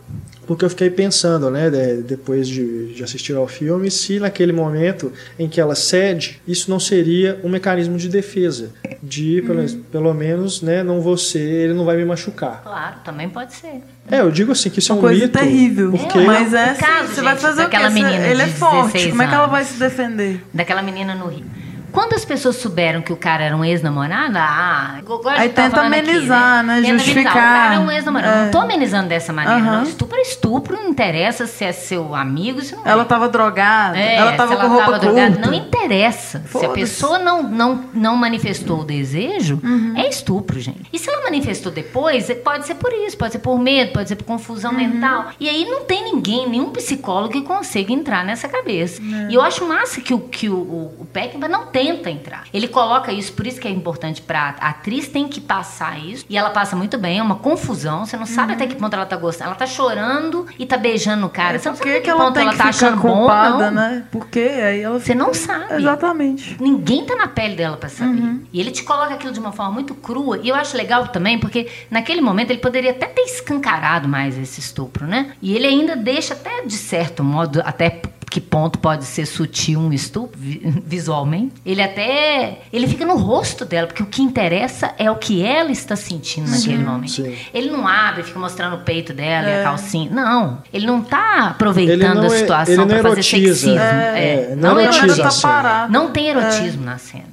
[0.47, 5.11] porque eu fiquei pensando, né, de- depois de, de assistir ao filme, se naquele momento
[5.39, 8.71] em que ela cede, isso não seria um mecanismo de defesa,
[9.01, 12.61] de pelo, pelo menos, né, não ser, ele não vai me machucar.
[12.63, 13.81] Claro, também pode ser.
[14.09, 15.38] É, eu digo assim que isso é um coisa mito.
[15.39, 15.91] terrível.
[15.91, 17.77] Porque É, Mas é assim, caso, você vai gente, fazer o quê?
[17.77, 18.91] Você- menina Ele é forte.
[18.93, 20.43] 16 Como é que ela vai se defender?
[20.53, 21.45] Daquela menina no Rio.
[21.91, 24.99] Quando as pessoas souberam que o cara era um ex-namorado, ah,
[25.38, 26.81] Aí tenta falando aqui, amenizar, né?
[26.81, 27.31] Tenta Justificar.
[27.31, 28.34] O cara é um ex-namorado.
[28.39, 28.43] É.
[28.45, 29.84] Não tô amenizando dessa maneira, não.
[29.84, 32.89] Estupro é estupro, não interessa se é seu amigo, se não é.
[32.91, 35.47] Ela tava drogada, É, ela tava se com roupa tava drogada, curta.
[35.47, 36.43] Não interessa.
[36.47, 39.93] Se a pessoa não, não, não manifestou o desejo, Uhum.
[39.97, 40.84] é estupro, gente.
[40.93, 44.09] E se ela manifestou depois, é- pode ser por isso, pode ser por medo, pode
[44.09, 44.77] ser por confusão Uhum.
[44.77, 45.27] mental.
[45.39, 49.01] E aí não tem ninguém, nenhum psicólogo que consiga entrar nessa cabeça.
[49.01, 49.31] É.
[49.31, 52.44] E eu acho massa que o, que o, o, o Peckinpah não tenta entrar.
[52.53, 56.26] Ele coloca isso, por isso que é importante pra a atriz tem que passar isso.
[56.30, 58.06] E ela passa muito bem, é uma confusão.
[58.06, 59.49] Você não sabe até que ponto ela tá gostando.
[59.49, 61.58] Ela tá chorando e tá beijando o cara.
[61.60, 61.78] Você não Uhum.
[61.82, 63.82] Por sabe que, até que ela ponto ela que tá achando bom, culpada, não.
[63.82, 64.03] né?
[64.12, 65.76] Porque aí ela Você não sabe.
[65.76, 66.58] Exatamente.
[66.60, 68.22] Ninguém tá na pele dela pra saber.
[68.22, 68.44] Uhum.
[68.52, 70.40] E ele te coloca aquilo de uma forma muito crua.
[70.41, 74.60] E eu acho legal também, porque naquele momento ele poderia até ter escancarado mais esse
[74.60, 75.34] estupro, né?
[75.41, 78.02] E ele ainda deixa até de certo modo, até
[78.32, 81.53] que ponto pode ser sutil um estupro vi- visualmente.
[81.66, 85.70] Ele até ele fica no rosto dela, porque o que interessa é o que ela
[85.70, 87.12] está sentindo naquele momento.
[87.12, 87.36] sim.
[87.53, 89.60] Ele não abre, fica mostrando o peito dela e É.
[89.60, 90.10] a calcinha.
[90.10, 93.53] Não, ele não tá aproveitando não a é- situação não pra fazer erotiza.
[93.56, 93.80] sexismo.
[93.80, 95.03] É, não, não erotiza.
[95.06, 95.53] erotiza a cena.
[95.53, 95.91] parada.
[95.91, 97.31] Não tem erotismo na cena.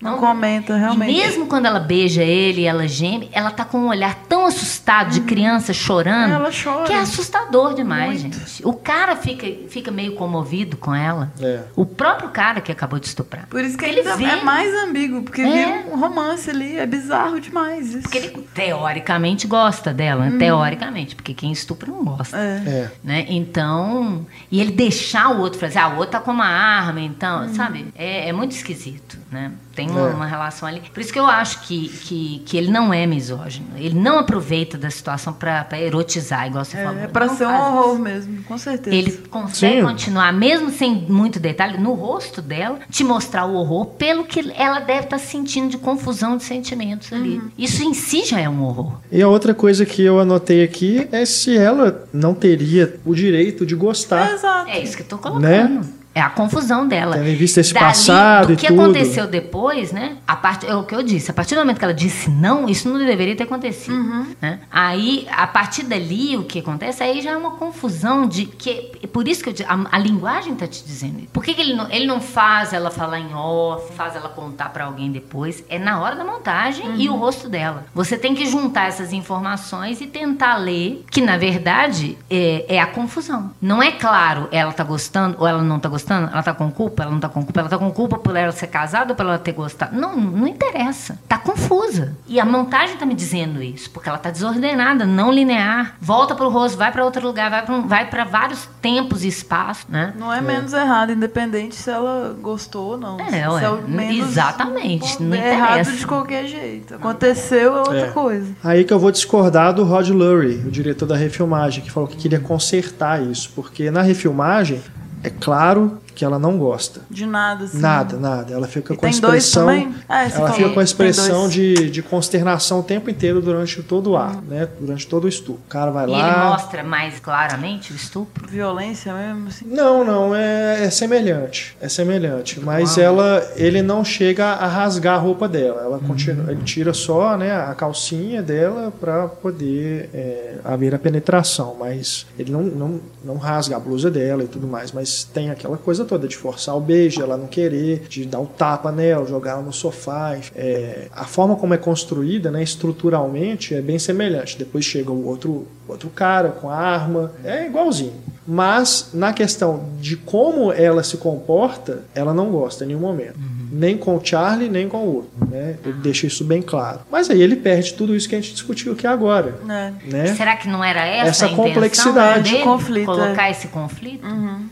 [0.00, 1.12] Não comenta, realmente.
[1.12, 4.46] E mesmo quando ela beija ele e ela geme, ela tá com um olhar tão
[4.46, 6.32] assustado de criança chorando.
[6.32, 6.84] Ela chora.
[6.86, 8.38] Que é assustador demais, Muito.
[8.38, 8.66] gente.
[8.66, 11.30] O cara fica, fica meio comovido com ela.
[11.40, 11.60] É.
[11.76, 13.46] O próprio cara que acabou de estuprar.
[13.48, 14.24] Por isso que ele ainda vê.
[14.24, 15.50] é mais ambíguo, porque É.
[15.50, 18.02] vira um romance ali, é bizarro demais isso.
[18.02, 20.38] Porque ele teoricamente gosta dela, né?
[20.38, 22.36] Teoricamente, porque quem estupra não gosta.
[22.38, 22.62] É.
[22.66, 22.90] É.
[23.04, 23.26] Né?
[23.28, 27.42] Então, e ele deixar o outro fazer, ah, o outro tá com uma arma, então,
[27.42, 27.54] Uhum.
[27.54, 27.86] sabe?
[27.94, 29.52] É, é muito esquisito, né?
[29.80, 30.12] Tem uma, É.
[30.12, 30.82] uma relação ali.
[30.92, 33.66] Por isso que eu acho que, que, que ele não é misógino.
[33.76, 37.00] Ele não aproveita da situação pra erotizar, igual você falou.
[37.00, 37.72] É, é pra Não ser um faz isso.
[37.78, 38.96] horror mesmo, com certeza.
[38.96, 39.82] Ele consegue Sim.
[39.86, 44.80] continuar, mesmo sem muito detalhe, no rosto dela, te mostrar o horror pelo que ela
[44.80, 47.38] deve estar sentindo de confusão de sentimentos ali.
[47.38, 47.50] Uhum.
[47.56, 48.94] Isso em si já é um horror.
[49.10, 53.64] E a outra coisa que eu anotei aqui é se ela não teria o direito
[53.64, 54.32] de gostar.
[54.34, 54.68] Exato.
[54.70, 55.42] É isso que eu tô colocando.
[55.42, 55.80] Né?
[56.14, 57.16] É a confusão dela.
[57.16, 58.80] Tendo em vista esse Dali, passado do e que tudo.
[58.82, 60.16] aconteceu depois, né?
[60.26, 60.66] A part...
[60.66, 61.30] É o que eu disse.
[61.30, 63.94] A partir do momento que ela disse não, isso não deveria ter acontecido.
[63.94, 64.26] Uhum.
[64.40, 64.58] Né?
[64.70, 67.02] Aí, a partir dali, o que acontece?
[67.02, 68.90] Aí já é uma confusão de que.
[69.02, 71.28] é Por isso que eu a, a linguagem tá te dizendo isso.
[71.32, 74.70] Por que, que ele, não, ele não faz ela falar em off, faz ela contar
[74.70, 75.62] pra alguém depois?
[75.68, 77.18] É na hora da montagem e o Uhum.
[77.18, 77.84] rosto dela.
[77.94, 82.86] Você tem que juntar essas informações e tentar ler que, na verdade, é, é a
[82.86, 83.50] confusão.
[83.60, 87.02] Não é claro ela tá gostando ou ela não tá gostando, ela tá com culpa,
[87.02, 89.24] ela não tá com culpa, ela tá com culpa por ela ser casada ou por
[89.26, 89.96] ela ter gostado.
[89.98, 91.18] Não, não interessa.
[91.28, 92.14] Tá confusa.
[92.28, 95.96] E a montagem tá me dizendo isso, porque ela tá desordenada, não linear.
[96.00, 99.28] Volta pro rosto, vai pra outro lugar, vai pra, um- vai pra vários tempos e
[99.28, 100.12] espaços, né?
[100.18, 103.20] Não é menos errado, independente se ela gostou ou não.
[103.20, 105.92] É, Se ué, o menos exatamente, não é errado interessa.
[105.96, 106.94] de qualquer jeito.
[106.94, 108.10] Aconteceu é outra É.
[108.10, 108.46] coisa.
[108.62, 112.16] Aí que eu vou discordar do Rod Lurie, o diretor da refilmagem, que falou que
[112.16, 114.80] queria consertar isso, porque na refilmagem
[115.22, 117.00] é claro que ela não gosta.
[117.08, 117.78] De nada, assim.
[117.80, 118.52] Nada, nada.
[118.52, 119.64] Ela fica E com a expressão.
[119.66, 119.94] também?
[120.06, 120.52] Ah, ela falou.
[120.52, 124.68] fica com a expressão de, de consternação o tempo inteiro durante todo o ar, né?
[124.78, 125.62] Durante todo o estupro.
[125.66, 126.50] O cara vai E ele lá.
[126.50, 128.46] mostra mais claramente o estupro.
[128.46, 129.64] Violência mesmo, assim.
[129.66, 131.74] Não, não, é, é semelhante.
[131.80, 132.60] É semelhante.
[132.60, 135.80] Mas ela, ele não chega a rasgar a roupa dela.
[135.80, 141.76] Ela continua, ele tira só né, a calcinha dela para poder é, haver a penetração.
[141.80, 144.92] Mas ele não, não, não rasga a blusa dela e tudo mais.
[144.92, 148.46] Mas tem aquela coisa toda de forçar o beijo, ela não querer, de dar o
[148.46, 150.36] tapa nela, jogar ela no sofá.
[150.56, 154.58] É, a forma como é construída, né, estruturalmente, é bem semelhante.
[154.58, 157.30] Depois chega o outro, outro cara com a arma.
[157.44, 158.14] É igualzinho.
[158.44, 163.38] Mas na questão de como ela se comporta, ela não gosta em nenhum momento.
[163.70, 165.30] Nem com o Charlie, nem com o outro.
[165.50, 165.76] Né?
[165.84, 167.00] Ele deixa isso bem claro.
[167.10, 169.54] Mas aí ele perde tudo isso que a gente discutiu aqui agora.
[169.68, 169.92] É.
[170.10, 170.34] Né?
[170.34, 172.50] Será que não era essa, Essa a complexidade.
[172.50, 172.62] dele?
[172.64, 173.50] Conflito, Colocar é.
[173.50, 174.26] esse conflito?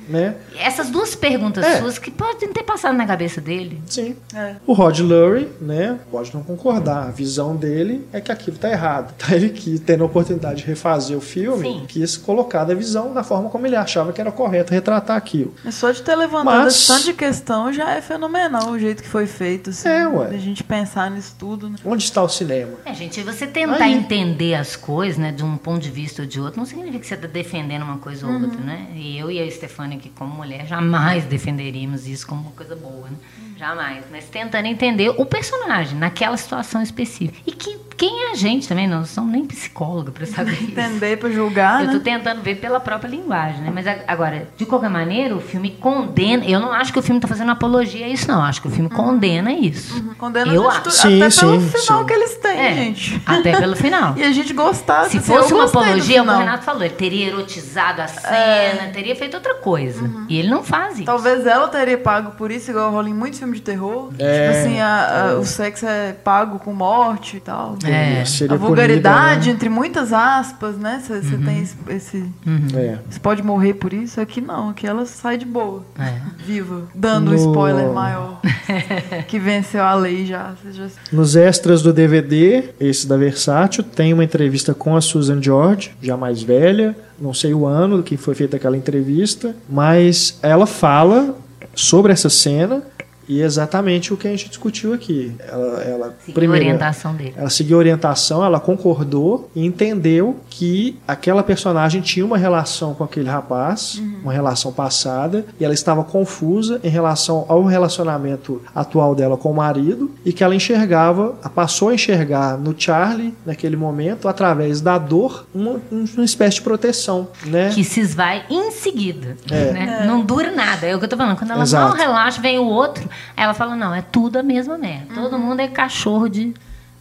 [0.08, 0.34] Né?
[0.58, 1.78] Essas duas perguntas É.
[1.78, 3.80] suas que podem ter passado na cabeça dele.
[3.86, 4.16] Sim.
[4.34, 4.54] É.
[4.66, 7.08] O Rod Lurie, né, pode não concordar.
[7.08, 9.14] A visão dele é que aquilo tá errado.
[9.16, 11.84] Então ele quis, tendo a oportunidade de refazer o filme, Sim.
[11.86, 15.54] quis colocar da visão da forma como ele achava que era correto retratar aquilo.
[15.64, 19.08] Mas só de ter levantado Mas- tanto de questão já é fenomenal o jeito que
[19.08, 19.70] foi feito.
[19.70, 20.28] Assim, É, ué.
[20.34, 21.76] A gente pensar nisso tudo, né?
[21.84, 22.72] Onde está o cinema?
[22.84, 23.94] É, gente, você tentar Aí.
[23.94, 27.06] entender as coisas, né, de um ponto de vista ou de outro, não significa que
[27.06, 28.42] você está defendendo uma coisa ou Uhum.
[28.44, 28.88] outra, né?
[28.94, 33.08] E eu e a Stefania aqui, como mulher, jamais defenderíamos isso como uma coisa boa,
[33.08, 33.16] né?
[33.38, 33.57] Uhum.
[33.58, 34.04] Jamais.
[34.10, 37.38] Mas tentando entender o personagem naquela situação específica.
[37.46, 38.86] E que, quem é a gente também?
[38.86, 40.70] Não somos nem psicóloga para saber isso.
[40.70, 42.00] Entender pra julgar, Eu tô né?
[42.04, 43.70] tentando ver pela própria linguagem, né?
[43.74, 46.44] Mas agora, de qualquer maneira, o filme condena.
[46.44, 48.36] Eu não acho que o filme tá fazendo apologia a isso, não.
[48.36, 50.00] Eu acho que o filme condena isso.
[50.14, 50.90] Condena Eu acho.
[50.92, 52.06] Sim, até pelo sim, final sim.
[52.06, 53.22] que eles têm, É, gente.
[53.26, 54.16] até pelo final.
[54.16, 55.06] E a gente gostar.
[55.06, 56.38] Se assim, fosse uma apologia, como o.
[56.38, 60.08] Renato falou, ele teria erotizado a cena, teria feito outra coisa.
[60.28, 61.04] E ele não faz isso.
[61.04, 64.10] Talvez ela teria pago por isso, igual rola em muitos filmes de terror.
[64.18, 67.76] É, tipo assim, a- a- o sexo é pago com morte e tal.
[67.84, 68.24] É.
[68.24, 71.02] Seria a vulgaridade, punida, entre muitas aspas, né?
[71.04, 71.42] Você Uhum.
[71.44, 71.76] tem esse.
[71.88, 72.60] esse- né?
[72.74, 72.98] É.
[73.08, 74.20] Você pode morrer por isso?
[74.20, 75.84] Aqui não, aqui ela sai de boa.
[75.98, 76.18] É.
[76.44, 76.82] Viva.
[76.94, 78.40] Dando um No- spoiler maior.
[79.28, 80.52] que venceu a lei já.
[80.70, 85.92] Já- Nos extras do DVD, esse da Versátil, tem uma entrevista com a Susan George,
[86.02, 91.36] já mais velha, não sei o ano que foi feita aquela entrevista, mas ela fala
[91.74, 92.82] sobre essa cena
[93.28, 95.34] e exatamente o que a gente discutiu aqui.
[95.46, 97.34] Ela, ela Seguiu a orientação dele.
[97.36, 103.04] ela seguiu a orientação, ela concordou e entendeu que aquela personagem tinha uma relação com
[103.04, 109.36] aquele rapaz, uma relação passada, e ela estava confusa em relação ao relacionamento atual dela
[109.36, 114.80] com o marido, e que ela enxergava, passou a enxergar no Charlie, naquele momento, através
[114.80, 117.70] da dor, uma, uma espécie de proteção, né?
[117.74, 119.36] Que se esvai em seguida.
[119.50, 119.72] É.
[119.72, 120.04] né?
[120.06, 120.86] Não dura nada.
[120.86, 121.36] É o que eu tô falando.
[121.36, 121.88] Quando ela Exato.
[121.90, 123.08] não relaxa, vem o outro.
[123.36, 125.14] Aí ela fala: não, é tudo a mesma merda.
[125.14, 126.54] Todo mundo é cachorro de,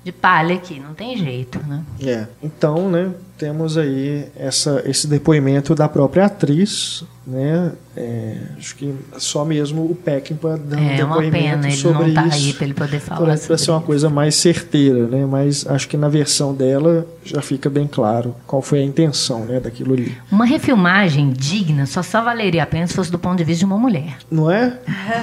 [0.04, 0.80] de palha aqui.
[0.80, 1.84] Não tem jeito, né?
[2.02, 2.28] É.
[2.42, 7.74] Então, né, temos aí essa, esse depoimento da própria atriz, né?
[7.96, 12.14] É, acho que só mesmo o Peckinpah dando É uma depoimento pena ele sobre não
[12.14, 12.38] tá isso.
[12.38, 15.26] aí pra ele poder falar Para ser uma coisa mais certeira, né?
[15.26, 19.60] Mas acho que na versão dela já fica bem claro qual foi a intenção, né,
[19.60, 20.16] daquilo ali.
[20.32, 23.66] Uma refilmagem digna só só valeria a pena se fosse do ponto de vista de
[23.66, 24.18] uma mulher.
[24.32, 24.78] Não é?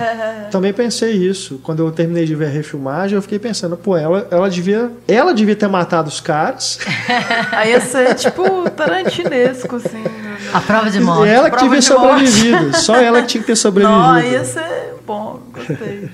[0.50, 1.60] Também pensei isso.
[1.62, 5.32] Quando eu terminei de ver a refilmagem, eu fiquei pensando, pô, ela, ela devia, ela
[5.32, 6.78] devia ter matado os caras.
[7.52, 10.02] Aí ia ser tipo tarantinesco, assim.
[10.52, 11.28] A prova de E morte.
[11.30, 12.76] ela que de sobrevivido.
[12.76, 14.00] Só ela que tinha que ter sobrevivido.
[14.02, 16.10] Não, ia ser bom, gostei.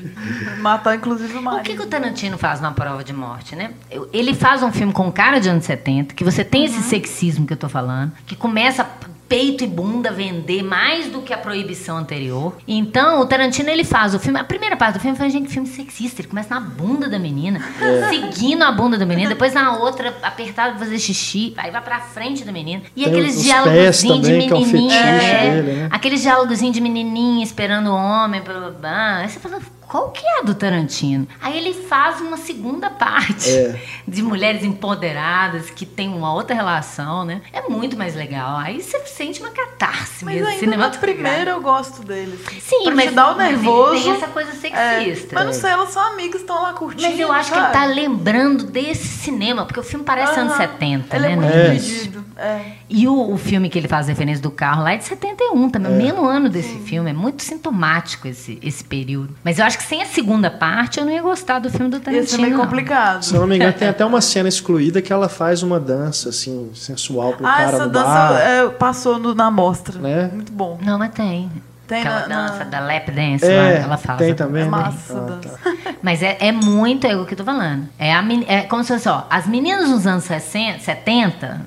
[0.58, 1.62] Matar inclusive o O marido.
[1.64, 3.70] que, que o Tarantino faz na prova de morte, né?
[4.12, 7.52] Ele faz um filme com cara de anos 70, que você tem esse sexismo que
[7.52, 8.86] eu tô falando, que começa
[9.30, 12.56] peito e bunda vender mais do que a proibição anterior.
[12.66, 14.40] Então, o Tarantino, ele faz o filme...
[14.40, 16.20] A primeira parte do filme foi, gente, filme sexista.
[16.20, 17.60] Ele começa na bunda da menina,
[18.08, 19.28] seguindo a bunda da menina.
[19.28, 21.54] Depois, na outra, apertado pra fazer xixi.
[21.56, 22.82] Aí vai pra frente da menina.
[22.96, 24.66] E Tem aqueles os diálogos de que é menininha.
[24.66, 25.88] fetiche é, dele, né?
[25.92, 29.16] Aqueles diálogos de menininha esperando o homem, blá, blá, blá.
[29.18, 29.60] Aí você fala,
[29.90, 31.26] qual que é do Tarantino?
[31.40, 33.80] Aí ele faz uma segunda parte É.
[34.06, 37.40] de mulheres empoderadas que tem uma outra relação, né?
[37.52, 38.56] É muito mais legal.
[38.58, 40.48] Aí você sente uma catarse Mas mesmo.
[40.48, 42.38] ainda na primeira eu gosto dele.
[42.46, 42.60] assim.
[42.60, 44.02] Sim, pra mas te dar o nervoso.
[44.04, 44.54] Tem essa coisa é,
[45.00, 45.34] sexista.
[45.34, 47.08] mas não sei, elas são amigas, estão lá curtindo.
[47.10, 47.78] Mas eu acho que ele sabe?
[47.78, 50.60] tá lembrando desse cinema, porque o filme parece anos Aham.
[50.60, 51.32] 70, Ele né?
[51.32, 51.70] é muito É.
[51.74, 52.24] dividido.
[52.36, 52.60] É.
[52.88, 55.92] E o, o filme que ele faz referência do carro lá é de 71 também,
[55.92, 57.10] o mesmo ano desse filme.
[57.10, 59.36] É muito sintomático esse, esse período.
[59.44, 61.96] Mas eu acho que sem a segunda parte eu não ia gostar do filme do
[61.96, 62.28] Ia Tarantino.
[62.28, 62.64] ser meio não.
[62.64, 63.22] complicado.
[63.24, 66.28] Se eu não me engano, tem até uma cena excluída que ela faz uma dança,
[66.28, 68.40] assim, sensual pro Ah, cara essa no dança bar.
[68.40, 69.98] é, passou no- na mostra.
[69.98, 70.30] Né?
[70.32, 70.78] Muito bom.
[70.82, 71.50] Não, mas tem.
[71.90, 74.18] Tem Aquela na- dança na- da lap dance É, lá, ela faz.
[74.18, 74.82] tem também, dança né?
[74.84, 75.58] Massa Ah, dança.
[75.62, 75.94] tá.
[76.02, 77.88] Mas é, é muito, é o que eu tô falando.
[77.98, 81.60] É, a, é como se fosse, ó, as meninas dos anos 60, 70,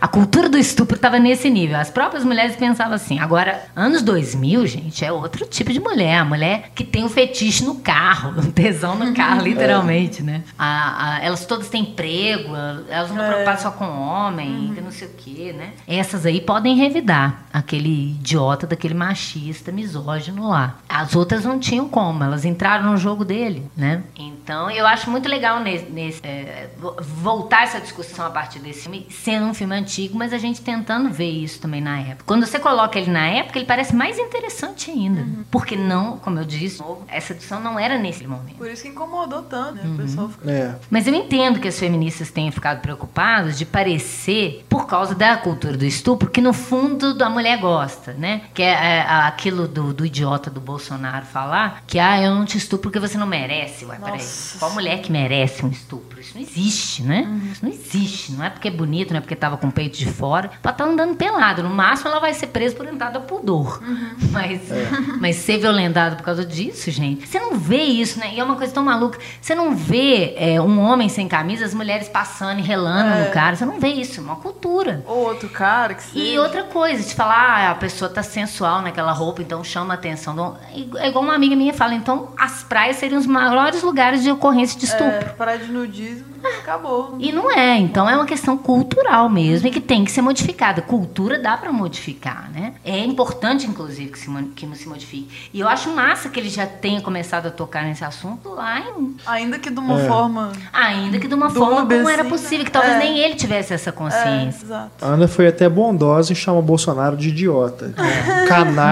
[0.00, 1.76] a cultura do estupro tava nesse nível.
[1.78, 3.18] As próprias mulheres pensavam assim.
[3.18, 6.18] Agora, anos 2000, gente, é outro tipo de mulher.
[6.18, 10.42] A mulher que tem o fetiche no carro, o tesão no carro, literalmente, né?
[10.58, 12.54] A- a- elas todas têm emprego,
[12.88, 15.70] elas não estão preocupadas só com homem, que não sei o quê, né?
[15.88, 18.94] Essas aí podem revidar aquele idiota daquele
[19.40, 20.76] machista misógino lá.
[20.88, 22.22] As outras não tinham como.
[22.22, 24.02] Elas entraram no jogo dele né?
[24.16, 26.68] Então, eu acho muito legal nesse, nesse é,
[27.00, 31.10] voltar essa discussão a partir desse filme, sendo um filme antigo, mas a gente tentando
[31.10, 32.24] ver isso também na época.
[32.26, 35.20] Quando você coloca ele na época, ele parece mais interessante ainda.
[35.22, 35.44] Uhum.
[35.50, 38.56] Porque não, como eu disse, essa discussão não era nesse momento.
[38.56, 39.82] Por isso que incomodou tanto, né?
[39.84, 39.94] Uhum.
[39.94, 40.50] O pessoal ficou...
[40.50, 40.76] é.
[40.90, 45.76] Mas eu entendo que as feministas tenham ficado preocupadas de parecer, por causa da cultura
[45.76, 48.42] do estupro, que no fundo a mulher gosta, né?
[48.52, 49.00] Que é, é
[49.30, 53.16] aquilo do, do, idiota do Bolsonaro falar que, ah, eu não te estupro porque você
[53.16, 53.84] não merece.
[53.84, 54.20] Ué, peraí.
[54.58, 56.20] Qual mulher que merece um estupro?
[56.20, 57.22] Isso não existe, né?
[57.22, 57.50] Uhum.
[57.52, 58.32] Isso não existe.
[58.32, 60.50] Não é porque é bonito, não é porque tava com o peito de fora.
[60.62, 61.62] Ela tá andando pelado.
[61.62, 63.82] No máximo, ela vai ser presa por entrada ao pudor.
[63.82, 64.10] Uhum.
[64.30, 64.88] Mas, é.
[65.18, 68.32] mas ser violentada por causa disso, gente, você não vê isso, né?
[68.32, 69.18] E é uma coisa tão maluca.
[69.40, 73.24] Você não vê é, um homem sem camisa, as mulheres passando e relando é.
[73.24, 73.56] no cara.
[73.56, 74.20] Você não vê isso.
[74.20, 75.02] É uma cultura.
[75.06, 79.12] Ou outro cara que E outra coisa, de falar, ah, a pessoa tá sensual naquela
[79.20, 80.56] roupa, então chama a atenção.
[80.96, 84.78] É igual uma amiga minha fala, então as praias seriam os maiores lugares de ocorrência
[84.78, 85.06] de estupro.
[85.06, 86.24] É, praia de nudismo,
[86.60, 87.16] acabou.
[87.18, 90.80] E não é, então é uma questão cultural mesmo e que tem que ser modificada.
[90.80, 92.74] Cultura dá para modificar, né?
[92.84, 95.50] É importante, inclusive, que se, que se modifique.
[95.52, 99.16] E eu acho massa que ele já tenha começado a tocar nesse assunto lá em...
[99.26, 100.08] Ainda que de uma é.
[100.08, 100.52] forma...
[100.72, 102.98] Ainda que de uma forma como era possível, que talvez é.
[102.98, 104.62] nem ele tivesse essa consciência.
[104.62, 105.04] É, exato.
[105.04, 107.92] A Ana foi até bondosa e chama o Bolsonaro de idiota.
[108.00, 108.46] Né?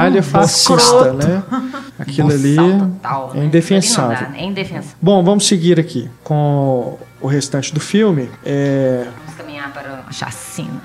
[0.09, 1.43] Canalha fascista, né?
[1.99, 4.27] Aquilo ali total, é indefensável.
[4.27, 4.41] Dá, né?
[4.41, 4.97] É indefensável.
[5.01, 8.31] Bom, vamos seguir aqui com o restante do filme.
[8.45, 9.07] É...
[9.19, 10.81] Vamos caminhar para a chacina.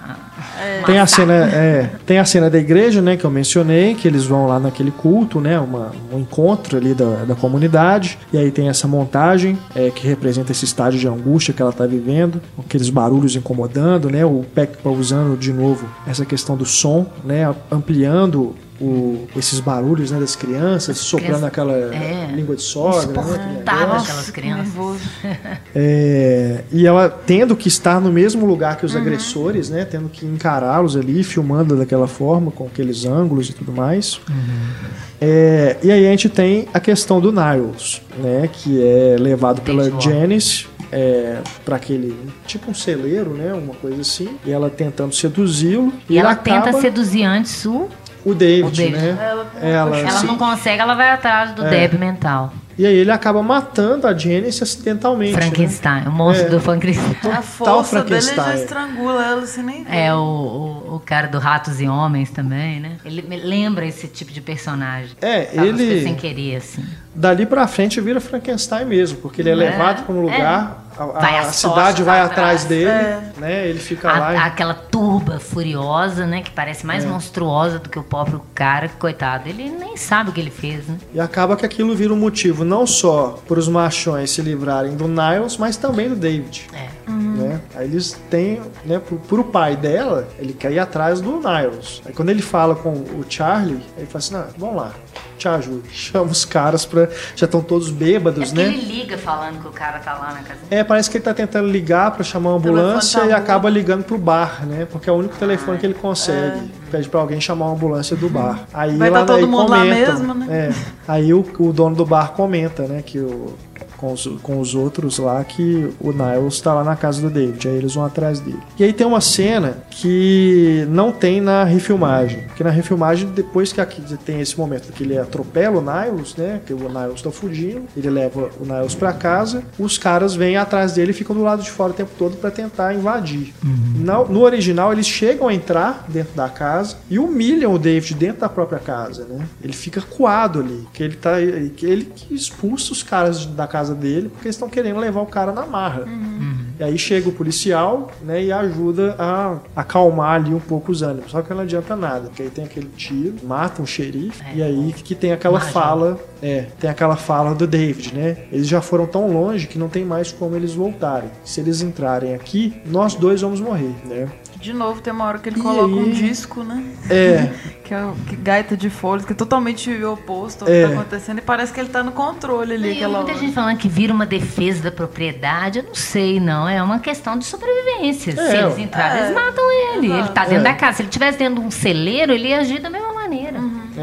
[0.60, 0.82] É.
[0.86, 4.26] Tem a cena, é, tem a cena da igreja, né, que eu mencionei, que eles
[4.26, 8.70] vão lá naquele culto, né, uma, um encontro ali da, da comunidade, e aí tem
[8.70, 13.36] essa montagem é, que representa esse estágio de angústia que ela está vivendo, aqueles barulhos
[13.36, 19.62] incomodando, né, o Peck usando de novo essa questão do som, né, ampliando o, esses
[19.62, 23.08] barulhos né, das crianças, As soprando crianças, aquela é, língua de sogra.
[23.24, 24.74] Né, aquelas crianças.
[25.76, 29.02] É, e ela tendo que estar no mesmo lugar que os uhum.
[29.02, 34.20] agressores, né, tendo que encará-los ali, filmando daquela forma, com aqueles ângulos e tudo mais.
[34.30, 34.94] Uhum.
[35.20, 39.90] É, e aí a gente tem a questão do Niles, né, que é levado pela
[40.00, 42.16] Janice é, para aquele
[42.46, 45.92] tipo um celeiro, né, uma coisa assim, e ela tentando seduzi-lo.
[46.08, 46.66] E, e ela acaba...
[46.66, 47.88] tenta seduzir antes o
[48.26, 48.98] o David, o David.
[48.98, 49.18] né?
[49.20, 51.70] Ela, ela, ela não consegue, ela vai atrás do é.
[51.70, 52.54] débil mental.
[52.78, 55.34] E aí ele acaba matando a Janice acidentalmente.
[55.34, 56.10] Frankenstein, né?
[56.10, 56.50] o monstro é.
[56.50, 57.32] do Frankenstein.
[57.32, 59.96] A força dele já estrangula ela, você nem vê.
[59.96, 62.98] É o, o, o, cara do Ratos e Homens também, né?
[63.06, 65.12] Ele me lembra esse tipo de personagem.
[65.22, 66.04] É, ele...
[66.04, 66.84] Sem querer, assim.
[67.14, 69.56] Dali pra frente vira Frankenstein mesmo, porque ele é, é.
[69.56, 70.80] levado para um lugar...
[70.80, 73.32] É a, a cidade vai atrás, dele, é.
[73.38, 73.68] né?
[73.68, 74.34] Ele fica a, lá.
[74.34, 74.38] E...
[74.38, 76.42] Aquela turba furiosa, né?
[76.42, 77.08] Que parece mais é.
[77.08, 79.50] monstruosa do que o próprio cara, coitado.
[79.50, 80.98] Ele nem sabe o que ele fez, né?
[81.14, 85.08] E acaba que aquilo vira um motivo não só para os machões se livrarem do
[85.08, 86.68] Niles, mas também do David.
[86.74, 86.90] É.
[87.10, 87.62] Né?
[87.76, 92.02] Aí eles têm, né, pro, pro pai dela, ele quer ir atrás do Niles.
[92.06, 94.94] Aí quando ele fala com o Charlie, ele fala assim: não, vamos lá,
[95.38, 95.90] te ajude.
[95.92, 97.10] Chama os caras pra.
[97.36, 98.64] Já estão todos bêbados, é né?
[98.66, 101.34] Ele liga falando que o cara tá lá na casa É, parece que ele tá
[101.34, 104.88] tentando ligar para chamar uma ambulância tá e acaba ligando pro bar, né?
[104.90, 106.58] Porque é o único telefone ah, que ele consegue.
[106.58, 106.64] É.
[106.92, 108.66] Pede pra alguém chamar uma ambulância do bar.
[108.74, 110.48] Aí Vai lá, tá todo mundo comentam, lá mesmo, né?
[110.50, 110.74] É,
[111.08, 113.02] aí o, o dono do bar comenta, né?
[113.02, 113.56] Que o
[114.04, 117.70] com os, com os outros lá que o Niles está lá na casa do David.
[117.70, 118.60] Aí eles vão atrás dele.
[118.78, 122.42] E aí tem uma cena que não tem na refilmagem.
[122.48, 126.60] Porque na refilmagem, depois que aqui tem esse momento que ele atropela o Niles, né?
[126.66, 130.92] Que o Niles está fugindo, ele leva o Niles para casa, os caras vêm atrás
[130.92, 133.54] dele e ficam do lado de fora o tempo todo para tentar invadir.
[133.64, 134.04] Uhum.
[134.04, 138.42] No, no original, eles chegam a entrar dentro da casa e humilham o David dentro
[138.42, 139.48] da própria casa, né?
[139.64, 141.36] Ele fica coado ali, que ele tá
[141.78, 145.22] que ele que expulsa os caras da casa casa dele porque eles estão querendo levar
[145.22, 146.04] o cara na marra.
[146.06, 146.64] Uhum.
[146.80, 151.32] E aí chega o policial né, e ajuda a acalmar ali um pouco os ânimos.
[151.32, 154.56] Só que não adianta nada, porque aí tem aquele tiro, mata um xerife, é.
[154.56, 158.38] e aí que tem aquela fala, é, tem aquela fala do David, né?
[158.52, 161.30] Eles já foram tão longe que não tem mais como eles voltarem.
[161.46, 164.28] Se eles entrarem aqui, nós dois vamos morrer, né?
[164.64, 165.94] De novo, tem uma hora que ele e coloca aí...
[165.94, 166.82] um disco, né?
[167.10, 167.52] É.
[167.84, 170.84] que é que gaita de folhas, que é totalmente o oposto ao é.
[170.84, 171.40] que tá acontecendo.
[171.40, 172.88] E parece que ele tá no controle ali.
[172.88, 173.42] E aquela muita hora.
[173.42, 175.80] gente falando que vira uma defesa da propriedade.
[175.80, 176.70] Eu não sei, não.
[176.70, 178.32] É uma questão de sobrevivência.
[178.32, 178.36] É.
[178.36, 179.26] Se eles entrarem, é.
[179.26, 180.08] eles matam ele.
[180.08, 180.22] Exato.
[180.22, 180.72] Ele tá dentro é.
[180.72, 180.96] da casa.
[180.96, 183.13] Se ele estivesse dentro de um celeiro, ele ia agir da mesma.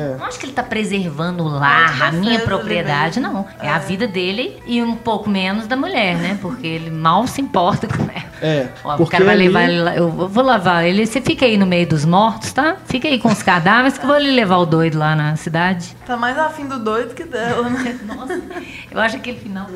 [0.00, 0.16] É.
[0.18, 3.46] Não acho que ele está preservando o lar, a minha propriedade, não.
[3.60, 3.66] É.
[3.66, 3.70] é.
[3.70, 6.38] a vida dele e um pouco menos da mulher, né?
[6.40, 8.30] Porque ele mal se importa com ela.
[8.42, 11.04] É, Ó, o porque cara vai ali- levar ele lá, eu vou lavar ele.
[11.06, 12.76] Você fica aí no meio dos mortos, tá?
[12.86, 15.94] Fica aí com os cadáveres que eu vou lhe levar o doido lá na cidade.
[16.06, 17.98] Tá mais afim do doido que dela, né?
[18.06, 18.40] Nossa,
[18.90, 19.66] eu acho aquele final.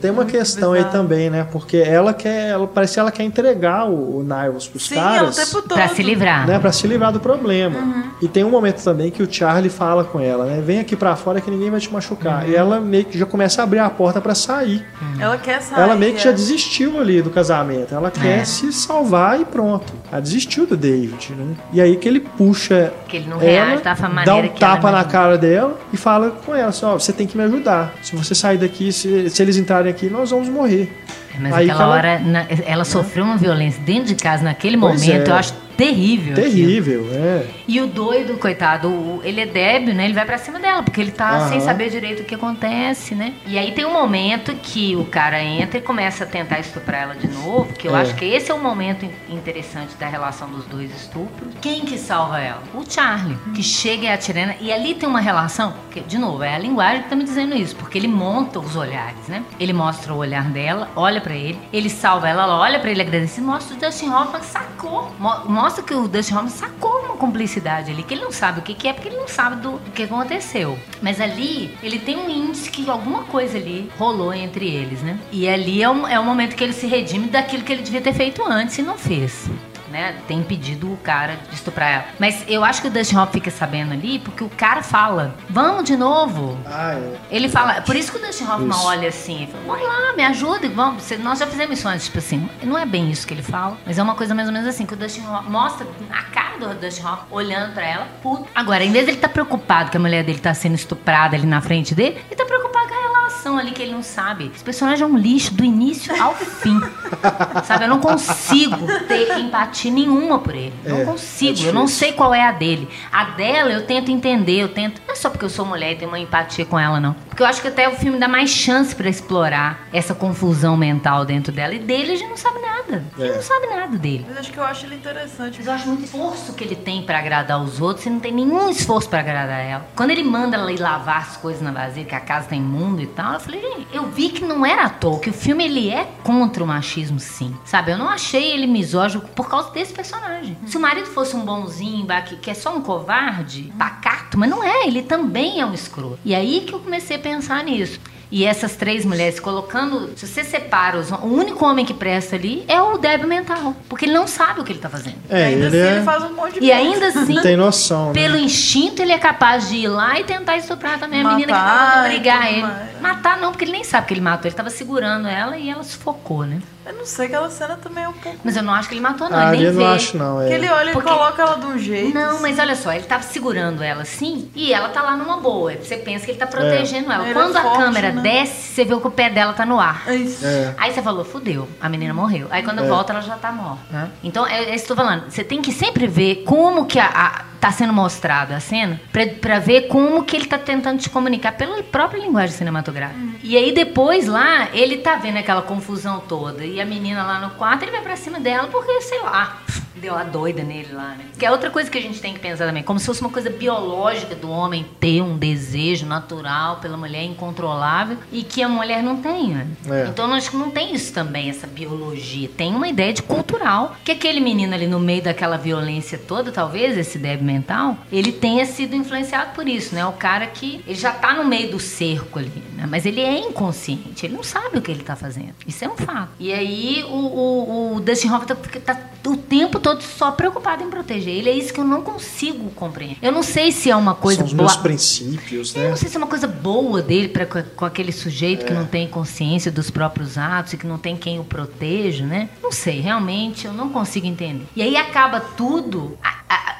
[0.00, 0.96] Tem uma questão aí bizarro.
[1.02, 1.46] também, né?
[1.52, 4.98] Porque ela quer, ela parece que ela quer entregar o, o Nivels pros Sim, é
[5.00, 5.74] o caras, tempo todo.
[5.74, 6.46] Pra se livrar.
[6.46, 7.78] né, para se livrar do problema.
[7.78, 8.04] Uhum.
[8.22, 10.62] E tem um momento também que o Charlie fala com ela, né?
[10.64, 12.48] Vem aqui pra fora que ninguém vai te machucar.
[12.48, 14.84] E ela meio que já começa a abrir a porta pra sair.
[15.18, 15.80] Ela quer sair.
[15.82, 16.32] ela meio que já é.
[16.32, 17.94] desistiu ali do casamento.
[17.94, 18.44] Ela quer É.
[18.44, 19.92] se salvar e pronto.
[20.14, 21.56] Ela desistiu do David, né?
[21.72, 24.62] E aí que ele puxa Que ele não ela, reage da dá maneira um que
[24.62, 27.42] ela tapa na cara dela e fala com ela assim, ó, você tem que me
[27.42, 27.92] ajudar.
[28.00, 30.88] Se você sair daqui, se, se eles entrarem aqui, nós vamos morrer.
[31.34, 34.44] É, Mas Aí que aquela ela- hora, na- ela sofreu uma violência dentro de casa
[34.44, 35.30] naquele momento, é.
[35.30, 36.34] eu acho terrível.
[36.34, 36.48] aquilo.
[36.48, 37.46] Terrível, é.
[37.66, 40.04] E o doido, coitado, ele é débil, né?
[40.04, 41.48] Ele vai pra cima dela, porque ele tá Aham.
[41.48, 43.32] sem saber direito o que acontece, né?
[43.48, 47.14] E aí tem um momento que o cara entra e começa a tentar estuprar ela
[47.16, 48.02] de novo, que eu É.
[48.02, 51.48] acho que esse é o momento in- interessante da relação dos dois estupros.
[51.62, 52.62] Quem que salva ela?
[52.74, 54.56] O Charlie, que chega e atira.
[54.60, 57.54] E ali tem uma relação, que, de novo, é a linguagem que tá me dizendo
[57.54, 59.42] isso, porque ele monta os olhares, né?
[59.58, 63.00] Ele mostra o olhar dela, olha pra ele, ele salva ela, ela olha pra ele
[63.00, 65.10] agradecido, mostra o Dustin Hoffman sacou.
[65.18, 68.62] Mo- mostra que o Dustin Hoffman sacou uma cumplicidade ali, que ele não sabe o
[68.62, 70.78] que, que é, porque ele não sabe do, do que aconteceu.
[71.00, 75.18] Mas ali, ele tem um índice que alguma coisa ali rolou entre eles, né?
[75.32, 78.00] E ali é o, é o momento que ele se redime daquilo que ele devia
[78.02, 79.48] ter feito antes e não fez
[79.94, 82.04] né, tem impedido o cara de estuprar ela.
[82.18, 85.84] Mas eu acho que o Dustin Hoffman fica sabendo ali porque o cara fala, vamos
[85.84, 86.58] de novo.
[86.66, 87.16] Ah, é.
[87.30, 88.86] Ele fala, por isso que o Dustin Hoffman Isso.
[88.86, 92.48] olha assim, fala, vamos lá, me ajuda, vamos, nós já fizemos isso antes, tipo assim,
[92.64, 94.84] não é bem isso que ele fala, mas é uma coisa mais ou menos assim,
[94.84, 98.48] que o Dustin Hoffman mostra a cara do Dustin Hoffman olhando pra ela, puto.
[98.52, 101.60] Agora, em vez dele estar preocupado que a mulher dele tá sendo estuprada ali na
[101.60, 104.50] frente dele, ele tá preocupado com a relação ali que ele não sabe.
[104.52, 106.80] Esse personagem é um lixo do início ao fim.
[107.64, 110.72] Sabe, eu não consigo ter empatia nenhuma por ele.
[110.84, 111.58] Não É, consigo.
[111.64, 112.88] é eu não sei qual é a dele.
[113.12, 115.00] A dela eu tento entender, eu tento.
[115.06, 117.14] Não é só porque eu sou mulher e tenho uma empatia com ela, não.
[117.28, 121.24] Porque eu acho que até o filme dá mais chance pra explorar essa confusão mental
[121.24, 121.74] dentro dela.
[121.74, 123.04] E dele a gente não sabe nada.
[123.18, 123.34] É.
[123.34, 124.24] não sabe nada dele.
[124.28, 125.56] Mas acho que eu acho ele interessante.
[125.58, 128.32] Mas eu acho muito esforço que ele tem pra agradar os outros e não tem
[128.32, 129.86] nenhum esforço pra agradar ela.
[129.96, 133.00] Quando ele manda ela ir lavar as coisas na vasilha, que a casa tá imundo
[133.02, 135.64] e tal, eu falei, gente, eu vi que não era à toa, que o filme
[135.64, 137.54] ele é contra o machismo, sim.
[137.64, 137.90] Sabe?
[137.92, 140.56] Eu não achei ele misógino por causa desse personagem.
[140.66, 142.06] Se o marido fosse um bonzinho,
[142.40, 146.18] que, é só um covarde, pacato, mas não é, ele também é um escroto.
[146.24, 148.00] E aí que eu comecei a pensar nisso.
[148.32, 150.10] E essas três mulheres colocando.
[150.16, 151.08] Se você separa os.
[151.10, 153.76] O único homem que presta ali é o débil mental.
[153.88, 155.18] Porque ele não sabe o que ele tá fazendo.
[155.30, 155.96] É, ainda ele assim, é...
[155.96, 156.74] ele faz um monte de E coisa.
[156.74, 158.12] ainda assim, não tem noção, né?
[158.14, 161.52] pelo instinto, ele é capaz de ir lá e tentar estuprar também a menina que
[161.52, 162.62] tava Matar pra e brigar ele.
[162.62, 163.00] mais.
[163.00, 164.48] Matar não, porque ele nem sabe que ele matou.
[164.48, 166.60] Ele tava segurando ela e ela sufocou, né?
[166.86, 168.38] Eu não sei, aquela cena também é um pouco.
[168.44, 169.38] Mas eu não acho que ele matou, não.
[169.38, 169.82] Ah, ele nem eu vê.
[169.84, 170.42] não acho, não.
[170.42, 170.48] É.
[170.48, 172.14] Que ele olha Porque- e coloca ela de um jeito.
[172.14, 172.42] Não, assim.
[172.42, 175.72] mas olha só, ele tava segurando ela assim e ela tá lá numa boa.
[175.72, 177.22] Você pensa que ele tá protegendo ela.
[177.24, 178.22] Ele é Quando a forte, câmera né?
[178.22, 180.02] desce, você vê que o pé dela tá no ar.
[180.06, 180.44] É isso.
[180.46, 180.74] É.
[180.76, 182.46] Aí você falou, fudeu, a menina morreu.
[182.50, 182.86] Aí quando É.
[182.88, 184.10] volta, ela já tá morta.
[184.22, 185.30] Então, é, é isso que eu tô falando.
[185.30, 189.00] Você tem que sempre ver como que a, a- tá sendo mostrada a cena
[189.40, 193.18] pra ver como que ele tá tentando te comunicar pela própria linguagem cinematográfica.
[193.42, 196.62] E aí depois lá, ele tá vendo aquela confusão toda.
[196.62, 199.62] E a menina lá no quarto, ele vai pra cima dela porque, sei lá,
[199.96, 201.24] deu a doida nele lá, né?
[201.38, 202.82] Que é outra coisa que a gente tem que pensar também.
[202.82, 208.18] Como se fosse uma coisa biológica do homem ter um desejo natural pela mulher incontrolável
[208.32, 209.66] e que a mulher não tenha.
[209.88, 210.06] É.
[210.08, 212.48] Então, eu acho que não tem isso também, essa biologia.
[212.56, 213.96] Tem uma ideia de cultural.
[214.04, 218.66] Que aquele menino ali no meio daquela violência toda, talvez, esse débil mental, ele tenha
[218.66, 220.04] sido influenciado por isso, né?
[220.06, 222.86] O cara que ele já tá no meio do cerco ali, né?
[222.88, 225.54] Mas ele é inconsciente, ele não sabe o que ele tá fazendo.
[225.66, 226.30] Isso é um fato.
[226.38, 228.54] E aí, o, o, o Dustin Hoffman tá,
[228.94, 231.50] tá o tempo todo só preocupado em proteger ele.
[231.50, 233.16] É isso que eu não consigo compreender.
[233.22, 234.68] Eu não sei se é uma coisa São os boa.
[234.68, 235.88] meus princípios, Eu né?
[235.90, 238.74] não sei se é uma coisa boa dele pra, com, aquele sujeito que É.
[238.74, 242.48] não tem consciência dos próprios atos e que não tem quem o proteja, né?
[242.62, 244.66] Não sei, realmente eu não consigo entender.
[244.76, 246.16] E aí acaba tudo.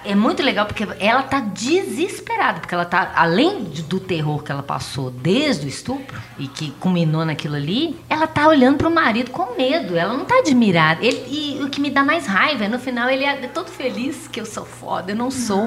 [0.06, 4.62] É muito legal porque ela tá desesperada, porque ela tá, além do terror que ela
[4.62, 9.56] passou desde o estupro e que culminou naquilo ali, ela tá olhando pro marido com
[9.56, 11.02] medo, ela não tá admirada.
[11.04, 14.28] Ele- e o que me dá mais raiva é no final ele é todo feliz
[14.28, 15.66] que eu sou foda, eu não sou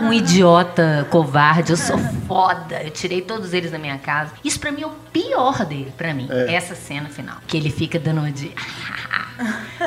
[0.00, 4.32] um idiota covarde, eu sou foda, eu tirei todos eles da minha casa.
[4.44, 6.54] Isso pra mim é o pior dele, pra mim, É.
[6.54, 8.50] essa cena final, que ele fica dando de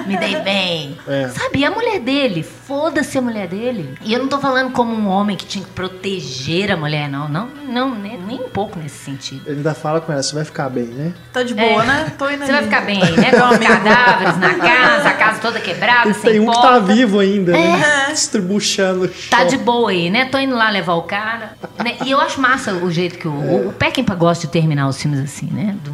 [0.05, 0.95] Me dei bem.
[1.07, 1.27] É.
[1.29, 2.43] Sabe, e a mulher dele?
[2.43, 3.95] Foda-se a mulher dele.
[4.03, 7.27] E eu não tô falando como um homem que tinha que proteger a mulher, não.
[7.27, 9.41] Não, não nem, nem um pouco nesse sentido.
[9.45, 11.13] Ele ainda fala com ela, você vai ficar bem, né?
[11.33, 11.85] Tá de boa, É.
[11.87, 12.13] né?
[12.17, 13.31] Tô indo Você vai ficar bem, né?
[13.31, 16.67] Com os cadáveres na casa, a casa toda quebrada, E sem tem um que porta.
[16.69, 17.81] tá vivo ainda, né?
[18.07, 18.11] É.
[18.11, 19.09] Distribuindo o chão.
[19.29, 20.25] Tá de boa aí, né?
[20.25, 21.53] Tô indo lá levar o cara.
[21.83, 21.97] né?
[22.05, 25.01] E eu acho massa o jeito que o, o, o Peckinpah gosta de terminar os
[25.01, 25.75] filmes assim, né?
[25.83, 25.89] De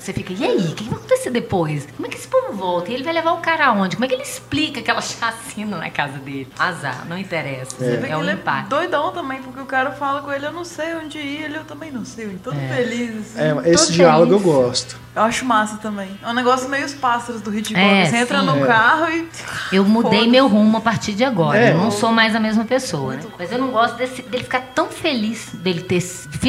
[0.00, 0.56] você fica, e aí?
[0.58, 1.86] O que vai acontecer depois?
[1.96, 2.90] Como é que esse povo volta?
[2.90, 3.96] E ele vai levar o cara aonde?
[3.96, 6.48] Como é que ele explica aquela chacina na casa dele?
[6.58, 7.76] Azar, não interessa.
[7.78, 10.46] Você vê É, que um ele é doidão também, porque o cara fala com ele,
[10.46, 12.26] eu não sei onde ir, ele eu também não sei.
[12.42, 13.40] Todo feliz, assim.
[13.66, 14.54] É, esse Tô diálogo eu feliz.
[14.56, 15.06] gosto.
[15.16, 16.10] Eu acho massa também.
[16.22, 17.80] É um negócio meio os pássaros do Hitchcock.
[17.80, 18.46] É, você entra sim.
[18.46, 18.66] no É.
[18.66, 19.26] carro e.
[19.72, 21.58] Eu mudei meu rumo a partir de agora.
[21.58, 21.72] É.
[21.72, 23.22] Eu não sou mais a mesma pessoa, né?
[23.38, 26.00] Mas eu não gosto desse- dele ficar tão feliz dele ter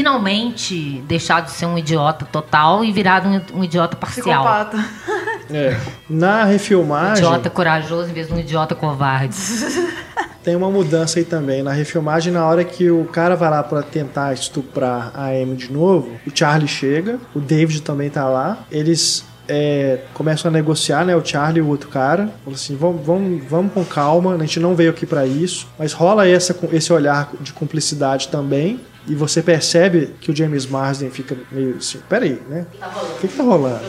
[0.08, 4.44] finalmente deixado de ser um idiota total e virado um, um idiota parcial.
[4.44, 4.86] Psicopata.
[5.50, 5.78] É.
[6.10, 9.38] Na refilmagem, Idiota corajoso em vez de um idiota covarde.
[10.44, 11.62] tem uma mudança aí também.
[11.62, 15.72] Na refilmagem, na hora que o cara vai lá pra tentar estuprar a Amy de
[15.72, 18.60] novo, o Charlie chega, o David também tá lá.
[18.72, 21.16] Eles é, começam a negociar, né?
[21.16, 22.30] O Charlie e o outro cara.
[22.44, 25.68] Falam assim: vamos, vamos, vamos com calma, a gente não veio aqui pra isso.
[25.78, 28.80] Mas rola essa, esse olhar de cumplicidade também.
[29.08, 32.66] E você percebe que o James Marsden fica meio assim: peraí, né?
[33.16, 33.86] O que, que tá rolando?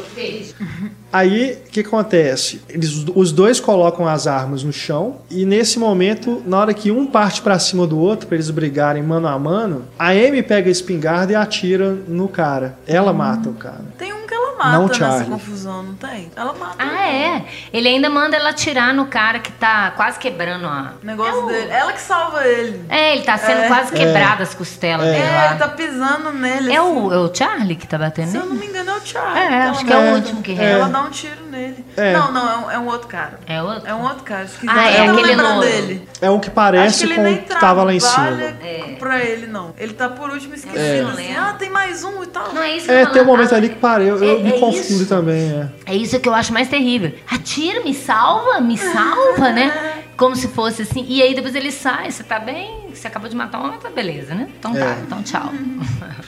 [1.12, 2.60] Aí, o que acontece?
[2.68, 7.06] Eles, os dois colocam as armas no chão e nesse momento, na hora que um
[7.06, 10.72] parte pra cima do outro pra eles brigarem mano a mano, a Amy pega a
[10.72, 12.78] espingarda e atira no cara.
[12.86, 13.84] Ela mata o cara.
[13.96, 14.17] Tem um
[14.58, 15.30] mata Não, nessa Charlie.
[15.30, 16.30] confusão, não tem?
[16.36, 16.74] Ela mata.
[16.78, 17.44] Ah, é?
[17.72, 20.92] Ele ainda manda ela atirar no cara que tá quase quebrando a.
[21.02, 21.70] O negócio dele.
[21.70, 22.84] Ela que salva ele.
[22.88, 23.68] É, ele tá sendo É.
[23.68, 25.46] quase quebrado as costelas dele É, lá.
[25.50, 26.72] ele tá pisando nele.
[26.72, 26.88] É assim.
[26.88, 28.54] o, é o Charlie que tá batendo Se eu nele?
[28.54, 29.38] não me engano, é o Charlie.
[29.42, 30.88] É, ela acho que é o último que Ela resta.
[30.88, 31.84] dá um tiro nele.
[31.96, 32.12] É.
[32.12, 33.40] Não, não, é um, é um outro cara.
[33.46, 33.88] É outro?
[33.88, 34.44] É um outro cara.
[34.44, 34.66] Esqueci.
[34.68, 35.60] Ah, é eu aquele louro.
[35.60, 36.08] dele.
[36.20, 38.36] É o que Acho parece que ele com nem o que tava lá em trabalha
[38.48, 38.58] cima.
[38.62, 38.96] É.
[38.98, 39.72] pra ele, não.
[39.78, 40.78] Ele tá por último esquecido.
[40.78, 41.00] É.
[41.12, 42.52] Assim, ah, tem mais um e tal.
[42.52, 44.42] Não é isso que eu É, tem um momento ali que parei, eu, eu É-
[44.48, 45.06] me é confundo isso.
[45.08, 45.68] também, é.
[45.86, 47.12] É isso que eu acho mais terrível.
[47.30, 50.02] Atira, me salva, me salva, né?
[50.16, 51.04] Como se fosse assim.
[51.08, 52.88] E aí depois ele sai, você tá bem?
[52.92, 54.48] Você acabou de matar um homem, tá beleza, né?
[54.58, 54.98] Então tá, É.
[55.06, 55.52] então tchau.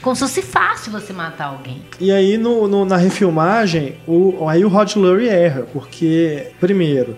[0.01, 1.83] Como se fosse fácil você matar alguém.
[1.99, 7.17] E aí no, no- na refilmagem, o, aí o Rod Lurie erra, porque, primeiro,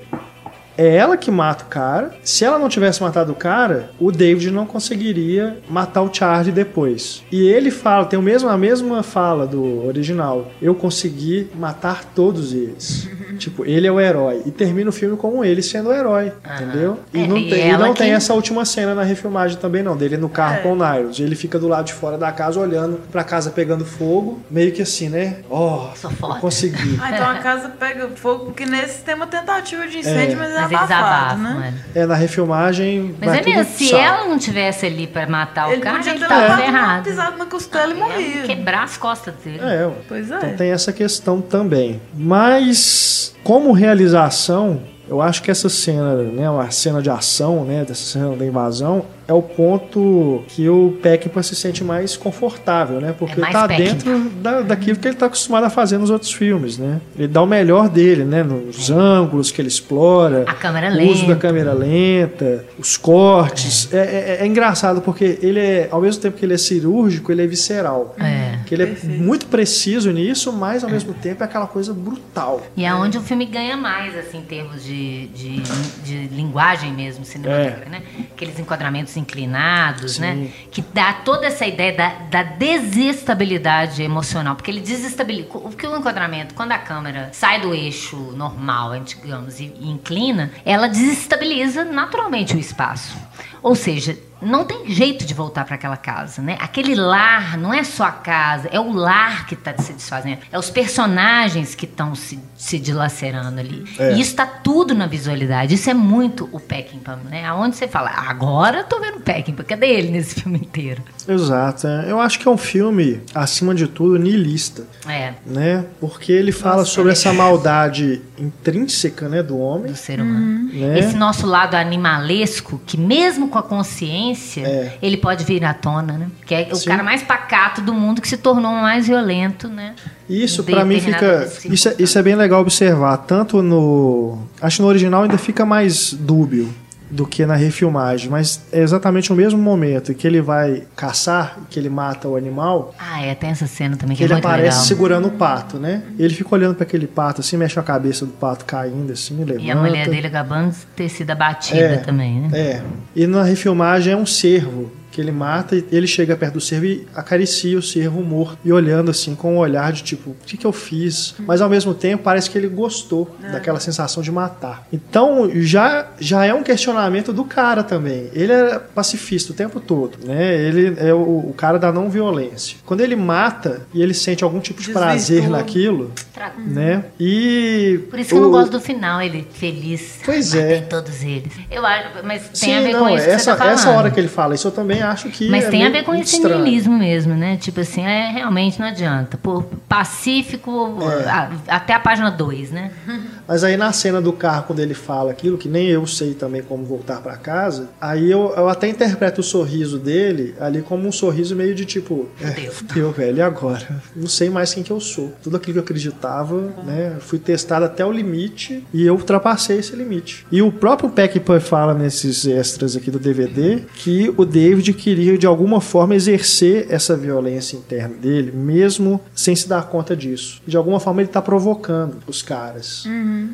[0.77, 2.15] é ela que mata o cara.
[2.23, 7.23] Se ela não tivesse matado o cara, o David não conseguiria matar o Charlie depois.
[7.31, 10.51] E ele fala, tem o mesmo, a mesma fala do original.
[10.61, 13.09] Eu consegui matar todos eles.
[13.39, 14.43] tipo, ele é o herói.
[14.47, 16.99] E termina o filme com ele sendo o herói, entendeu?
[17.13, 19.83] E É, não e tem, e não tem que- essa última cena na refilmagem também
[19.83, 20.59] não, dele no carro É.
[20.59, 21.19] com o Niles.
[21.21, 24.83] Ele fica do lado de fora da casa olhando pra casa pegando fogo, meio que
[24.83, 25.39] assim, né?
[25.51, 26.41] Ó, foda.
[26.41, 26.99] consegui.
[27.01, 30.37] Ah, então a casa pega fogo, porque nesse tem uma tentativa de incêndio, É.
[30.37, 31.75] mas é Mas eles abafam, né?
[31.95, 32.01] é.
[32.01, 33.15] É, na refilmagem.
[33.21, 36.15] Mas é mesmo, tudo se ela não tivesse ali pra matar o Ele cara, podia
[36.15, 37.05] ele tava uma errado.
[37.05, 38.43] pisada na costela e Ia morria.
[38.43, 39.61] Quebrar as costas dele.
[39.63, 39.91] É.
[40.09, 40.37] Pois é.
[40.37, 42.01] Então tem essa questão também.
[42.15, 48.05] Mas, como realização, eu acho que essa cena, né, a cena de ação, né, dessa
[48.05, 53.15] cena da invasão, é o ponto que o Peckinpah se sente mais confortável, né?
[53.19, 53.91] Porque É mais tá Peckinpah.
[53.93, 57.01] dentro da, daquilo que ele tá acostumado a fazer nos outros filmes, né?
[57.17, 58.43] Ele dá o melhor dele, né?
[58.43, 61.37] Nos ângulos que ele explora, A câmera o uso da lenta.
[61.41, 63.93] câmera lenta, os cortes.
[63.93, 67.43] É, é- é engraçado porque ele é, ao mesmo tempo que ele é cirúrgico, ele
[67.43, 68.15] é visceral.
[68.19, 68.59] É.
[68.67, 69.15] Que ele Perfeito.
[69.15, 72.63] é muito preciso nisso, mas ao mesmo tempo é aquela coisa brutal.
[72.77, 75.61] E é onde o filme ganha mais, assim, em termos de, de,
[76.05, 78.03] de linguagem mesmo, cinematográfica, né?
[78.35, 80.21] Aqueles enquadramentos inclinados, Sim.
[80.21, 80.51] né?
[80.71, 84.57] Que dá toda essa ideia da, da desestabilidade emocional.
[84.57, 85.49] Porque ele desestabiliza.
[85.53, 90.51] O que o enquadramento, quando a câmera sai do eixo normal, digamos, e, e inclina,
[90.65, 93.17] ela desestabiliza naturalmente o espaço.
[93.63, 96.57] Ou seja, não tem jeito de voltar para aquela casa, né?
[96.61, 100.59] Aquele lar não é só a casa, é o lar que está se desfazendo, é
[100.59, 103.85] os personagens que estão se, se dilacerando ali.
[103.99, 104.13] É.
[104.15, 105.75] E isso está tudo na visualidade.
[105.75, 107.45] Isso é muito o Peckinpah, né?
[107.47, 111.03] Aonde você fala, agora eu tô vendo o Peckinpah, cadê ele nesse filme inteiro?
[111.29, 111.87] Exato.
[111.87, 112.11] é.
[112.11, 115.85] Eu acho que é um filme, acima de tudo, niilista, É, né?
[116.01, 117.13] Porque ele fala Nossa, sobre é.
[117.13, 119.93] essa maldade intrínseca, né, do homem.
[119.93, 120.71] do ser humano.
[120.73, 120.99] Né?
[120.99, 124.99] Esse nosso lado animalesco, que mesmo com a consciência, É.
[125.03, 126.29] ele pode vir à tona, né?
[126.47, 126.89] Que é o Sim.
[126.89, 129.95] cara mais pacato do mundo que se tornou o mais violento, né?
[130.29, 131.51] Isso, pra mim, fica.
[131.65, 133.19] Isso é, isso é bem legal observar.
[133.19, 134.39] Tanto no.
[134.61, 136.73] Acho que no original ainda fica mais dúbio.
[137.13, 141.59] Do que na refilmagem, mas é exatamente o mesmo momento em que ele vai caçar,
[141.69, 144.47] que ele mata o animal, Ah, é, tem essa cena também que é ele muito
[144.47, 144.85] aparece legal.
[144.87, 146.03] segurando o pato, né?
[146.19, 149.61] Ele fica olhando para aquele pato assim, mexe a cabeça do pato caindo assim, levanta.
[149.63, 152.49] E a mulher dele acabando de ter sido abatida É, também, né?
[152.59, 152.83] É.
[153.15, 156.87] E na refilmagem é um cervo que ele mata e ele chega perto do cervo
[156.87, 160.57] e acaricia o cervo morto e olhando assim com um olhar de tipo, o que,
[160.57, 161.35] que eu fiz?
[161.41, 164.87] Mas ao mesmo tempo parece que ele gostou daquela sensação de matar.
[164.93, 168.31] Então já, já é um questionamento do cara também.
[168.33, 170.55] Ele é pacifista o tempo todo, né?
[170.57, 171.19] Ele é o,
[171.51, 172.77] o cara da não violência.
[172.87, 175.03] Quando ele mata e ele sente algum tipo de Desvirtua.
[175.11, 177.05] prazer naquilo, Tra- né?
[177.21, 180.19] E Por isso que eu não o- gosto do final, ele feliz.
[180.25, 180.81] Pois é.
[180.83, 181.53] todos eles.
[181.71, 183.75] Eu acho, mas tem Sim, a ver não, com isso que essa, você tá falando.
[183.75, 185.49] essa hora que ele fala isso, eu também acho que.
[185.49, 186.63] Mas é tem a ver com esse estranho.
[186.63, 187.57] niilismo mesmo, né?
[187.57, 189.37] Tipo assim, é, realmente não adianta.
[189.37, 191.29] Por pacífico, É.
[191.29, 192.91] a- até a página 2, né?
[193.47, 196.63] Mas aí na cena do carro, quando ele fala aquilo, que nem eu sei também
[196.63, 201.13] como voltar pra casa, aí eu, eu até interpreto o sorriso dele ali como um
[201.13, 202.73] sorriso meio de tipo, é, Fudeu.
[202.73, 204.03] fudeu, velho, e agora?
[204.15, 205.33] Não sei mais quem que eu sou.
[205.43, 207.17] Tudo aquilo que eu acreditava, né?
[207.21, 210.47] Fui testado até o limite e eu ultrapassei esse limite.
[210.51, 215.47] E o próprio Peckinpah fala nesses extras aqui do DVD que o David queria de
[215.47, 220.61] alguma forma exercer essa violência interna dele, mesmo sem se dar conta disso.
[220.67, 223.05] De alguma forma ele tá provocando os caras,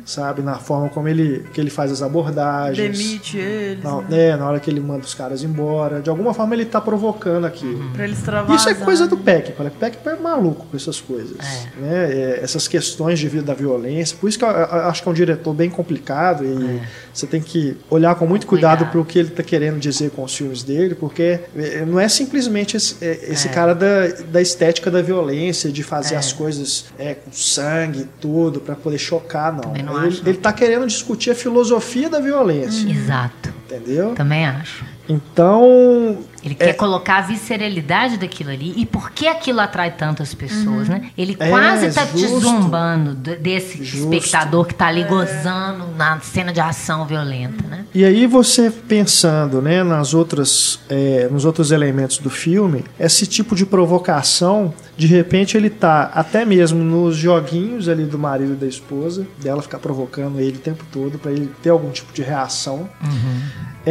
[0.05, 0.41] sabe?
[0.41, 2.97] Na forma como ele, que ele faz as abordagens.
[2.97, 3.83] Demite eles.
[3.83, 4.29] Na, né?
[4.29, 6.01] é, na hora que ele manda os caras embora.
[6.01, 7.89] De alguma forma ele tá provocando aquilo.
[7.91, 8.55] Pra eles trabalharem.
[8.55, 9.63] Isso é coisa do Peckinpah.
[9.63, 9.71] né?
[9.79, 11.37] Peckinpah é maluco com essas coisas.
[11.39, 11.81] É.
[11.81, 12.13] Né?
[12.13, 14.17] É, essas questões de vida da violência.
[14.19, 16.81] Por isso que eu, eu acho que é um diretor bem complicado e
[17.13, 18.91] você tem que olhar com muito cuidado Cuidado.
[18.91, 22.07] para o que ele está querendo dizer com os filmes dele, porque é, não é
[22.07, 23.51] simplesmente esse, é, esse É.
[23.51, 26.17] cara da, da estética da violência, de fazer É.
[26.17, 29.73] as coisas é, com sangue e tudo, para poder chocar, não.
[29.73, 30.21] Não ele, acho.
[30.21, 30.23] Hum.
[30.27, 33.53] ele tá querendo discutir a filosofia da violência, Exato.
[33.65, 34.13] entendeu?
[34.15, 34.83] Também acho.
[35.09, 36.67] Então, Ele É.
[36.67, 38.73] quer colocar a visceralidade daquilo ali.
[38.77, 41.09] E por que aquilo atrai tantas pessoas, né?
[41.17, 42.39] Ele É, quase tá te justo.
[42.39, 44.13] zombando d- desse Justo.
[44.13, 47.83] espectador que tá ali gozando na cena de ação violenta, né?
[47.93, 53.53] E aí você pensando, né, nas outras, é, nos outros elementos do filme, esse tipo
[53.53, 58.67] de provocação, de repente ele tá até mesmo nos joguinhos ali do marido e da
[58.67, 62.89] esposa, dela ficar provocando ele o tempo todo para ele ter algum tipo de reação.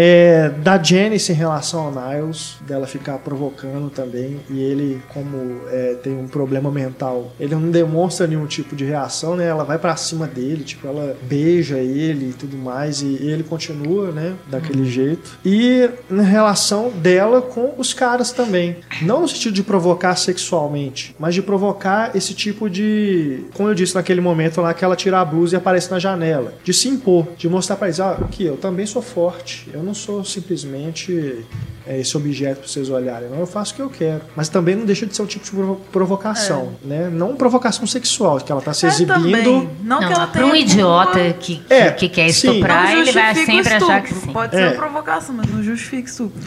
[0.00, 5.94] É, da Janice em relação ao Niles, dela ficar provocando também, e ele, como é,
[6.00, 9.46] tem um problema mental, ele não demonstra nenhum tipo de reação, né?
[9.48, 14.12] Ela vai pra cima dele, tipo, ela beija ele e tudo mais, e ele continua,
[14.12, 15.36] né, daquele jeito.
[15.44, 18.76] E na relação dela com os caras também.
[19.02, 23.46] Não no sentido de provocar sexualmente, mas de provocar esse tipo de.
[23.52, 26.54] Como eu disse naquele momento lá que ela tira a blusa e aparece na janela.
[26.62, 29.68] De se impor, de mostrar pra eles, ah, aqui, eu também sou forte.
[29.72, 31.44] Eu não sou simplesmente
[31.88, 33.28] é, esse objeto pra vocês olharem.
[33.30, 34.20] Não, eu faço o que eu quero.
[34.36, 37.08] Mas também não deixa de ser um tipo de provo- provocação, né?
[37.10, 39.14] Não provocação sexual, que ela tá se É, exibindo.
[39.22, 39.70] também.
[39.82, 42.48] Não, que ela pra um tenha idiota culpa, que, que, É, que quer sim.
[42.50, 44.32] estuprar, não ele vai sempre achar que sim.
[44.32, 44.58] Pode É.
[44.58, 46.38] ser uma provocação, mas não justifica estupro.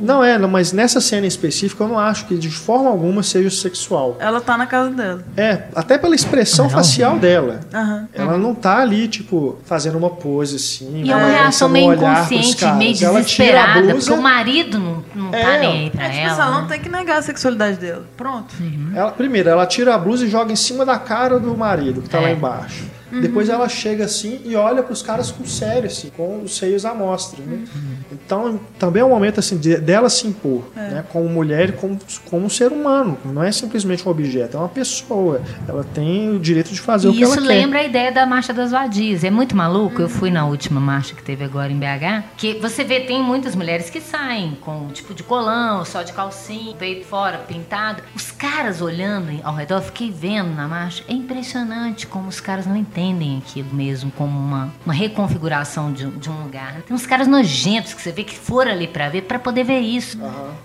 [0.00, 3.50] Não é, não, mas nessa cena específica eu não acho que de forma alguma seja
[3.50, 4.16] sexual.
[4.20, 5.24] Ela tá na casa dela.
[5.36, 6.70] É, até pela expressão Não.
[6.70, 7.60] facial dela.
[7.72, 8.08] Aham.
[8.12, 11.02] Ela não tá ali, tipo, fazendo uma pose assim.
[11.04, 15.58] E é uma reação meio inconsciente, meio desesperada, porque o marido não, não É, tá
[15.58, 16.32] nem aí pra É, tipo, ela.
[16.42, 16.68] ela não né?
[16.68, 18.04] tem que negar a sexualidade dela.
[18.16, 18.54] Pronto.
[18.94, 22.08] ela- primeiro, ela tira a blusa e joga em cima da cara do marido, que
[22.08, 22.22] tá É.
[22.22, 22.84] lá embaixo.
[23.10, 26.94] Depois ela chega assim e olha pros caras com sério, assim, com os seios à
[26.94, 27.64] mostra, né?
[28.12, 31.04] Então, também é um momento, assim, de- dela se impor, né?
[31.10, 33.18] Como mulher e como, como um ser humano.
[33.24, 35.40] Não é simplesmente um objeto, é uma pessoa.
[35.68, 37.48] Ela tem o direito de fazer o E que ela isso quer.
[37.48, 39.24] lembra a ideia da Marcha das Vadias.
[39.24, 40.00] É muito maluco.
[40.00, 42.24] Eu fui na última marcha que teve agora em BH.
[42.36, 46.74] Que você vê, tem muitas mulheres que saem com tipo de colão, só de calcinha,
[46.76, 48.02] peito fora, pintado.
[48.14, 51.02] Os caras olhando ao redor, eu fiquei vendo na marcha.
[51.08, 52.99] É impressionante como os caras não entendem
[53.38, 56.82] aquilo mesmo como uma, uma reconfiguração de, um- de um lugar.
[56.82, 59.80] Tem uns caras nojentos que você vê que foram ali pra ver, pra poder ver
[59.80, 60.18] isso.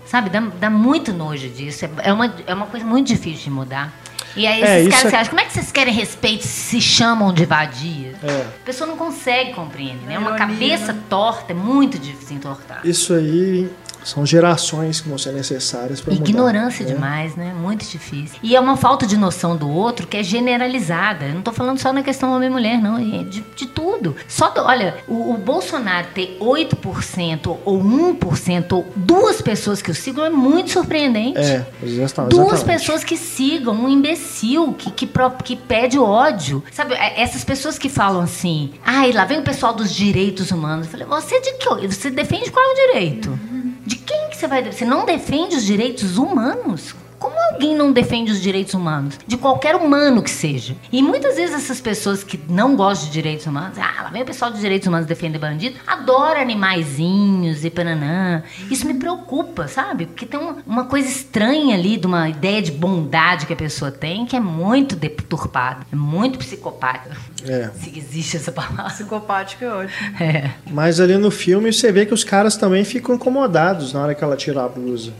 [0.04, 0.28] Sabe?
[0.30, 1.84] Dá, dá muito nojo disso.
[1.84, 3.92] É, é uma, é uma coisa muito difícil de mudar.
[4.36, 6.42] E aí É, esses isso caras é- que acham, como é que vocês querem respeito
[6.44, 8.16] se se chamam de vadias?
[8.22, 8.42] É.
[8.60, 10.14] A pessoa não consegue compreender, né?
[10.14, 11.00] É Uma cabeça né?
[11.08, 12.80] torta é muito difícil entortar.
[12.84, 13.70] Isso aí
[14.06, 16.28] São gerações que vão ser necessárias para mudar.
[16.28, 16.94] Ignorância né?
[16.94, 17.52] demais, né?
[17.60, 18.38] Muito difícil.
[18.40, 21.24] E é uma falta de noção do outro que é generalizada.
[21.26, 22.98] Eu não tô falando só na questão homem e mulher, não.
[22.98, 24.14] É de, de tudo.
[24.28, 29.94] Só, do- olha, o, o Bolsonaro ter 8% ou 1% ou duas pessoas que o
[29.94, 31.38] sigam é muito surpreendente.
[31.38, 32.30] É, exatamente.
[32.36, 36.62] Duas pessoas que sigam um imbecil que, que, pro- que pede ódio.
[36.70, 40.86] Sabe, é- essas pessoas que falam assim, ai, lá vem o pessoal dos direitos humanos.
[40.86, 41.88] Eu falei, você de que?
[41.88, 43.38] Você defende qual é o direito?
[43.86, 44.64] De quem que você vai?
[44.64, 46.94] Você não defende os direitos humanos?
[47.18, 49.18] Como alguém não defende os direitos humanos?
[49.26, 50.74] De qualquer humano que seja.
[50.92, 54.26] E muitas vezes essas pessoas que não gostam de direitos humanos, ah, lá vem o
[54.26, 58.42] pessoal dos direitos humanos defender bandido, adora animaizinhos e pananã.
[58.70, 60.06] Isso me preocupa, sabe?
[60.06, 63.90] Porque tem uma, uma coisa estranha ali de uma ideia de bondade que a pessoa
[63.90, 67.10] tem que é muito deturpada, é muito psicopata.
[67.44, 67.70] É.
[67.78, 68.84] Se existe essa palavra.
[68.84, 70.22] Psicopático é ótimo.
[70.22, 70.50] É.
[70.70, 74.22] Mas ali no filme você vê que os caras também ficam incomodados na hora que
[74.22, 75.12] ela tira a blusa,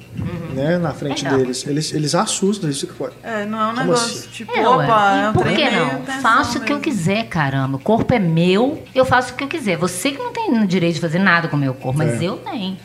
[0.54, 0.78] né?
[0.78, 1.38] Na frente Legal.
[1.38, 1.66] deles.
[1.66, 2.68] Eles, eles assustam.
[2.68, 4.28] Eles ficam, É, não é um Como negócio assim?
[4.30, 6.20] tipo, É, opa, é por que não?
[6.20, 7.76] Faço o que eu quiser, caramba.
[7.76, 9.76] O corpo é meu, eu faço o que eu quiser.
[9.76, 12.24] Você que não tem direito de fazer nada com o meu corpo, mas É.
[12.24, 12.76] eu tenho.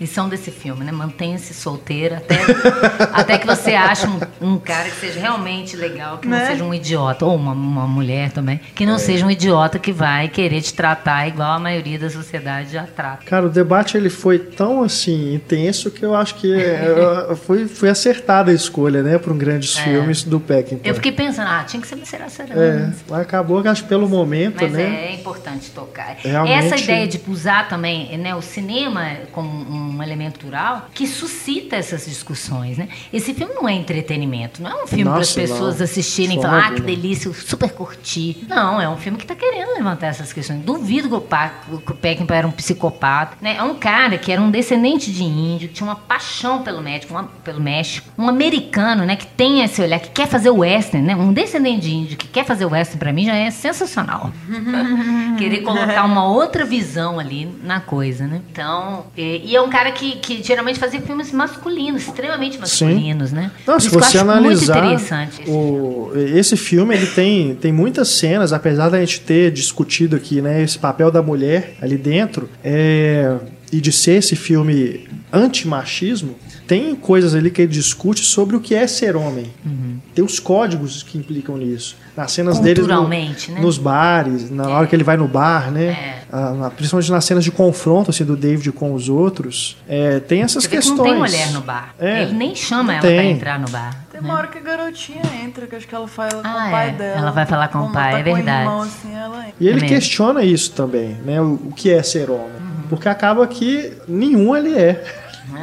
[0.00, 0.90] Lição desse filme, né?
[0.92, 2.36] Mantenha-se solteira até,
[3.12, 6.46] até que você ache um, um cara que seja realmente legal, que não Né?
[6.46, 7.26] seja um idiota.
[7.26, 11.28] Ou uma, uma mulher também, que não seja um idiota que vai querer te tratar
[11.28, 13.24] igual a maioria da sociedade já trata.
[13.26, 17.90] Cara, o debate ele foi tão assim intenso que eu acho que é, foi, foi
[17.90, 20.86] acertada a escolha, né, para um grandes filmes do Peckinpah.
[20.86, 20.90] É.
[20.90, 22.54] Eu fiquei pensando, ah, tinha que ser será será.
[22.54, 25.08] É, mas acabou que acho que pelo momento, Mas né?
[25.10, 26.16] é importante tocar.
[26.24, 31.76] Realmente- Essa ideia de usar também né, o cinema como um elemento cultural que suscita
[31.76, 32.78] essas discussões.
[32.78, 32.88] Né?
[33.12, 35.84] Esse filme não é entretenimento, não é um filme para as pessoas não.
[35.84, 38.44] assistirem e falar, ah, que delícia, eu super curti.
[38.48, 40.60] Não, é um filme que está querendo levantar essas questões.
[40.62, 41.52] Duvido que o, Pa-
[41.84, 43.36] que o Peckinpah era um psicopata.
[43.40, 43.56] Né?
[43.56, 47.12] É um cara que era um descendente de índio, que tinha uma paixão pelo México,
[47.12, 48.08] uma- pelo México.
[48.18, 51.06] Um americano né, que tem esse olhar, que quer fazer o western.
[51.06, 51.16] Né?
[51.16, 54.30] Um descendente de índio que quer fazer o western, para mim, já é sensacional.
[55.38, 58.40] Querer colocar uma outra visão ali na coisa, né?
[58.50, 63.50] Então, e, e é um cara que, que geralmente fazia filmes masculinos, extremamente masculinos, né?
[63.66, 65.00] Não, se você analisar
[65.46, 70.62] o, esse filme, ele tem, tem muitas cenas, apesar da gente ter discutido aqui, né,
[70.62, 73.36] esse papel da mulher ali dentro, é,
[73.72, 76.36] e de ser esse filme anti-machismo,
[76.66, 79.46] tem coisas ali que ele discute sobre o que é ser homem.
[79.64, 79.98] Uhum.
[80.14, 81.96] Tem os códigos que implicam nisso.
[82.20, 83.34] Nas cenas deles no- né?
[83.60, 85.86] nos bares, na hora que ele vai no bar, né?
[85.86, 86.18] É.
[86.30, 90.42] Ah, na- principalmente nas cenas de confronto assim, do David com os outros, é, tem
[90.42, 90.98] essas Você vê que questões.
[90.98, 91.94] não tem mulher no bar.
[91.98, 93.30] É, Ele nem chama não ela pra tem.
[93.32, 93.96] entrar no bar.
[94.12, 94.28] Tem né?
[94.28, 96.88] uma hora que a garotinha entra, que acho que ela fala com Ah, o pai
[96.88, 96.92] é.
[96.92, 97.18] dela.
[97.20, 98.60] Ela vai falar com o pai, tá é com verdade.
[98.64, 99.44] irmão, assim, ela.
[99.58, 101.40] E ele É questiona isso também, né?
[101.40, 102.44] O, o que é ser homem.
[102.60, 102.82] Uhum.
[102.90, 105.02] Porque acaba que nenhum ele é.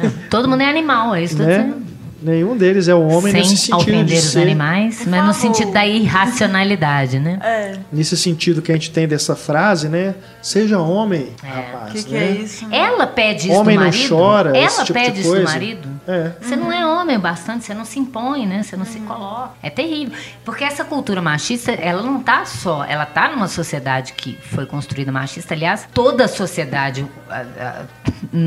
[0.02, 0.10] É.
[0.28, 1.58] Todo mundo é animal, é isso que eu tô Né?
[1.62, 1.87] dizendo.
[2.20, 4.42] Nenhum deles é o homem Sem nesse sentido de ofender os ser.
[4.42, 7.38] animais, Por mas no sentido da irracionalidade, né?
[7.42, 10.14] É, Nesse sentido que a gente tem dessa frase, né?
[10.42, 11.46] Seja homem, É.
[11.48, 11.90] rapaz.
[11.90, 12.26] o que, que né?
[12.26, 12.66] é isso?
[12.70, 14.08] Ela pede isso Homem do não marido.
[14.08, 15.88] chora, Ela esse tipo de pede isso do marido.
[16.08, 16.32] É.
[16.40, 18.62] Você não é homem o bastante, você não se impõe, né?
[18.62, 19.50] Você não se coloca.
[19.62, 20.18] É terrível.
[20.42, 22.82] Porque essa cultura machista, ela não tá só.
[22.82, 25.52] Ela tá numa sociedade que foi construída machista.
[25.52, 27.06] Aliás, toda a sociedade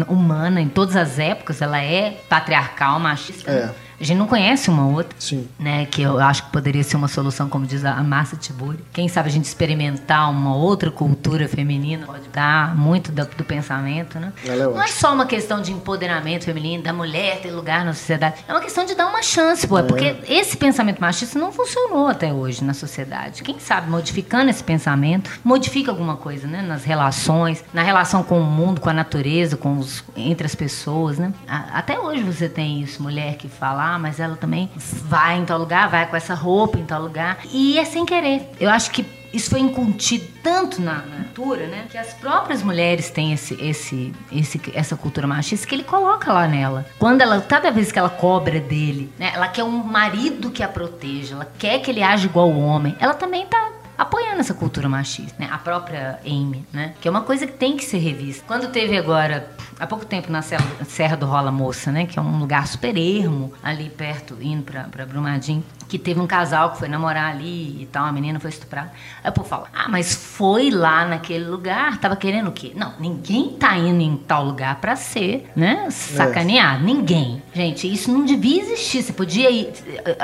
[0.08, 3.52] humana, em todas as épocas, ela é patriarcal, machista.
[3.52, 3.91] É.
[4.02, 5.48] A gente não conhece uma outra Sim.
[5.60, 8.80] né, que eu acho que poderia ser uma solução, como diz a Márcia Tiburi.
[8.92, 14.20] Quem sabe a gente experimentar uma outra cultura feminina pode dar muito do, do pensamento,
[14.20, 14.34] né?
[14.44, 17.94] Ela é Não é só uma questão de empoderamento feminino, da mulher ter lugar na
[17.94, 18.44] sociedade.
[18.48, 19.82] É uma questão de dar uma chance, pô.
[19.84, 23.44] Porque esse pensamento machista não funcionou até hoje na sociedade.
[23.44, 26.62] Quem sabe, modificando esse pensamento, modifica alguma coisa, né?
[26.64, 31.20] Nas relações, na relação com o mundo, com a natureza, com os, entre as pessoas,
[31.20, 31.32] né?
[31.48, 35.46] A- Até hoje você tem isso, mulher que fala, ah, mas ela também vai em
[35.46, 37.40] tal lugar, vai com essa roupa em tal lugar.
[37.52, 38.50] E é sem querer.
[38.60, 41.86] Eu acho que isso foi incutido tanto na na cultura, né?
[41.90, 46.48] Que as próprias mulheres têm esse, esse, esse, essa cultura machista que ele coloca lá
[46.48, 46.86] nela.
[47.00, 49.32] Quando ela, cada vez que ela cobra dele, né?
[49.34, 52.96] Ela quer um marido que a proteja, ela quer que ele age igual o homem.
[53.00, 55.48] Ela também tá apoiando essa cultura machista, né?
[55.52, 56.94] A própria Amy, né?
[57.00, 58.44] Que é uma coisa que tem que ser revista.
[58.46, 59.50] Quando teve agora,
[59.82, 62.06] há pouco tempo, na Serra, do Rola Moça, né?
[62.06, 65.64] Que é um lugar super ermo, ali perto, indo pra, pra Brumadinho.
[65.90, 68.92] que teve um casal que foi namorar ali e tal, a menina foi estuprada.
[69.22, 72.72] Aí o povo fala, ah, mas foi lá naquele lugar, tava querendo o quê?
[72.74, 76.84] Não, ninguém tá indo em tal lugar pra ser, né, sacaneado.
[76.86, 77.42] Ninguém.
[77.54, 79.04] Gente, isso não devia existir.
[79.04, 79.74] Você podia ir.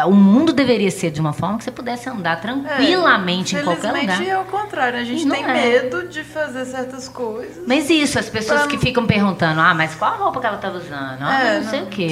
[0.07, 4.25] O mundo deveria ser de uma forma que você pudesse andar tranquilamente em qualquer lugar.
[4.25, 4.99] É o contrário.
[4.99, 5.53] A gente Não tem é.
[5.53, 7.63] medo de fazer certas coisas.
[7.67, 10.55] Mas isso, as pessoas Pra- que ficam perguntando, ah, mas qual a roupa que ela
[10.55, 11.21] estava usando?
[11.21, 12.07] Ah, É, não sei não, o quê.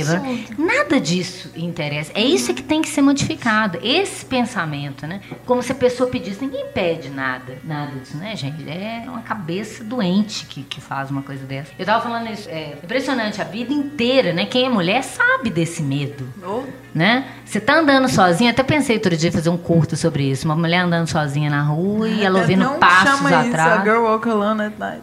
[0.57, 2.11] Nada disso interessa.
[2.13, 3.79] É isso que tem que ser modificado.
[3.81, 5.21] Esse pensamento, né?
[5.45, 7.57] Como se a pessoa pedisse, ninguém pede nada.
[7.63, 8.67] Nada disso, né, gente?
[8.69, 11.71] É uma cabeça doente que, que faz uma coisa dessa.
[11.77, 14.45] Eu tava falando isso, é impressionante, a vida inteira, né?
[14.45, 16.63] Quem é mulher sabe desse medo Oh,
[16.93, 17.25] né?
[17.45, 20.45] Você tá andando sozinha, até pensei outro dia fazer um curto sobre isso.
[20.45, 23.83] Uma mulher andando sozinha na rua e ela ouvindo passos isso, atrás.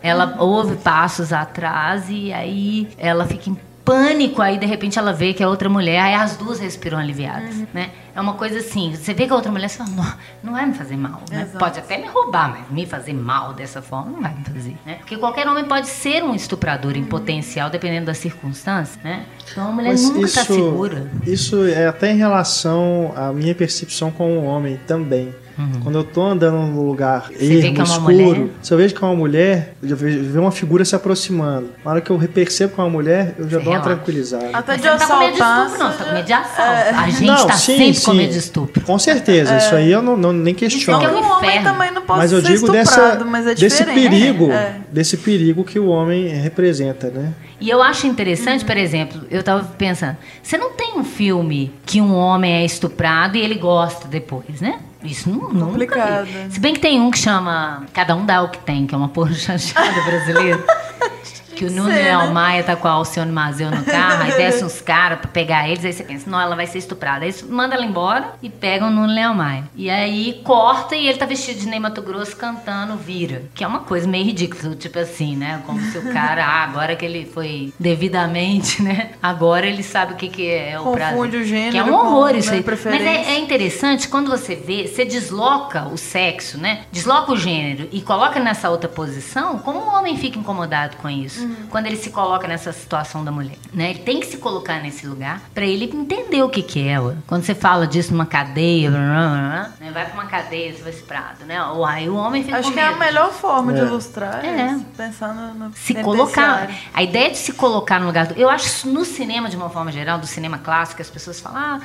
[0.02, 5.32] Ela ouve passos atrás e aí ela fica em pânico, aí de repente ela vê
[5.32, 7.66] que é outra mulher, aí as duas respiram aliviadas, Uhum.
[7.74, 7.90] né?
[8.14, 10.66] É uma coisa assim, você vê que a outra mulher, você fala, não, não vai
[10.66, 11.42] me fazer mal, né?
[11.42, 11.58] Exato.
[11.58, 14.96] Pode até me roubar, mas me fazer mal dessa forma não vai me fazer, né?
[15.00, 19.24] Porque qualquer homem pode ser um estuprador em potencial, dependendo das circunstâncias, né?
[19.50, 21.10] Então a mulher Mas nunca isso, tá segura.
[21.26, 25.34] isso é até em relação à minha percepção como homem também.
[25.82, 27.36] Quando eu tô andando num lugar Uhum.
[27.38, 28.46] vê ermo, é uma escuro, mulher?
[28.62, 31.68] se eu vejo que é uma mulher, eu já vejo vejo uma figura se aproximando.
[31.84, 33.94] Na hora que eu percebo que é uma mulher, eu já Você dou uma relaxa.
[33.96, 34.50] tranquilizada.
[34.52, 35.92] Até Mas de você não tá com medo de estupro, não.
[35.92, 36.36] Você tá com medo de É.
[36.36, 36.98] assalto.
[37.00, 38.16] A gente Não, tá sim, sempre com sim.
[38.16, 38.80] medo de estupro.
[38.84, 41.04] Com certeza, isso aí eu não, não- nem Isso que questiono.
[41.04, 43.18] é um Não, o homem também não pode Mas eu ser digo dessa,
[43.50, 44.76] é desse perigo, É.
[44.90, 47.32] desse perigo que o homem representa, né?
[47.60, 52.00] E eu acho interessante, por exemplo, eu tava pensando, você não tem um filme que
[52.00, 54.80] um homem é estuprado e ele gosta depois, né?
[55.04, 56.28] Isso não, nunca Complicado.
[56.50, 58.98] Se bem que tem um que chama Cada Um Dá o que Tem, que é
[58.98, 60.64] uma porra chanchada brasileira.
[61.62, 62.32] Que o Nuno Leal né?
[62.32, 65.84] Maia tá com a Alcione Mazeu no carro, aí desce uns caras pra pegar eles,
[65.84, 67.24] aí você pensa, não, ela vai ser estuprada.
[67.24, 69.64] Aí manda ela embora e pega o Nuno Leal Maia.
[69.76, 73.44] E aí corta e ele tá vestido de Ney Mato Grosso cantando Vira.
[73.54, 75.62] Que é uma coisa meio ridícula, tipo assim, né?
[75.64, 79.12] Como se o cara, ah, agora que ele foi devidamente, né?
[79.22, 81.14] Agora ele sabe o que, que é o prazer.
[81.14, 82.64] Confunde o gênero Que é um horror né, isso aí.
[82.66, 86.86] Mas é, é interessante quando você vê, você desloca o sexo, né?
[86.90, 91.51] Desloca o gênero e coloca nessa outra posição, como o homem fica incomodado com isso?
[91.51, 91.51] Uhum.
[91.70, 93.90] Quando ele se coloca nessa situação da mulher, né?
[93.90, 97.00] Ele tem que se colocar nesse lugar pra ele entender o que que é.
[97.00, 97.14] ué.
[97.26, 99.90] Quando você fala disso numa cadeia, blá, blá, blá, né?
[99.92, 101.62] vai pra uma cadeia, você vai estuprado, né?
[101.64, 102.98] Ou aí o homem fica Acho com que é a medo.
[103.00, 103.84] melhor forma de É.
[103.84, 104.48] ilustrar É.
[104.48, 106.68] é pensar no, no se colocar.
[106.94, 108.34] A ideia de se colocar no lugar do.
[108.34, 111.58] Eu acho no cinema, de uma forma geral, do cinema clássico, as pessoas falam.
[111.58, 111.80] Ah,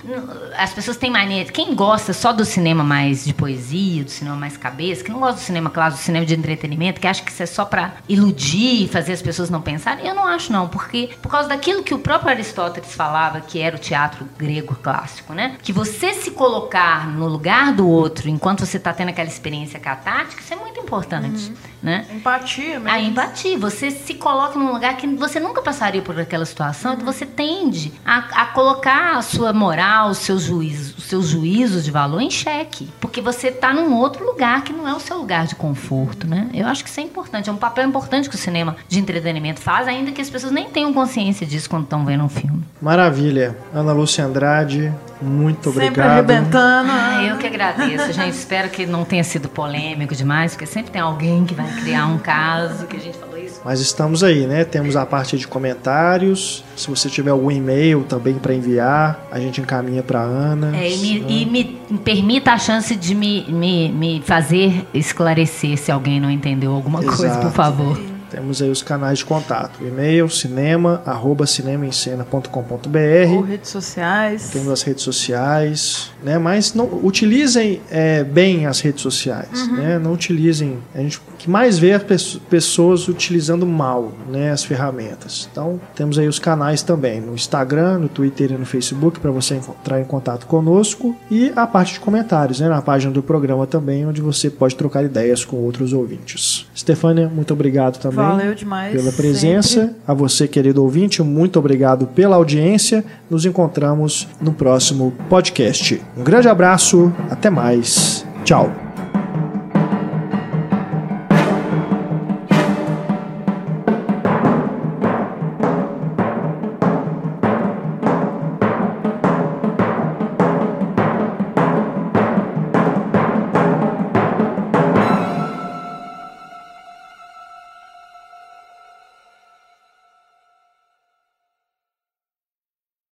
[0.57, 1.45] as pessoas têm mania.
[1.45, 5.35] Quem gosta só do cinema mais de poesia, do cinema mais cabeça, que não gosta
[5.35, 8.83] do cinema clássico, do cinema de entretenimento, que acha que isso é só pra iludir
[8.83, 10.67] e fazer as pessoas não pensarem, eu não acho, não.
[10.67, 15.33] Porque por causa daquilo que o próprio Aristóteles falava, que era o teatro grego clássico,
[15.33, 15.57] né?
[15.61, 20.41] Que você se colocar no lugar do outro enquanto você tá tendo aquela experiência catártica,
[20.41, 21.51] isso é muito importante,
[21.87, 22.05] né?
[22.13, 22.89] Empatia mesmo.
[22.89, 27.05] A empatia, você se coloca num lugar que você nunca passaria por aquela situação, então
[27.05, 31.89] você tende a, a colocar a sua moral, os seus juízos, os seus juízos de
[31.89, 35.47] valor em xeque, porque você está num outro lugar que não é o seu lugar
[35.47, 36.49] de conforto, né?
[36.53, 39.61] Eu acho que isso é importante, é um papel importante que o cinema de entretenimento
[39.61, 42.63] faz, ainda que as pessoas nem tenham consciência disso quando estão vendo um filme.
[42.81, 43.57] Maravilha.
[43.73, 46.09] Ana Lúcia Andrade, muito Sempre obrigado.
[46.09, 46.91] arrebentando.
[46.91, 48.35] Ah, eu que agradeço, gente.
[48.35, 52.17] Espero que não tenha sido polêmico demais, porque sempre tem alguém que vai criar um
[52.17, 53.61] caso que a gente falou isso.
[53.63, 54.63] Mas estamos aí, né?
[54.63, 56.63] Temos a parte de comentários.
[56.75, 60.75] Se você tiver algum e-mail também para enviar, a gente encaminha para Ana.
[60.77, 65.91] É, e, me, e me permita a chance de me, me, me fazer esclarecer se
[65.91, 67.47] alguém não entendeu alguma coisa, Exato.
[67.47, 68.16] por favor.
[68.37, 69.79] Temos aí os canais de contato.
[69.83, 73.33] E-mail cinema arroba cinemaencena.com.br.
[73.33, 74.51] Ou redes sociais.
[74.51, 76.37] Temos as redes sociais, né?
[76.37, 79.97] Mas não utilizem é, bem as redes sociais, né?
[79.97, 80.77] Não utilizem.
[80.93, 84.51] A gente que mais vê pesso- pessoas utilizando mal, né?
[84.51, 85.47] As ferramentas.
[85.51, 89.55] Então temos aí os canais também no Instagram, no Twitter e no Facebook para você
[89.55, 92.67] entrar em contato conosco e a parte de comentários, né?
[92.67, 96.65] Na página do programa também, onde você pode trocar ideias com outros ouvintes.
[96.75, 98.93] Stefânia, muito obrigado também Valeu demais.
[98.95, 99.81] pela presença.
[99.81, 99.95] sempre.
[100.07, 103.03] A você, querido ouvinte, muito obrigado pela audiência.
[103.29, 106.01] Nos encontramos no próximo podcast.
[106.17, 108.25] Um grande abraço, até mais.
[108.43, 108.86] Tchau.